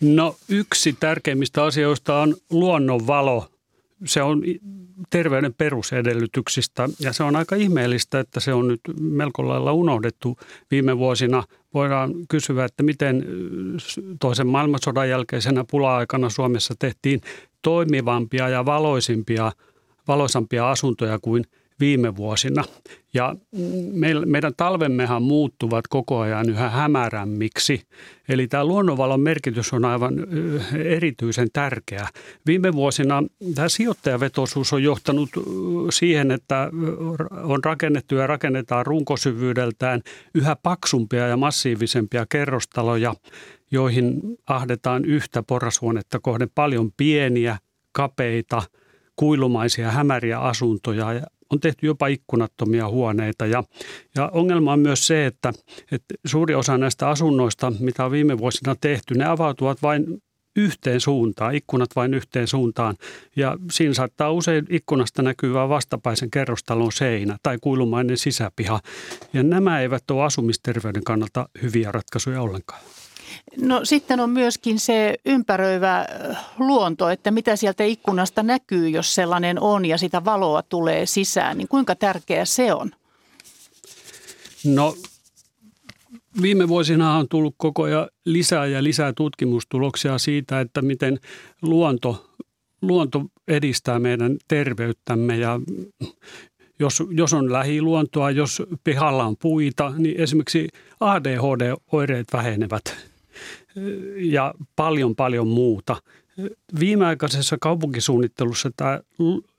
No 0.00 0.36
yksi 0.48 0.92
tärkeimmistä 1.00 1.64
asioista 1.64 2.20
on 2.20 2.36
luonnonvalo 2.50 3.48
se 4.04 4.22
on 4.22 4.42
terveyden 5.10 5.54
perusedellytyksistä 5.54 6.88
ja 7.00 7.12
se 7.12 7.22
on 7.22 7.36
aika 7.36 7.56
ihmeellistä, 7.56 8.20
että 8.20 8.40
se 8.40 8.52
on 8.52 8.68
nyt 8.68 8.80
melko 9.00 9.48
lailla 9.48 9.72
unohdettu 9.72 10.38
viime 10.70 10.98
vuosina. 10.98 11.44
Voidaan 11.74 12.14
kysyä, 12.28 12.64
että 12.64 12.82
miten 12.82 13.24
toisen 14.20 14.46
maailmansodan 14.46 15.08
jälkeisenä 15.08 15.64
pula-aikana 15.70 16.30
Suomessa 16.30 16.74
tehtiin 16.78 17.20
toimivampia 17.62 18.48
ja 18.48 18.64
valoisimpia, 18.64 19.52
valoisampia 20.08 20.70
asuntoja 20.70 21.18
kuin– 21.18 21.44
viime 21.80 22.16
vuosina. 22.16 22.64
Ja 23.14 23.36
meidän 24.24 24.52
talvemmehan 24.56 25.22
muuttuvat 25.22 25.88
koko 25.88 26.18
ajan 26.18 26.50
yhä 26.50 26.70
hämärämmiksi. 26.70 27.82
Eli 28.28 28.48
tämä 28.48 28.64
luonnonvalon 28.64 29.20
merkitys 29.20 29.72
on 29.72 29.84
aivan 29.84 30.14
erityisen 30.84 31.48
tärkeä. 31.52 32.08
Viime 32.46 32.72
vuosina 32.72 33.22
tämä 33.54 33.68
sijoittajavetoisuus 33.68 34.72
on 34.72 34.82
johtanut 34.82 35.30
siihen, 35.90 36.30
että 36.30 36.70
on 37.42 37.64
rakennettu 37.64 38.14
ja 38.14 38.26
rakennetaan 38.26 38.86
runkosyvyydeltään 38.86 40.00
yhä 40.34 40.56
paksumpia 40.62 41.28
ja 41.28 41.36
massiivisempia 41.36 42.26
kerrostaloja, 42.28 43.14
joihin 43.70 44.20
ahdetaan 44.46 45.04
yhtä 45.04 45.42
porrashuonetta 45.42 46.20
kohden 46.20 46.48
paljon 46.54 46.90
pieniä, 46.96 47.58
kapeita, 47.92 48.62
kuilumaisia, 49.16 49.90
hämäriä 49.90 50.40
asuntoja 50.40 51.06
on 51.50 51.60
tehty 51.60 51.86
jopa 51.86 52.06
ikkunattomia 52.06 52.88
huoneita. 52.88 53.46
Ja, 53.46 53.64
ja 54.16 54.30
ongelma 54.32 54.72
on 54.72 54.80
myös 54.80 55.06
se, 55.06 55.26
että, 55.26 55.52
että 55.92 56.14
suuri 56.26 56.54
osa 56.54 56.78
näistä 56.78 57.08
asunnoista, 57.08 57.72
mitä 57.80 58.04
on 58.04 58.10
viime 58.10 58.38
vuosina 58.38 58.76
tehty, 58.80 59.14
ne 59.14 59.24
avautuvat 59.24 59.82
vain 59.82 60.06
yhteen 60.56 61.00
suuntaan, 61.00 61.54
ikkunat 61.54 61.96
vain 61.96 62.14
yhteen 62.14 62.46
suuntaan. 62.46 62.96
Ja 63.36 63.56
siinä 63.72 63.94
saattaa 63.94 64.32
usein 64.32 64.66
ikkunasta 64.70 65.22
näkyvää 65.22 65.68
vastapäisen 65.68 66.30
kerrostalon 66.30 66.92
seinä 66.92 67.36
tai 67.42 67.58
kuilumainen 67.60 68.18
sisäpiha. 68.18 68.80
Ja 69.32 69.42
nämä 69.42 69.80
eivät 69.80 70.10
ole 70.10 70.24
asumisterveyden 70.24 71.04
kannalta 71.04 71.48
hyviä 71.62 71.92
ratkaisuja 71.92 72.42
ollenkaan. 72.42 72.80
No 73.56 73.80
sitten 73.84 74.20
on 74.20 74.30
myöskin 74.30 74.80
se 74.80 75.16
ympäröivä 75.24 76.06
luonto, 76.58 77.08
että 77.08 77.30
mitä 77.30 77.56
sieltä 77.56 77.84
ikkunasta 77.84 78.42
näkyy, 78.42 78.88
jos 78.88 79.14
sellainen 79.14 79.60
on 79.60 79.84
ja 79.84 79.98
sitä 79.98 80.24
valoa 80.24 80.62
tulee 80.62 81.06
sisään, 81.06 81.58
niin 81.58 81.68
kuinka 81.68 81.94
tärkeä 81.94 82.44
se 82.44 82.74
on? 82.74 82.90
No 84.64 84.96
viime 86.42 86.68
vuosina 86.68 87.16
on 87.16 87.28
tullut 87.28 87.54
koko 87.56 87.82
ajan 87.82 88.08
lisää 88.24 88.66
ja 88.66 88.82
lisää 88.82 89.12
tutkimustuloksia 89.12 90.18
siitä, 90.18 90.60
että 90.60 90.82
miten 90.82 91.18
luonto, 91.62 92.30
luonto 92.82 93.24
edistää 93.48 93.98
meidän 93.98 94.36
terveyttämme 94.48 95.36
ja 95.36 95.60
jos, 96.78 97.02
jos 97.10 97.32
on 97.32 97.52
lähiluontoa, 97.52 98.30
jos 98.30 98.62
pihalla 98.84 99.24
on 99.24 99.36
puita, 99.36 99.92
niin 99.98 100.20
esimerkiksi 100.20 100.68
ADHD-oireet 101.00 102.26
vähenevät 102.32 103.09
ja 104.16 104.54
paljon 104.76 105.16
paljon 105.16 105.48
muuta. 105.48 105.96
Viimeaikaisessa 106.80 107.56
kaupunkisuunnittelussa 107.60 108.70
tämä 108.76 109.00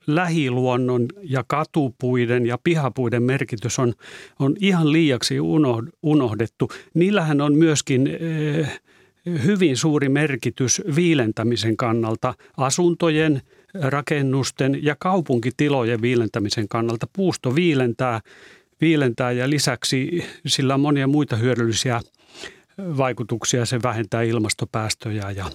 lähiluonnon 0.07 1.07
ja 1.23 1.43
katupuiden 1.47 2.45
ja 2.45 2.57
pihapuiden 2.63 3.23
merkitys 3.23 3.79
on, 3.79 3.93
on 4.39 4.55
ihan 4.59 4.91
liiaksi 4.91 5.37
unohdettu. 6.03 6.71
Niillähän 6.93 7.41
on 7.41 7.55
myöskin 7.55 8.07
eh, 8.07 8.81
hyvin 9.25 9.77
suuri 9.77 10.09
merkitys 10.09 10.81
viilentämisen 10.95 11.77
kannalta 11.77 12.33
asuntojen, 12.57 13.41
rakennusten 13.73 14.83
ja 14.83 14.95
kaupunkitilojen 14.99 16.01
viilentämisen 16.01 16.67
kannalta. 16.67 17.07
Puusto 17.13 17.55
viilentää, 17.55 18.21
viilentää 18.81 19.31
ja 19.31 19.49
lisäksi 19.49 20.23
sillä 20.47 20.73
on 20.73 20.79
monia 20.79 21.07
muita 21.07 21.35
hyödyllisiä 21.35 22.01
vaikutuksia, 22.97 23.65
se 23.65 23.79
vähentää 23.83 24.21
ilmastopäästöjä 24.21 25.31
ja, 25.31 25.45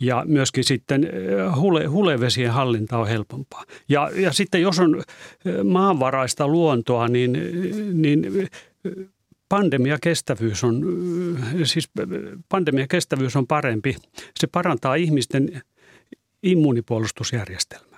ja 0.00 0.24
myöskin 0.26 0.64
sitten 0.64 1.08
hule, 1.56 1.86
hulevesien 1.86 2.50
hallinta 2.50 2.98
on 2.98 3.08
helpompaa. 3.08 3.64
Ja, 3.88 4.10
ja 4.14 4.32
sitten 4.32 4.62
jos 4.62 4.78
on 4.78 5.02
maanvaraista 5.64 6.48
luontoa, 6.48 7.08
niin, 7.08 7.32
niin 7.92 8.48
pandemiakestävyys 9.48 10.64
on, 10.64 10.82
siis 11.64 11.90
pandemiakestävyys 12.48 13.36
on 13.36 13.46
parempi. 13.46 13.96
Se 14.40 14.46
parantaa 14.46 14.94
ihmisten 14.94 15.62
immunipuolustusjärjestelmää. 16.42 17.88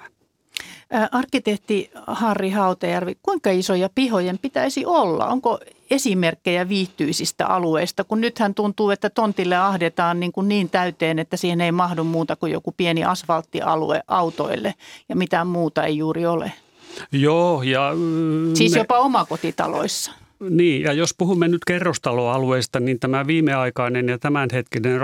Arkkitehti 1.13 1.91
Harri 2.07 2.51
Hautajärvi, 2.51 3.17
kuinka 3.23 3.51
isoja 3.51 3.91
pihojen 3.95 4.39
pitäisi 4.39 4.87
olla? 4.87 5.27
Onko 5.27 5.61
esimerkkejä 5.91 6.69
viihtyisistä 6.69 7.47
alueista, 7.47 8.05
kun 8.05 8.21
nythän 8.21 8.55
tuntuu, 8.55 8.91
että 8.91 9.11
tontille 9.11 9.57
ahdetaan 9.57 10.21
niin, 10.21 10.33
kuin 10.33 10.49
niin 10.49 10.71
täyteen, 10.71 11.19
että 11.19 11.37
siihen 11.37 11.61
ei 11.61 11.73
mahdu 11.73 12.05
muuta 12.05 12.37
kuin 12.37 12.53
joku 12.53 12.73
pieni 12.73 13.05
asfalttialue 13.05 14.03
autoille 14.09 14.75
ja 15.09 15.17
mitään 15.17 15.47
muuta 15.47 15.85
ei 15.85 15.97
juuri 15.97 16.27
ole. 16.27 16.53
Joo, 17.13 17.63
ja... 17.63 17.93
Siis 18.55 18.77
jopa 18.77 18.99
omakotitaloissa. 18.99 20.13
Niin, 20.49 20.83
ja 20.83 20.93
jos 20.93 21.15
puhumme 21.19 21.49
nyt 21.49 21.65
kerrostaloalueista, 21.67 22.81
niin 22.81 23.01
tämä 23.01 23.27
viimeaikainen 23.27 24.09
ja 24.09 24.19
tämänhetkinen 24.19 25.01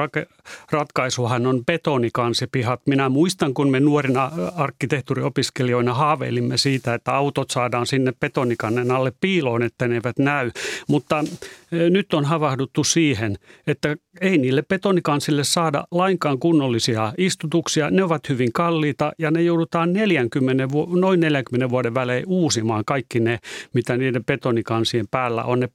ratkaisuhan 0.71 1.47
on 1.47 1.65
betonikansippihat. 1.65 2.81
Minä 2.87 3.09
muistan, 3.09 3.55
kun 3.55 3.71
me 3.71 3.81
nuorina 3.81 4.31
arkkitehtuuriopiskelijoina 4.57 5.95
haaveilimme 5.95 6.57
siitä, 6.57 6.95
että 6.95 7.15
autot 7.15 7.51
saadaan 7.51 7.87
sinne 7.87 8.13
betonikannen 8.21 8.91
alle 8.91 9.13
piiloon, 9.21 9.63
että 9.63 9.89
ne 9.89 9.95
eivät 9.95 10.19
näy. 10.19 10.51
Mutta 10.89 11.25
nyt 11.71 12.15
on 12.15 12.25
havahduttu 12.25 12.85
siihen, 12.85 13.37
että 13.67 13.97
ei 14.21 14.39
niille 14.39 14.63
betonikansille 14.63 15.45
saada 15.45 15.85
lainkaan 15.91 16.39
kunnollisia 16.39 17.13
istutuksia. 17.19 17.91
Ne 17.91 18.05
ovat 18.05 18.29
hyvin 18.29 18.53
kalliita 18.53 19.13
ja 19.19 19.31
ne 19.31 19.43
joudutaan 19.43 19.93
40, 19.93 20.69
noin 21.01 21.21
40 21.21 21.71
vuoden 21.71 21.95
välein 21.95 22.25
uusimaan 22.27 22.85
kaikki 22.85 23.21
ne, 23.21 23.39
mitä 23.75 23.97
niiden 23.97 24.25
betonikansien 24.25 25.07
päällä 25.11 25.45
on 25.45 25.61
ne 25.61 25.69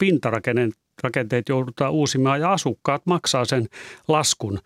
pintarakenteet 0.92 1.48
joudutaan 1.48 1.92
uusimaan 1.92 2.40
ja 2.40 2.52
asukkaat 2.52 3.06
maksaa 3.06 3.44
sen 3.44 3.68
laskun. 4.08 4.58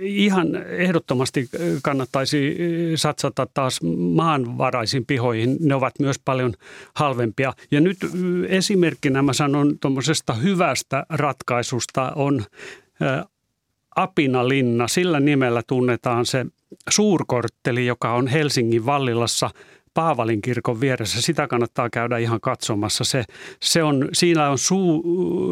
Ihan 0.00 0.56
ehdottomasti 0.56 1.48
kannattaisi 1.82 2.56
satsata 2.96 3.46
taas 3.54 3.80
maanvaraisiin 4.14 5.06
pihoihin. 5.06 5.56
Ne 5.60 5.74
ovat 5.74 5.94
myös 5.98 6.18
paljon 6.24 6.54
halvempia. 6.94 7.52
Ja 7.70 7.80
nyt 7.80 7.98
esimerkkinä 8.48 9.22
mä 9.22 9.32
sanon 9.32 9.78
tuommoisesta 9.80 10.34
hyvästä 10.34 11.06
ratkaisusta 11.08 12.12
on 12.14 12.44
Apinalinna. 13.96 14.88
Sillä 14.88 15.20
nimellä 15.20 15.62
tunnetaan 15.66 16.26
se 16.26 16.46
suurkortteli, 16.90 17.86
joka 17.86 18.12
on 18.12 18.26
Helsingin 18.26 18.86
Vallilassa– 18.86 19.50
Paavalin 19.94 20.42
kirkon 20.42 20.80
vieressä. 20.80 21.22
Sitä 21.22 21.46
kannattaa 21.46 21.90
käydä 21.90 22.18
ihan 22.18 22.40
katsomassa. 22.40 23.04
Se, 23.04 23.24
se 23.62 23.82
on, 23.82 24.08
siinä 24.12 24.50
on 24.50 24.58
su, 24.58 25.02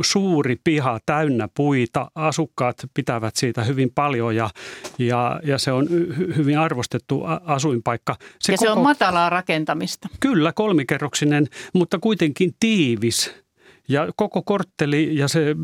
suuri 0.05 0.57
piha 0.65 1.01
täynnä 1.07 1.49
puita. 1.57 2.11
Asukkaat 2.15 2.77
pitävät 2.95 3.37
siitä 3.37 3.65
hyvin 3.65 3.91
paljon 3.95 4.37
ja, 4.37 4.51
ja, 4.99 5.41
ja 5.45 5.59
se 5.59 5.73
on 5.73 5.89
hyvin 6.37 6.59
arvostettu 6.59 7.23
asuinpaikka. 7.45 8.17
Se 8.41 8.53
ja 8.53 8.59
koko, 8.59 8.67
se 8.67 8.79
on 8.79 8.83
matalaa 8.83 9.31
rakentamista. 9.31 10.09
Kyllä, 10.21 10.53
kolmikerroksinen, 10.53 11.47
mutta 11.73 11.99
kuitenkin 11.99 12.55
tiivis. 12.61 13.43
Ja 13.89 14.09
koko 14.17 14.43
kortteli 14.43 15.17
ja 15.17 15.29
se 15.29 15.57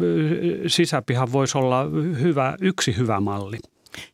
sisäpiha 0.66 1.32
voisi 1.32 1.58
olla 1.58 1.84
hyvä, 2.20 2.56
yksi 2.60 2.96
hyvä 2.96 3.20
malli. 3.20 3.58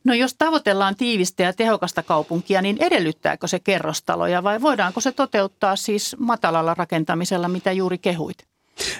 No 0.03 0.13
jos 0.13 0.35
tavoitellaan 0.37 0.95
tiivistä 0.95 1.43
ja 1.43 1.53
tehokasta 1.53 2.03
kaupunkia, 2.03 2.61
niin 2.61 2.77
edellyttääkö 2.79 3.47
se 3.47 3.59
kerrostaloja 3.59 4.43
vai 4.43 4.61
voidaanko 4.61 5.01
se 5.01 5.11
toteuttaa 5.11 5.75
siis 5.75 6.15
matalalla 6.19 6.73
rakentamisella, 6.73 7.47
mitä 7.47 7.71
juuri 7.71 7.97
kehuit? 7.97 8.54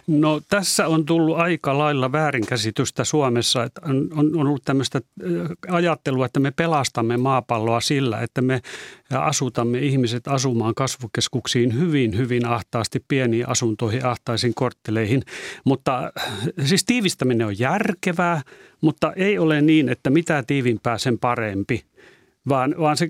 No 0.07 0.41
tässä 0.49 0.87
on 0.87 1.05
tullut 1.05 1.37
aika 1.37 1.77
lailla 1.77 2.11
väärinkäsitystä 2.11 3.03
Suomessa. 3.03 3.63
Että 3.63 3.81
on, 3.85 4.09
on 4.35 4.47
ollut 4.47 4.61
tämmöistä 4.65 5.01
äh, 5.23 5.75
ajattelua, 5.75 6.25
että 6.25 6.39
me 6.39 6.51
pelastamme 6.51 7.17
maapalloa 7.17 7.81
sillä, 7.81 8.21
että 8.21 8.41
me 8.41 8.61
asutamme 9.13 9.79
ihmiset 9.79 10.27
asumaan 10.27 10.75
kasvukeskuksiin 10.75 11.79
hyvin, 11.79 12.17
hyvin 12.17 12.45
ahtaasti 12.45 13.03
pieniin 13.07 13.49
asuntoihin, 13.49 14.05
ahtaisiin 14.05 14.53
kortteleihin. 14.55 15.23
Mutta 15.63 16.11
äh, 16.17 16.33
siis 16.65 16.85
tiivistäminen 16.85 17.47
on 17.47 17.59
järkevää, 17.59 18.41
mutta 18.81 19.13
ei 19.13 19.37
ole 19.37 19.61
niin, 19.61 19.89
että 19.89 20.09
mitä 20.09 20.43
tiivimpää 20.47 20.97
sen 20.97 21.19
parempi 21.19 21.85
vaan, 22.49 22.75
vaan 22.79 22.97
se 22.97 23.09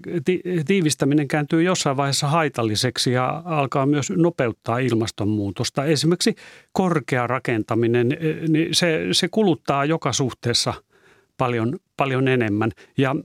tiivistäminen 0.65 1.27
kääntyy 1.27 1.63
jossain 1.63 1.97
vaiheessa 1.97 2.27
haitalliseksi 2.27 3.11
ja 3.11 3.41
alkaa 3.45 3.85
myös 3.85 4.09
nopeuttaa 4.09 4.77
ilmastonmuutosta. 4.77 5.85
Esimerkiksi 5.85 6.35
korkea 6.71 7.27
rakentaminen, 7.27 8.11
e, 8.11 8.47
niin 8.47 8.75
se, 8.75 9.07
se 9.11 9.27
kuluttaa 9.27 9.85
joka 9.85 10.13
suhteessa 10.13 10.73
paljon, 11.37 11.79
paljon 11.97 12.27
enemmän. 12.27 12.71
Ja 12.97 13.15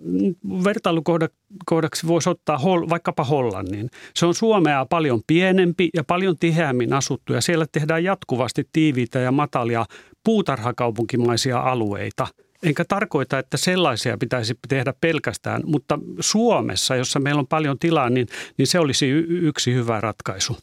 vertailukohdaksi 0.65 2.07
voisi 2.07 2.31
ottaa 2.31 2.61
vaikkapa 2.91 3.25
Hollannin. 3.25 3.91
Se 4.15 4.27
on 4.27 4.35
Suomea 4.35 4.87
paljon 4.87 5.21
pienempi 5.27 5.91
ja 5.95 6.05
paljon 6.05 6.37
tiheämmin 6.41 6.93
asuttu 6.93 7.33
ja 7.33 7.41
siellä 7.41 7.67
tehdään 7.73 8.05
jatkuvasti 8.05 8.69
tiiviitä 8.73 9.19
ja 9.19 9.33
matalia 9.33 9.85
puutarhakaupunkimaisia 10.25 11.61
alueita– 11.61 12.27
Enkä 12.63 12.85
tarkoita, 12.85 13.39
että 13.39 13.57
sellaisia 13.57 14.19
pitäisi 14.19 14.55
tehdä 14.69 14.95
pelkästään, 15.01 15.63
mutta 15.65 15.99
Suomessa, 16.21 16.97
jossa 16.97 17.21
meillä 17.21 17.39
on 17.39 17.47
paljon 17.47 17.79
tilaa, 17.79 18.11
niin, 18.11 18.27
niin 18.59 18.67
se 18.67 18.79
olisi 18.79 19.09
yksi 19.29 19.75
hyvä 19.75 20.01
ratkaisu. 20.01 20.57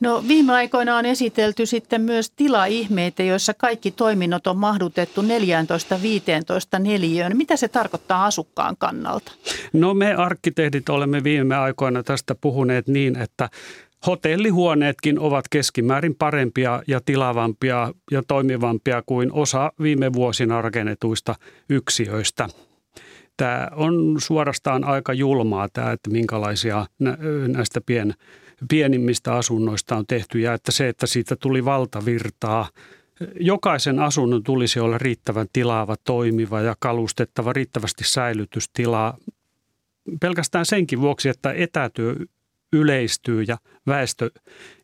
No 0.00 0.24
viime 0.28 0.52
aikoina 0.52 0.96
on 0.96 1.06
esitelty 1.06 1.66
sitten 1.66 2.00
myös 2.00 2.30
tilaihmeitä, 2.30 3.22
joissa 3.22 3.54
kaikki 3.54 3.90
toiminnot 3.90 4.46
on 4.46 4.58
mahdutettu 4.58 5.22
14-15 5.22 5.24
neliöön. 6.78 7.36
Mitä 7.36 7.56
se 7.56 7.68
tarkoittaa 7.68 8.24
asukkaan 8.24 8.76
kannalta? 8.78 9.32
No 9.72 9.94
me 9.94 10.14
arkkitehdit 10.14 10.88
olemme 10.88 11.24
viime 11.24 11.56
aikoina 11.56 12.02
tästä 12.02 12.34
puhuneet 12.34 12.88
niin, 12.88 13.16
että 13.16 13.48
Hotellihuoneetkin 14.06 15.18
ovat 15.18 15.44
keskimäärin 15.50 16.14
parempia 16.14 16.82
ja 16.86 17.00
tilavampia 17.06 17.92
ja 18.10 18.22
toimivampia 18.28 19.02
kuin 19.06 19.32
osa 19.32 19.72
viime 19.82 20.12
vuosina 20.12 20.62
rakennetuista 20.62 21.34
yksiöistä. 21.68 22.48
Tämä 23.36 23.68
on 23.76 24.16
suorastaan 24.18 24.84
aika 24.84 25.12
julmaa 25.12 25.68
tämä, 25.72 25.92
että 25.92 26.10
minkälaisia 26.10 26.86
näistä 27.48 27.80
pien, 27.80 28.14
pienimmistä 28.68 29.34
asunnoista 29.34 29.96
on 29.96 30.06
tehty 30.06 30.40
ja 30.40 30.54
että 30.54 30.72
se, 30.72 30.88
että 30.88 31.06
siitä 31.06 31.36
tuli 31.36 31.64
valtavirtaa. 31.64 32.68
Jokaisen 33.40 33.98
asunnon 33.98 34.42
tulisi 34.42 34.80
olla 34.80 34.98
riittävän 34.98 35.46
tilaava, 35.52 35.96
toimiva 36.04 36.60
ja 36.60 36.76
kalustettava, 36.78 37.52
riittävästi 37.52 38.04
säilytystilaa. 38.04 39.16
Pelkästään 40.20 40.66
senkin 40.66 41.00
vuoksi, 41.00 41.28
että 41.28 41.52
etätyö 41.52 42.14
yleistyy 42.74 43.42
ja 43.42 43.58
väestö 43.86 44.30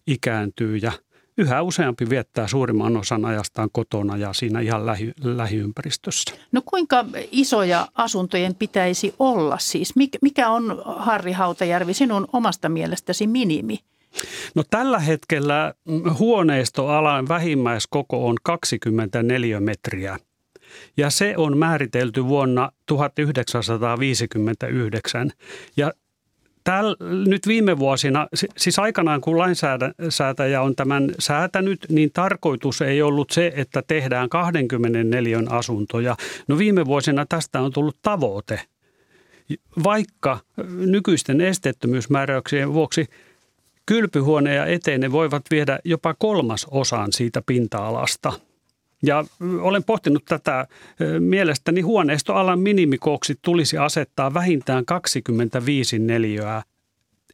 ikääntyy 0.06 0.76
ja 0.76 0.92
yhä 1.38 1.62
useampi 1.62 2.10
viettää 2.10 2.48
suurimman 2.48 2.96
osan 2.96 3.24
ajastaan 3.24 3.68
kotona 3.72 4.16
ja 4.16 4.32
siinä 4.32 4.60
ihan 4.60 4.86
lähi, 4.86 5.12
lähiympäristössä. 5.24 6.34
No 6.52 6.62
kuinka 6.64 7.04
isoja 7.30 7.86
asuntojen 7.94 8.54
pitäisi 8.54 9.14
olla 9.18 9.58
siis? 9.58 9.94
Mikä 10.22 10.50
on 10.50 10.82
Harri 10.84 11.32
Hautajärvi 11.32 11.94
sinun 11.94 12.26
omasta 12.32 12.68
mielestäsi 12.68 13.26
minimi? 13.26 13.78
No 14.54 14.62
tällä 14.70 14.98
hetkellä 14.98 15.74
huoneistoalan 16.18 17.28
vähimmäiskoko 17.28 18.26
on 18.26 18.36
24 18.42 19.60
metriä. 19.60 20.18
Ja 20.96 21.10
se 21.10 21.34
on 21.36 21.58
määritelty 21.58 22.24
vuonna 22.24 22.72
1959. 22.86 25.30
Ja 25.76 25.92
Täl, 26.70 26.96
nyt 27.26 27.46
viime 27.46 27.78
vuosina, 27.78 28.28
siis 28.56 28.78
aikanaan 28.78 29.20
kun 29.20 29.38
lainsäätäjä 29.38 30.62
on 30.62 30.76
tämän 30.76 31.14
säätänyt, 31.18 31.86
niin 31.88 32.10
tarkoitus 32.12 32.82
ei 32.82 33.02
ollut 33.02 33.30
se, 33.30 33.52
että 33.56 33.82
tehdään 33.86 34.28
24 34.28 35.42
asuntoja. 35.48 36.16
No 36.48 36.58
viime 36.58 36.86
vuosina 36.86 37.26
tästä 37.28 37.60
on 37.60 37.72
tullut 37.72 37.96
tavoite, 38.02 38.60
vaikka 39.84 40.38
nykyisten 40.86 41.40
esteettömyysmääräyksien 41.40 42.72
vuoksi 42.74 43.06
kylpyhuone 43.86 44.54
ja 44.54 44.66
eteinen 44.66 45.12
voivat 45.12 45.42
viedä 45.50 45.78
jopa 45.84 46.14
kolmas 46.14 46.66
osaan 46.70 47.12
siitä 47.12 47.42
pinta-alasta– 47.46 48.32
ja 49.02 49.24
olen 49.60 49.84
pohtinut 49.84 50.24
tätä. 50.24 50.66
Mielestäni 51.18 51.80
huoneistoalan 51.80 52.60
minimikooksi 52.60 53.34
tulisi 53.42 53.78
asettaa 53.78 54.34
vähintään 54.34 54.84
25 54.84 55.98
neliöä 55.98 56.62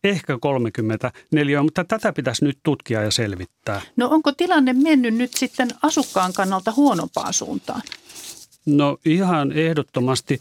ehkä 0.04 0.38
30 0.40 1.12
neliöä, 1.30 1.62
mutta 1.62 1.84
tätä 1.84 2.12
pitäisi 2.12 2.44
nyt 2.44 2.58
tutkia 2.62 3.02
ja 3.02 3.10
selvittää. 3.10 3.80
No 3.96 4.08
onko 4.08 4.32
tilanne 4.32 4.72
mennyt 4.72 5.14
nyt 5.14 5.34
sitten 5.34 5.68
asukkaan 5.82 6.32
kannalta 6.32 6.72
huonompaan 6.76 7.32
suuntaan? 7.32 7.82
No 8.66 8.98
ihan 9.04 9.52
ehdottomasti. 9.52 10.40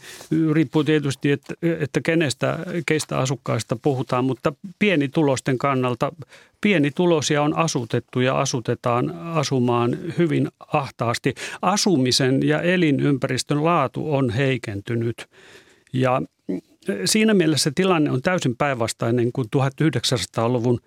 Riippuu 0.52 0.84
tietysti, 0.84 1.30
että, 1.30 1.54
että 1.80 2.00
kenestä, 2.00 2.58
keistä 2.86 3.18
asukkaista 3.18 3.76
puhutaan, 3.76 4.24
mutta 4.24 4.52
pienitulosten 4.78 5.58
kannalta 5.58 6.12
pienituloisia 6.60 7.42
on 7.42 7.56
asutettu 7.56 8.20
ja 8.20 8.40
asutetaan 8.40 9.10
asumaan 9.18 9.98
hyvin 10.18 10.48
ahtaasti. 10.72 11.34
Asumisen 11.62 12.48
ja 12.48 12.62
elinympäristön 12.62 13.64
laatu 13.64 14.14
on 14.14 14.30
heikentynyt 14.30 15.26
ja 15.92 16.22
siinä 17.04 17.34
mielessä 17.34 17.72
tilanne 17.74 18.10
on 18.10 18.22
täysin 18.22 18.56
päinvastainen 18.56 19.32
kuin 19.32 19.48
1900-luvun 19.56 20.80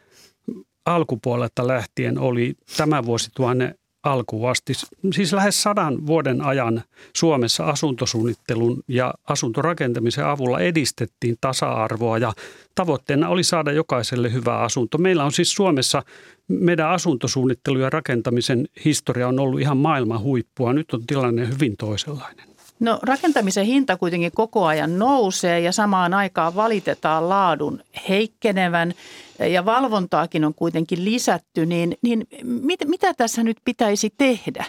alkupuolelta 0.85 1.67
lähtien 1.67 2.17
oli 2.17 2.55
tämä 2.77 3.05
vuosituhannen 3.05 3.75
alkuun 4.03 4.49
asti. 4.49 4.73
Siis 5.13 5.33
lähes 5.33 5.63
sadan 5.63 6.07
vuoden 6.07 6.41
ajan 6.41 6.83
Suomessa 7.15 7.65
asuntosuunnittelun 7.65 8.83
ja 8.87 9.13
asuntorakentamisen 9.27 10.25
avulla 10.25 10.59
edistettiin 10.59 11.37
tasa-arvoa 11.41 12.17
ja 12.17 12.33
tavoitteena 12.75 13.29
oli 13.29 13.43
saada 13.43 13.71
jokaiselle 13.71 14.33
hyvä 14.33 14.57
asunto. 14.57 14.97
Meillä 14.97 15.23
on 15.23 15.31
siis 15.31 15.51
Suomessa 15.51 16.03
meidän 16.47 16.89
asuntosuunnittelu 16.89 17.79
ja 17.79 17.89
rakentamisen 17.89 18.67
historia 18.85 19.27
on 19.27 19.39
ollut 19.39 19.61
ihan 19.61 19.77
maailman 19.77 20.21
huippua. 20.21 20.73
Nyt 20.73 20.93
on 20.93 21.05
tilanne 21.07 21.47
hyvin 21.47 21.77
toisenlainen. 21.77 22.48
No 22.79 22.99
rakentamisen 23.01 23.65
hinta 23.65 23.97
kuitenkin 23.97 24.31
koko 24.31 24.65
ajan 24.65 24.99
nousee 24.99 25.59
ja 25.59 25.71
samaan 25.71 26.13
aikaan 26.13 26.55
valitetaan 26.55 27.29
laadun 27.29 27.83
heikkenevän 28.09 28.93
ja 29.39 29.65
valvontaakin 29.65 30.45
on 30.45 30.53
kuitenkin 30.53 31.05
lisätty, 31.05 31.65
niin, 31.65 31.97
niin 32.01 32.27
mit, 32.43 32.79
mitä 32.85 33.13
tässä 33.13 33.43
nyt 33.43 33.57
pitäisi 33.65 34.13
tehdä, 34.17 34.65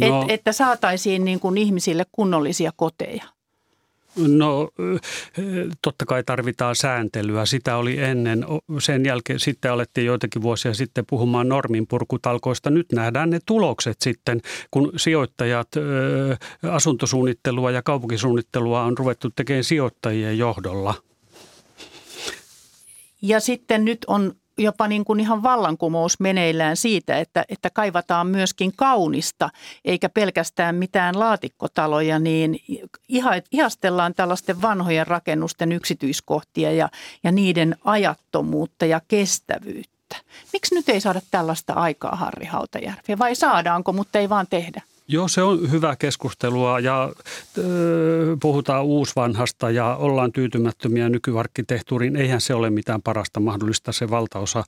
no, 0.00 0.22
Et, 0.22 0.30
että 0.30 0.52
saataisiin 0.52 1.24
niin 1.24 1.40
kuin 1.40 1.58
ihmisille 1.58 2.06
kunnollisia 2.12 2.72
koteja? 2.76 3.24
No 4.26 4.70
totta 5.82 6.06
kai 6.06 6.22
tarvitaan 6.24 6.76
sääntelyä. 6.76 7.46
Sitä 7.46 7.76
oli 7.76 7.98
ennen. 7.98 8.46
Sen 8.78 9.04
jälkeen 9.04 9.40
sitten 9.40 9.72
alettiin 9.72 10.06
joitakin 10.06 10.42
vuosia 10.42 10.74
sitten 10.74 11.04
puhumaan 11.06 11.48
norminpurkutalkoista. 11.48 12.70
Nyt 12.70 12.92
nähdään 12.92 13.30
ne 13.30 13.38
tulokset 13.46 13.96
sitten, 14.00 14.40
kun 14.70 14.92
sijoittajat 14.96 15.68
asuntosuunnittelua 16.70 17.70
ja 17.70 17.82
kaupunkisuunnittelua 17.82 18.82
on 18.82 18.98
ruvettu 18.98 19.30
tekemään 19.36 19.64
sijoittajien 19.64 20.38
johdolla. 20.38 20.94
Ja 23.22 23.40
sitten 23.40 23.84
nyt 23.84 24.04
on 24.06 24.34
jopa 24.58 24.88
niin 24.88 25.04
kuin 25.04 25.20
ihan 25.20 25.42
vallankumous 25.42 26.20
meneillään 26.20 26.76
siitä, 26.76 27.18
että, 27.18 27.44
että 27.48 27.70
kaivataan 27.70 28.26
myöskin 28.26 28.72
kaunista, 28.76 29.50
eikä 29.84 30.08
pelkästään 30.08 30.74
mitään 30.74 31.18
laatikkotaloja, 31.18 32.18
niin 32.18 32.60
ihastellaan 33.52 34.14
tällaisten 34.14 34.62
vanhojen 34.62 35.06
rakennusten 35.06 35.72
yksityiskohtia 35.72 36.72
ja, 36.72 36.88
ja 37.24 37.32
niiden 37.32 37.76
ajattomuutta 37.84 38.86
ja 38.86 39.00
kestävyyttä. 39.08 40.16
Miksi 40.52 40.74
nyt 40.74 40.88
ei 40.88 41.00
saada 41.00 41.20
tällaista 41.30 41.72
aikaa 41.72 42.16
Harri 42.16 42.46
Hautajärvi, 42.46 43.18
vai 43.18 43.34
saadaanko, 43.34 43.92
mutta 43.92 44.18
ei 44.18 44.28
vaan 44.28 44.46
tehdä? 44.50 44.82
Joo, 45.10 45.28
se 45.28 45.42
on 45.42 45.70
hyvä 45.70 45.96
keskustelua 45.96 46.80
ja 46.80 47.12
puhutaan 48.42 48.84
uusvanhasta 48.84 49.70
ja 49.70 49.96
ollaan 49.96 50.32
tyytymättömiä 50.32 51.08
nykyarkkitehtuuriin. 51.08 52.16
Eihän 52.16 52.40
se 52.40 52.54
ole 52.54 52.70
mitään 52.70 53.02
parasta 53.02 53.40
mahdollista 53.40 53.92
se 53.92 54.10
valtaosa 54.10 54.64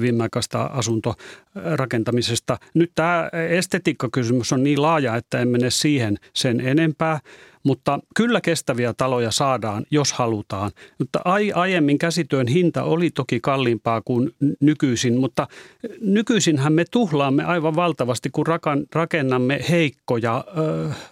viimeaikaista 0.00 0.62
asuntorakentamisesta. 0.62 2.58
Nyt 2.74 2.92
tämä 2.94 3.30
estetiikkakysymys 3.50 4.52
on 4.52 4.62
niin 4.62 4.82
laaja, 4.82 5.16
että 5.16 5.40
en 5.40 5.48
mene 5.48 5.70
siihen 5.70 6.16
sen 6.34 6.60
enempää. 6.60 7.20
Mutta 7.66 8.00
kyllä 8.16 8.40
kestäviä 8.40 8.94
taloja 8.96 9.30
saadaan, 9.30 9.86
jos 9.90 10.12
halutaan. 10.12 10.70
Mutta 10.98 11.20
ai, 11.24 11.52
aiemmin 11.52 11.98
käsityön 11.98 12.46
hinta 12.46 12.82
oli 12.82 13.10
toki 13.10 13.40
kalliimpaa 13.40 14.02
kuin 14.04 14.30
nykyisin, 14.60 15.16
mutta 15.18 15.46
nykyisinhän 16.00 16.72
me 16.72 16.84
tuhlaamme 16.90 17.44
aivan 17.44 17.76
valtavasti, 17.76 18.30
kun 18.30 18.46
rakennamme 18.94 19.60
heikkoja 19.70 20.44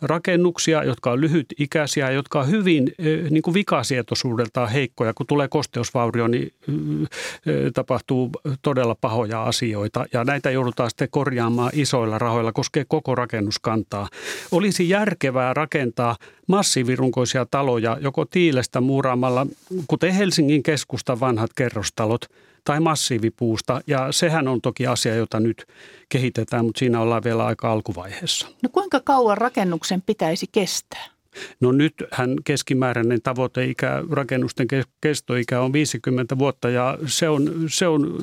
rakennuksia, 0.03 0.85
jotka 0.85 1.11
on 1.11 1.21
lyhytikäisiä, 1.21 2.11
jotka 2.11 2.41
on 2.41 2.51
hyvin 2.51 2.95
niin 3.31 3.43
kuin 3.43 3.55
vikasietoisuudeltaan 3.55 4.69
heikkoja. 4.69 5.15
Kun 5.15 5.27
tulee 5.27 5.49
kosteusvaurio, 5.49 6.27
niin 6.27 6.53
tapahtuu 7.75 8.31
todella 8.63 8.97
pahoja 9.01 9.43
asioita 9.43 10.07
ja 10.13 10.25
näitä 10.25 10.51
joudutaan 10.51 10.91
sitten 10.91 11.09
korjaamaan 11.11 11.71
isoilla 11.75 12.19
rahoilla, 12.19 12.53
koskee 12.53 12.85
koko 12.89 13.15
rakennuskantaa. 13.15 14.09
Olisi 14.53 14.89
järkevää 14.89 15.55
rakentaa 15.55 16.17
massiivirunkoisia 16.47 17.47
taloja 17.51 17.99
joko 18.01 18.25
tiilestä 18.25 18.81
muuraamalla, 18.81 19.47
kuten 19.87 20.15
Helsingin 20.15 20.63
keskustan 20.63 21.21
vanhat 21.21 21.51
kerrostalot, 21.57 22.27
tai 22.65 22.81
massiivipuusta. 22.81 23.81
Ja 23.87 24.13
sehän 24.13 24.49
on 24.49 24.61
toki 24.61 24.87
asia, 24.87 25.15
jota 25.15 25.41
nyt 25.41 25.67
kehitetään, 26.09 26.65
mutta 26.65 26.79
siinä 26.79 27.01
ollaan 27.01 27.25
vielä 27.25 27.47
aika 27.47 27.73
alkuvaiheessa. 27.73 28.49
No 28.63 28.69
kuinka 28.73 29.01
kauan 29.01 29.39
rakennuksen 29.39 30.03
pitäisi 30.03 30.47
kestää? 30.53 31.14
No 31.61 31.73
nythän 31.73 32.37
keskimääräinen 32.45 33.23
tavoiteikä, 33.23 34.03
rakennusten 34.11 34.67
kestoikä 35.01 35.61
on 35.61 35.73
50 35.73 36.39
vuotta 36.39 36.71
ja 36.71 36.99
se 37.07 37.29
on, 37.29 37.53
se 37.69 37.87
on 37.87 38.17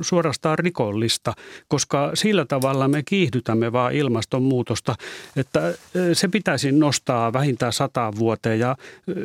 suorastaan 0.00 0.58
rikollista, 0.58 1.34
koska 1.68 2.10
sillä 2.14 2.44
tavalla 2.44 2.88
me 2.88 3.02
kiihdytämme 3.02 3.72
vaan 3.72 3.92
ilmastonmuutosta, 3.94 4.94
että 5.36 5.74
se 6.12 6.28
pitäisi 6.28 6.72
nostaa 6.72 7.32
vähintään 7.32 7.72
sata 7.72 8.12
vuoteen 8.18 8.58
ja 8.58 8.76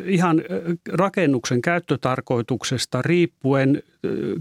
ihan 0.05 0.41
rakennuksen 0.87 1.61
käyttötarkoituksesta 1.61 3.01
riippuen 3.01 3.83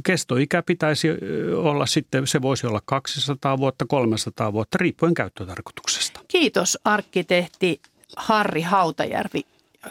kestoikä 0.04 0.62
pitäisi 0.62 1.08
olla 1.56 1.86
sitten, 1.86 2.26
se 2.26 2.42
voisi 2.42 2.66
olla 2.66 2.80
200 2.84 3.58
vuotta, 3.58 3.84
300 3.88 4.52
vuotta, 4.52 4.78
riippuen 4.78 5.14
käyttötarkoituksesta. 5.14 6.20
Kiitos 6.28 6.78
arkkitehti 6.84 7.80
Harri 8.16 8.62
Hautajärvi. 8.62 9.42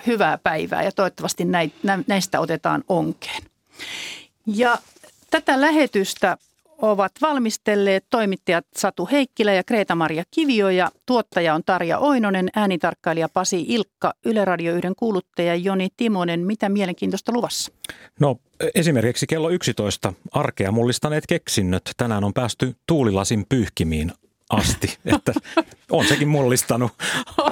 Hyvää 0.07 0.37
päivää 0.37 0.83
ja 0.83 0.91
toivottavasti 0.91 1.43
näistä 2.07 2.39
otetaan 2.39 2.83
onkeen. 2.89 3.43
Ja 4.45 4.77
tätä 5.29 5.61
lähetystä 5.61 6.37
ovat 6.77 7.11
valmistelleet 7.21 8.05
toimittajat 8.09 8.65
Satu 8.75 9.09
Heikkilä 9.11 9.53
ja 9.53 9.63
Kreeta-Maria 9.63 10.23
Kivio 10.31 10.69
ja 10.69 10.91
tuottaja 11.05 11.55
on 11.55 11.63
Tarja 11.65 11.97
Oinonen, 11.97 12.49
äänitarkkailija 12.55 13.29
Pasi 13.29 13.65
Ilkka, 13.67 14.13
Yle 14.25 14.45
Radio 14.45 14.75
1 14.75 14.87
kuuluttaja 14.97 15.55
Joni 15.55 15.87
Timonen. 15.97 16.39
Mitä 16.39 16.69
mielenkiintoista 16.69 17.31
luvassa? 17.31 17.71
No 18.19 18.37
esimerkiksi 18.75 19.27
kello 19.27 19.49
11 19.49 20.13
arkea 20.31 20.71
mullistaneet 20.71 21.27
keksinnöt. 21.27 21.91
Tänään 21.97 22.23
on 22.23 22.33
päästy 22.33 22.75
tuulilasin 22.87 23.45
pyyhkimiin 23.49 24.11
asti, 24.51 24.97
että 25.05 25.33
on 25.91 26.05
sekin 26.05 26.27
mullistanut 26.27 26.91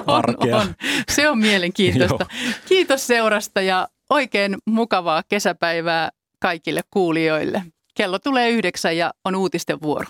arkea. 0.06 0.56
On, 0.56 0.62
on. 0.62 0.74
Se 1.10 1.28
on 1.28 1.38
mielenkiintoista. 1.38 2.26
Kiitos 2.68 3.06
seurasta 3.06 3.60
ja 3.60 3.88
oikein 4.10 4.56
mukavaa 4.66 5.22
kesäpäivää 5.28 6.10
kaikille 6.38 6.80
kuulijoille. 6.90 7.62
Kello 7.94 8.18
tulee 8.18 8.50
yhdeksän 8.50 8.96
ja 8.96 9.14
on 9.24 9.36
uutisten 9.36 9.82
vuoro. 9.82 10.06